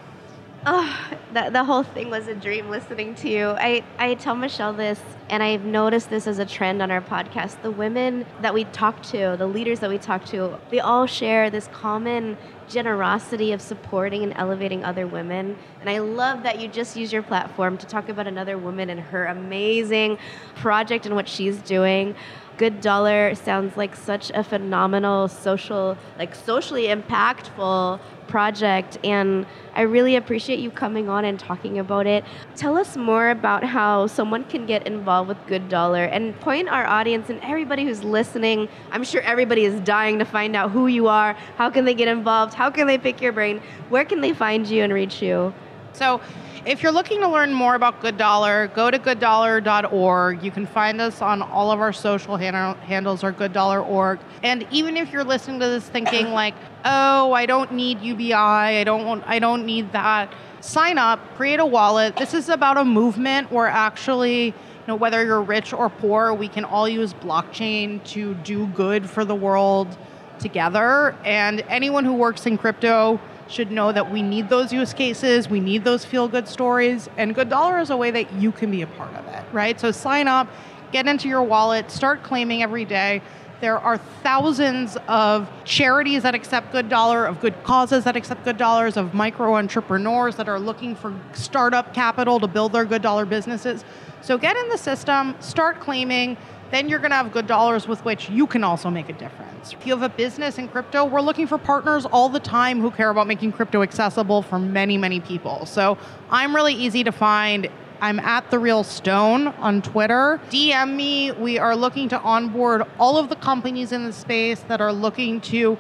Oh, 0.65 0.97
the, 1.33 1.51
the 1.51 1.65
whole 1.65 1.83
thing 1.83 2.09
was 2.09 2.29
a 2.29 2.37
dream 2.37 2.71
listening 2.71 3.17
to 3.17 3.29
you. 3.29 3.49
I, 3.49 3.83
I 3.99 4.15
tell 4.15 4.37
Michele 4.37 4.73
this, 4.73 5.01
and 5.29 5.43
I've 5.43 5.65
noticed 5.65 6.09
this 6.09 6.29
as 6.29 6.39
a 6.39 6.47
trend 6.47 6.81
on 6.81 6.93
our 6.93 7.01
podcast. 7.01 7.61
The 7.63 7.71
women 7.73 8.25
that 8.43 8.55
we 8.55 8.63
talk 8.67 9.03
to, 9.07 9.35
the 9.37 9.47
leaders 9.47 9.81
that 9.81 9.91
we 9.91 9.99
talk 9.99 10.25
to, 10.27 10.57
they 10.71 10.79
all 10.79 11.07
share 11.07 11.51
this 11.51 11.69
common 11.73 12.37
generosity 12.69 13.51
of 13.51 13.61
supporting 13.61 14.23
and 14.23 14.33
elevating 14.37 14.85
other 14.85 15.05
women. 15.05 15.59
And 15.81 15.91
I 15.91 15.99
love 15.99 16.45
that 16.45 16.61
you 16.61 16.69
just 16.69 16.97
use 16.97 17.13
your 17.13 17.23
platform 17.23 17.77
to 17.79 17.87
talk 17.87 18.09
about 18.09 18.29
another 18.29 18.57
woman 18.57 18.89
and 18.89 19.01
her 19.01 19.27
amazing 19.27 20.17
project 20.55 21.07
and 21.07 21.17
what 21.17 21.29
she's 21.29 21.57
doing. 21.59 22.15
Good 22.63 22.81
Dollar 22.81 23.35
sounds 23.35 23.77
like 23.77 23.97
such 23.97 24.31
a 24.31 24.45
phenomenal 24.45 25.27
social, 25.27 25.99
like 26.17 26.33
socially 26.33 26.85
impactful 26.85 27.99
project 28.29 28.99
and 29.03 29.47
I 29.75 29.81
really 29.81 30.15
appreciate 30.15 30.61
you 30.61 30.71
coming 30.71 31.09
on 31.09 31.25
and 31.25 31.41
talking 31.41 31.81
about 31.81 32.07
it. 32.07 32.25
Tell 32.55 32.77
us 32.77 32.97
more 32.97 33.31
about 33.31 33.65
how 33.65 34.07
someone 34.07 34.45
can 34.45 34.65
get 34.65 34.87
involved 34.87 35.29
with 35.29 35.45
Good 35.49 35.69
Dollar 35.69 36.05
and 36.05 36.39
point 36.39 36.69
our 36.69 36.87
audience 36.87 37.31
and 37.31 37.41
everybody 37.43 37.85
who's 37.85 38.05
listening. 38.05 38.69
I'm 38.93 39.03
sure 39.03 39.23
everybody 39.23 39.65
is 39.65 39.81
dying 39.81 40.21
to 40.21 40.25
find 40.25 40.55
out 40.55 40.71
who 40.71 40.87
you 40.87 41.09
are. 41.09 41.33
How 41.57 41.69
can 41.69 41.85
they 41.85 41.95
get 41.95 42.07
involved? 42.07 42.55
How 42.55 42.71
can 42.71 42.87
they 42.87 42.97
pick 42.97 43.21
your 43.21 43.33
brain? 43.33 43.61
Where 43.89 44.05
can 44.05 44.21
they 44.21 44.33
find 44.33 44.69
you 44.69 44.85
and 44.85 44.93
reach 44.93 45.21
you? 45.21 45.53
So, 45.93 46.21
if 46.65 46.81
you're 46.81 46.93
looking 46.93 47.21
to 47.21 47.29
learn 47.29 47.53
more 47.53 47.75
about 47.75 48.01
Good 48.01 48.17
Dollar, 48.17 48.69
go 48.69 48.89
to 48.89 48.97
gooddollar.org. 48.97 50.45
You 50.45 50.51
can 50.53 50.65
find 50.65 51.01
us 51.01 51.21
on 51.21 51.43
all 51.43 51.73
of 51.73 51.81
our 51.81 51.93
social 51.93 52.37
han- 52.37 52.77
handles 52.79 53.25
or 53.25 53.33
gooddollar.org. 53.33 54.21
And 54.45 54.65
even 54.71 54.97
if 54.97 55.13
you're 55.13 55.25
listening 55.25 55.59
to 55.59 55.67
this 55.67 55.89
thinking 55.89 56.31
like, 56.33 56.55
"Oh, 56.85 57.33
I 57.33 57.47
don't 57.47 57.73
need 57.73 58.01
UBI. 58.01 58.33
I 58.33 58.85
don't 58.85 59.05
want 59.05 59.25
I 59.27 59.39
don't 59.41 59.67
need 59.67 59.93
that." 59.93 60.33
Sign 60.61 60.99
up, 60.99 61.19
create 61.35 61.59
a 61.59 61.67
wallet. 61.67 62.15
This 62.15 62.35
is 62.35 62.49
about 62.49 62.77
a 62.79 62.85
movement 62.85 63.51
where 63.51 63.67
actually 63.67 64.55
you 64.83 64.89
know, 64.89 64.95
whether 64.97 65.25
you're 65.25 65.43
rich 65.43 65.73
or 65.73 65.91
poor, 65.91 66.33
we 66.33 66.49
can 66.49 66.65
all 66.65 66.89
use 66.89 67.13
blockchain 67.15 68.03
to 68.05 68.35
do 68.35 68.67
good 68.69 69.09
for 69.09 69.25
the 69.25 69.35
world 69.35 69.97
together. 70.39 71.17
And 71.25 71.61
anyone 71.69 72.05
who 72.05 72.15
works 72.15 72.47
in 72.47 72.59
crypto 72.59 73.21
should 73.53 73.71
know 73.71 73.93
that 73.93 74.11
we 74.11 74.23
need 74.23 74.49
those 74.49 74.73
use 74.73 74.95
cases, 74.95 75.49
we 75.49 75.61
need 75.61 75.85
those 75.85 76.05
feel 76.05 76.27
good 76.27 76.49
stories, 76.49 77.09
and 77.17 77.35
Good 77.35 77.51
Dollar 77.51 77.79
is 77.79 77.91
a 77.91 77.97
way 77.97 78.11
that 78.11 78.33
you 78.35 78.51
can 78.51 78.71
be 78.71 78.83
a 78.83 78.87
part 78.87 79.15
of 79.15 79.27
it, 79.29 79.45
right? 79.53 79.79
So 79.79 79.91
sign 79.91 80.27
up, 80.27 80.49
get 80.91 81.07
into 81.07 81.29
your 81.29 81.43
wallet, 81.43 81.91
start 81.91 82.23
claiming 82.23 82.63
every 82.63 82.85
day. 82.85 83.21
There 83.61 83.79
are 83.79 83.99
thousands 84.25 84.97
of 85.07 85.49
charities 85.65 86.25
that 86.25 86.35
accept 86.35 86.73
good 86.73 86.89
dollar, 86.89 87.27
of 87.27 87.41
good 87.41 87.63
causes 87.63 88.03
that 88.05 88.17
accept 88.17 88.45
good 88.45 88.57
dollars, 88.57 88.97
of 88.97 89.15
micro 89.15 89.55
entrepreneurs 89.55 90.35
that 90.37 90.49
are 90.49 90.59
looking 90.59 90.97
for 90.97 91.15
startup 91.33 91.95
capital 91.95 92.41
to 92.41 92.49
build 92.49 92.73
their 92.73 92.85
good 92.85 93.03
dollar 93.03 93.25
businesses. 93.25 93.85
So 94.21 94.37
get 94.37 94.57
in 94.57 94.69
the 94.69 94.79
system, 94.79 95.37
start 95.39 95.79
claiming, 95.79 96.37
then 96.73 96.89
you're 96.89 96.99
going 96.99 97.11
to 97.11 97.17
have 97.17 97.33
good 97.33 97.47
dollars 97.47 97.87
with 97.87 98.05
which 98.05 98.31
you 98.31 98.47
can 98.47 98.65
also 98.65 98.91
make 98.91 99.09
a 99.09 99.13
difference. 99.13 99.73
If 99.73 99.87
you 99.87 99.93
have 99.93 100.03
a 100.03 100.15
business 100.15 100.59
in 100.59 100.69
crypto, 100.69 101.05
we're 101.05 101.21
looking 101.21 101.47
for 101.47 101.59
partners 101.59 102.07
all 102.07 102.29
the 102.29 102.41
time 102.41 102.81
who 102.81 102.91
care 102.91 103.11
about 103.11 103.27
making 103.27 103.53
crypto 103.53 103.83
accessible 103.83 104.43
for 104.43 104.59
many, 104.59 104.97
many 104.97 105.21
people. 105.21 105.67
So 105.67 105.99
I'm 106.31 106.57
really 106.57 106.75
easy 106.75 107.05
to 107.05 107.13
find. 107.13 107.69
I'm 108.01 108.19
at 108.19 108.51
The 108.51 108.59
Real 108.59 108.83
Stone 108.83 109.49
on 109.49 109.83
Twitter. 109.83 110.41
DM 110.51 110.97
me. 110.97 111.31
We 111.31 111.59
are 111.59 111.77
looking 111.77 112.09
to 112.09 112.21
onboard 112.21 112.83
all 112.99 113.19
of 113.19 113.29
the 113.29 113.37
companies 113.37 113.93
in 113.93 114.05
the 114.05 114.13
space 114.13 114.61
that 114.63 114.81
are 114.81 114.93
looking 114.93 115.41
to 115.43 115.79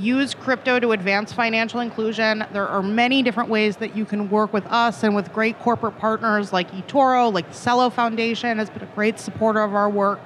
use 0.00 0.34
crypto 0.34 0.80
to 0.80 0.92
advance 0.92 1.32
financial 1.32 1.80
inclusion. 1.80 2.44
There 2.52 2.66
are 2.66 2.82
many 2.82 3.22
different 3.22 3.48
ways 3.48 3.76
that 3.76 3.96
you 3.96 4.04
can 4.04 4.30
work 4.30 4.52
with 4.52 4.66
us 4.66 5.02
and 5.02 5.14
with 5.14 5.32
great 5.32 5.58
corporate 5.60 5.98
partners 5.98 6.52
like 6.52 6.70
eToro, 6.72 7.32
like 7.32 7.48
the 7.48 7.56
Celo 7.56 7.92
Foundation 7.92 8.58
has 8.58 8.70
been 8.70 8.82
a 8.82 8.94
great 8.94 9.18
supporter 9.18 9.60
of 9.60 9.74
our 9.74 9.90
work. 9.90 10.20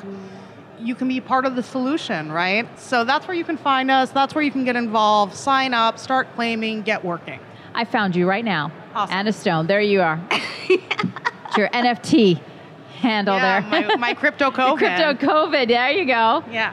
You 0.78 0.94
can 0.94 1.08
be 1.08 1.20
part 1.20 1.44
of 1.44 1.56
the 1.56 1.62
solution, 1.62 2.30
right? 2.30 2.66
So 2.78 3.04
that's 3.04 3.26
where 3.26 3.36
you 3.36 3.44
can 3.44 3.56
find 3.56 3.90
us. 3.90 4.10
That's 4.10 4.34
where 4.34 4.44
you 4.44 4.50
can 4.50 4.64
get 4.64 4.76
involved, 4.76 5.34
sign 5.34 5.74
up, 5.74 5.98
start 5.98 6.28
claiming, 6.34 6.82
get 6.82 7.04
working. 7.04 7.40
I 7.74 7.84
found 7.84 8.14
you 8.14 8.28
right 8.28 8.44
now. 8.44 8.70
Awesome. 8.94 9.14
Anna 9.14 9.32
Stone. 9.32 9.66
There 9.66 9.80
you 9.80 10.00
are. 10.02 10.20
it's 10.30 11.56
your 11.56 11.68
NFT 11.70 12.40
handle 13.00 13.36
yeah, 13.36 13.68
there. 13.68 13.88
my, 13.88 13.96
my 13.96 14.14
crypto 14.14 14.50
COVID. 14.52 14.78
Crypto 14.78 15.26
COVID. 15.26 15.68
There 15.68 15.90
you 15.90 16.04
go. 16.04 16.44
Yeah. 16.50 16.72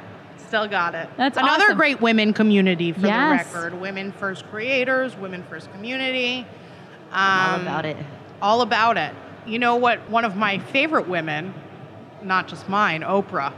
Still 0.51 0.67
got 0.67 0.95
it. 0.95 1.07
That's 1.15 1.37
another 1.37 1.63
awesome. 1.63 1.77
great 1.77 2.01
women 2.01 2.33
community 2.33 2.91
for 2.91 3.07
Yes. 3.07 3.47
the 3.53 3.57
record. 3.57 3.79
Women 3.79 4.11
first 4.11 4.43
creators, 4.51 5.15
women 5.15 5.45
first 5.49 5.71
community. 5.71 6.45
All 7.15 7.55
Um, 7.55 7.61
about 7.61 7.85
it. 7.85 7.95
all 8.41 8.61
about 8.61 8.97
it. 8.97 9.13
You 9.45 9.59
know 9.59 9.77
what? 9.77 10.09
One 10.09 10.25
of 10.25 10.35
my 10.35 10.57
favorite 10.57 11.07
women, 11.07 11.53
not 12.21 12.49
just 12.49 12.67
mine, 12.67 13.01
Oprah. 13.01 13.53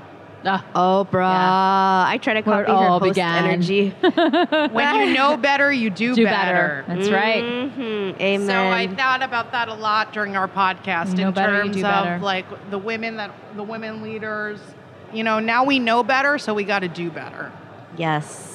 Ah, 0.46 0.64
Oprah. 0.76 2.06
I 2.12 2.20
try 2.22 2.40
to 2.40 2.42
Where 2.48 2.62
it 2.62 2.68
copy 2.68 2.78
her 2.80 2.88
all 2.88 3.00
host 3.00 3.10
began. 3.16 3.46
energy. 3.46 3.90
When 4.72 4.96
you 5.08 5.14
know 5.16 5.36
better, 5.36 5.72
you 5.74 5.90
do, 5.90 6.14
do 6.14 6.26
better. 6.26 6.84
better. 6.88 6.96
That's 6.96 7.10
right. 7.10 7.44
Mhm. 7.44 8.22
Amen. 8.22 8.48
So 8.48 8.70
I 8.70 8.86
thought 8.86 9.24
about 9.24 9.52
that 9.54 9.68
a 9.68 9.74
lot 9.74 10.14
during 10.14 10.36
our 10.38 10.48
podcast 10.48 11.18
You 11.18 11.28
in 11.30 11.34
terms 11.34 11.76
do 11.76 11.84
of 11.84 11.92
better. 12.04 12.20
like 12.20 12.46
the 12.70 12.78
women 12.78 13.18
that 13.18 13.32
the 13.56 13.64
women 13.64 14.04
leaders. 14.04 14.60
You 15.14 15.24
know, 15.24 15.40
now 15.40 15.64
we 15.64 15.80
know 15.80 16.04
better, 16.04 16.38
so 16.38 16.54
we 16.54 16.64
got 16.64 16.80
to 16.80 16.88
do 16.88 17.10
better. 17.12 17.52
yes. 17.98 18.50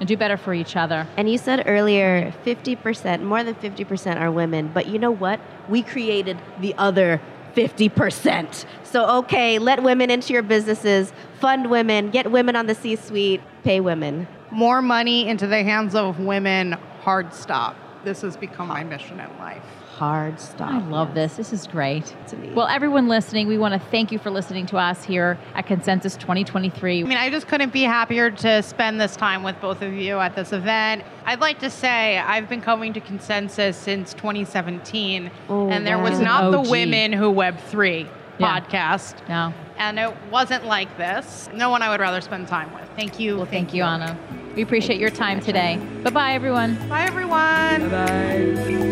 And 0.00 0.08
do 0.08 0.16
better 0.16 0.36
for 0.36 0.52
each 0.52 0.74
other. 0.74 1.06
And 1.16 1.30
you 1.30 1.38
said 1.38 1.62
earlier, 1.64 2.34
50%, 2.44 3.22
more 3.22 3.44
than 3.44 3.54
50% 3.54 4.20
are 4.20 4.32
women. 4.32 4.68
But 4.74 4.88
you 4.88 4.98
know 4.98 5.12
what? 5.12 5.38
We 5.68 5.82
created 5.82 6.38
the 6.60 6.74
other 6.76 7.20
50%. 7.54 8.64
So, 8.82 9.18
okay, 9.18 9.60
let 9.60 9.80
women 9.84 10.10
into 10.10 10.32
your 10.32 10.42
businesses, 10.42 11.12
fund 11.38 11.70
women, 11.70 12.10
get 12.10 12.32
women 12.32 12.56
on 12.56 12.66
the 12.66 12.74
C 12.74 12.96
suite, 12.96 13.42
pay 13.62 13.78
women. 13.78 14.26
More 14.50 14.82
money 14.82 15.28
into 15.28 15.46
the 15.46 15.62
hands 15.62 15.94
of 15.94 16.18
women. 16.18 16.72
Hard 17.02 17.32
stop. 17.32 17.76
This 18.02 18.22
has 18.22 18.36
become 18.36 18.68
my 18.68 18.82
mission 18.82 19.20
in 19.20 19.38
life. 19.38 19.62
Hard 20.02 20.40
stop. 20.40 20.68
I 20.72 20.78
love 20.88 21.14
this. 21.14 21.36
This 21.36 21.52
is 21.52 21.68
great. 21.68 22.12
Well, 22.56 22.66
everyone 22.66 23.06
listening, 23.06 23.46
we 23.46 23.56
want 23.56 23.72
to 23.74 23.78
thank 23.90 24.10
you 24.10 24.18
for 24.18 24.30
listening 24.30 24.66
to 24.66 24.76
us 24.76 25.04
here 25.04 25.38
at 25.54 25.66
Consensus 25.68 26.16
2023. 26.16 27.04
I 27.04 27.06
mean, 27.06 27.16
I 27.16 27.30
just 27.30 27.46
couldn't 27.46 27.72
be 27.72 27.84
happier 27.84 28.28
to 28.28 28.64
spend 28.64 29.00
this 29.00 29.14
time 29.14 29.44
with 29.44 29.60
both 29.60 29.80
of 29.80 29.92
you 29.92 30.18
at 30.18 30.34
this 30.34 30.52
event. 30.52 31.04
I'd 31.24 31.38
like 31.38 31.60
to 31.60 31.70
say 31.70 32.18
I've 32.18 32.48
been 32.48 32.60
coming 32.60 32.92
to 32.94 33.00
Consensus 33.00 33.76
since 33.76 34.12
2017, 34.14 35.30
Oh, 35.48 35.68
and 35.68 35.86
there 35.86 35.98
wow. 35.98 36.10
was 36.10 36.18
not 36.18 36.50
the 36.50 36.68
Women 36.68 37.12
Who 37.12 37.32
Web3 37.32 38.08
Yeah. 38.38 38.58
podcast, 38.58 39.14
No. 39.28 39.54
and 39.78 40.00
it 40.00 40.12
wasn't 40.32 40.66
like 40.66 40.98
this. 40.98 41.48
No 41.54 41.70
one 41.70 41.80
I 41.80 41.90
would 41.90 42.00
rather 42.00 42.20
spend 42.20 42.48
time 42.48 42.74
with. 42.74 42.88
Thank 42.96 43.20
you. 43.20 43.36
Well, 43.36 43.46
thank 43.46 43.72
you, 43.72 43.84
Anna. 43.84 44.18
We 44.56 44.62
appreciate 44.62 44.98
your 44.98 45.10
time 45.10 45.38
today. 45.38 45.78
Bye 46.02 46.10
bye, 46.10 46.32
everyone. 46.32 46.74
Bye, 46.88 47.04
everyone. 47.04 48.91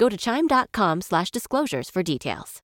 Go 0.00 0.08
to 0.08 0.16
chime.com 0.16 1.02
slash 1.02 1.30
disclosures 1.30 1.90
for 1.90 2.02
details. 2.02 2.62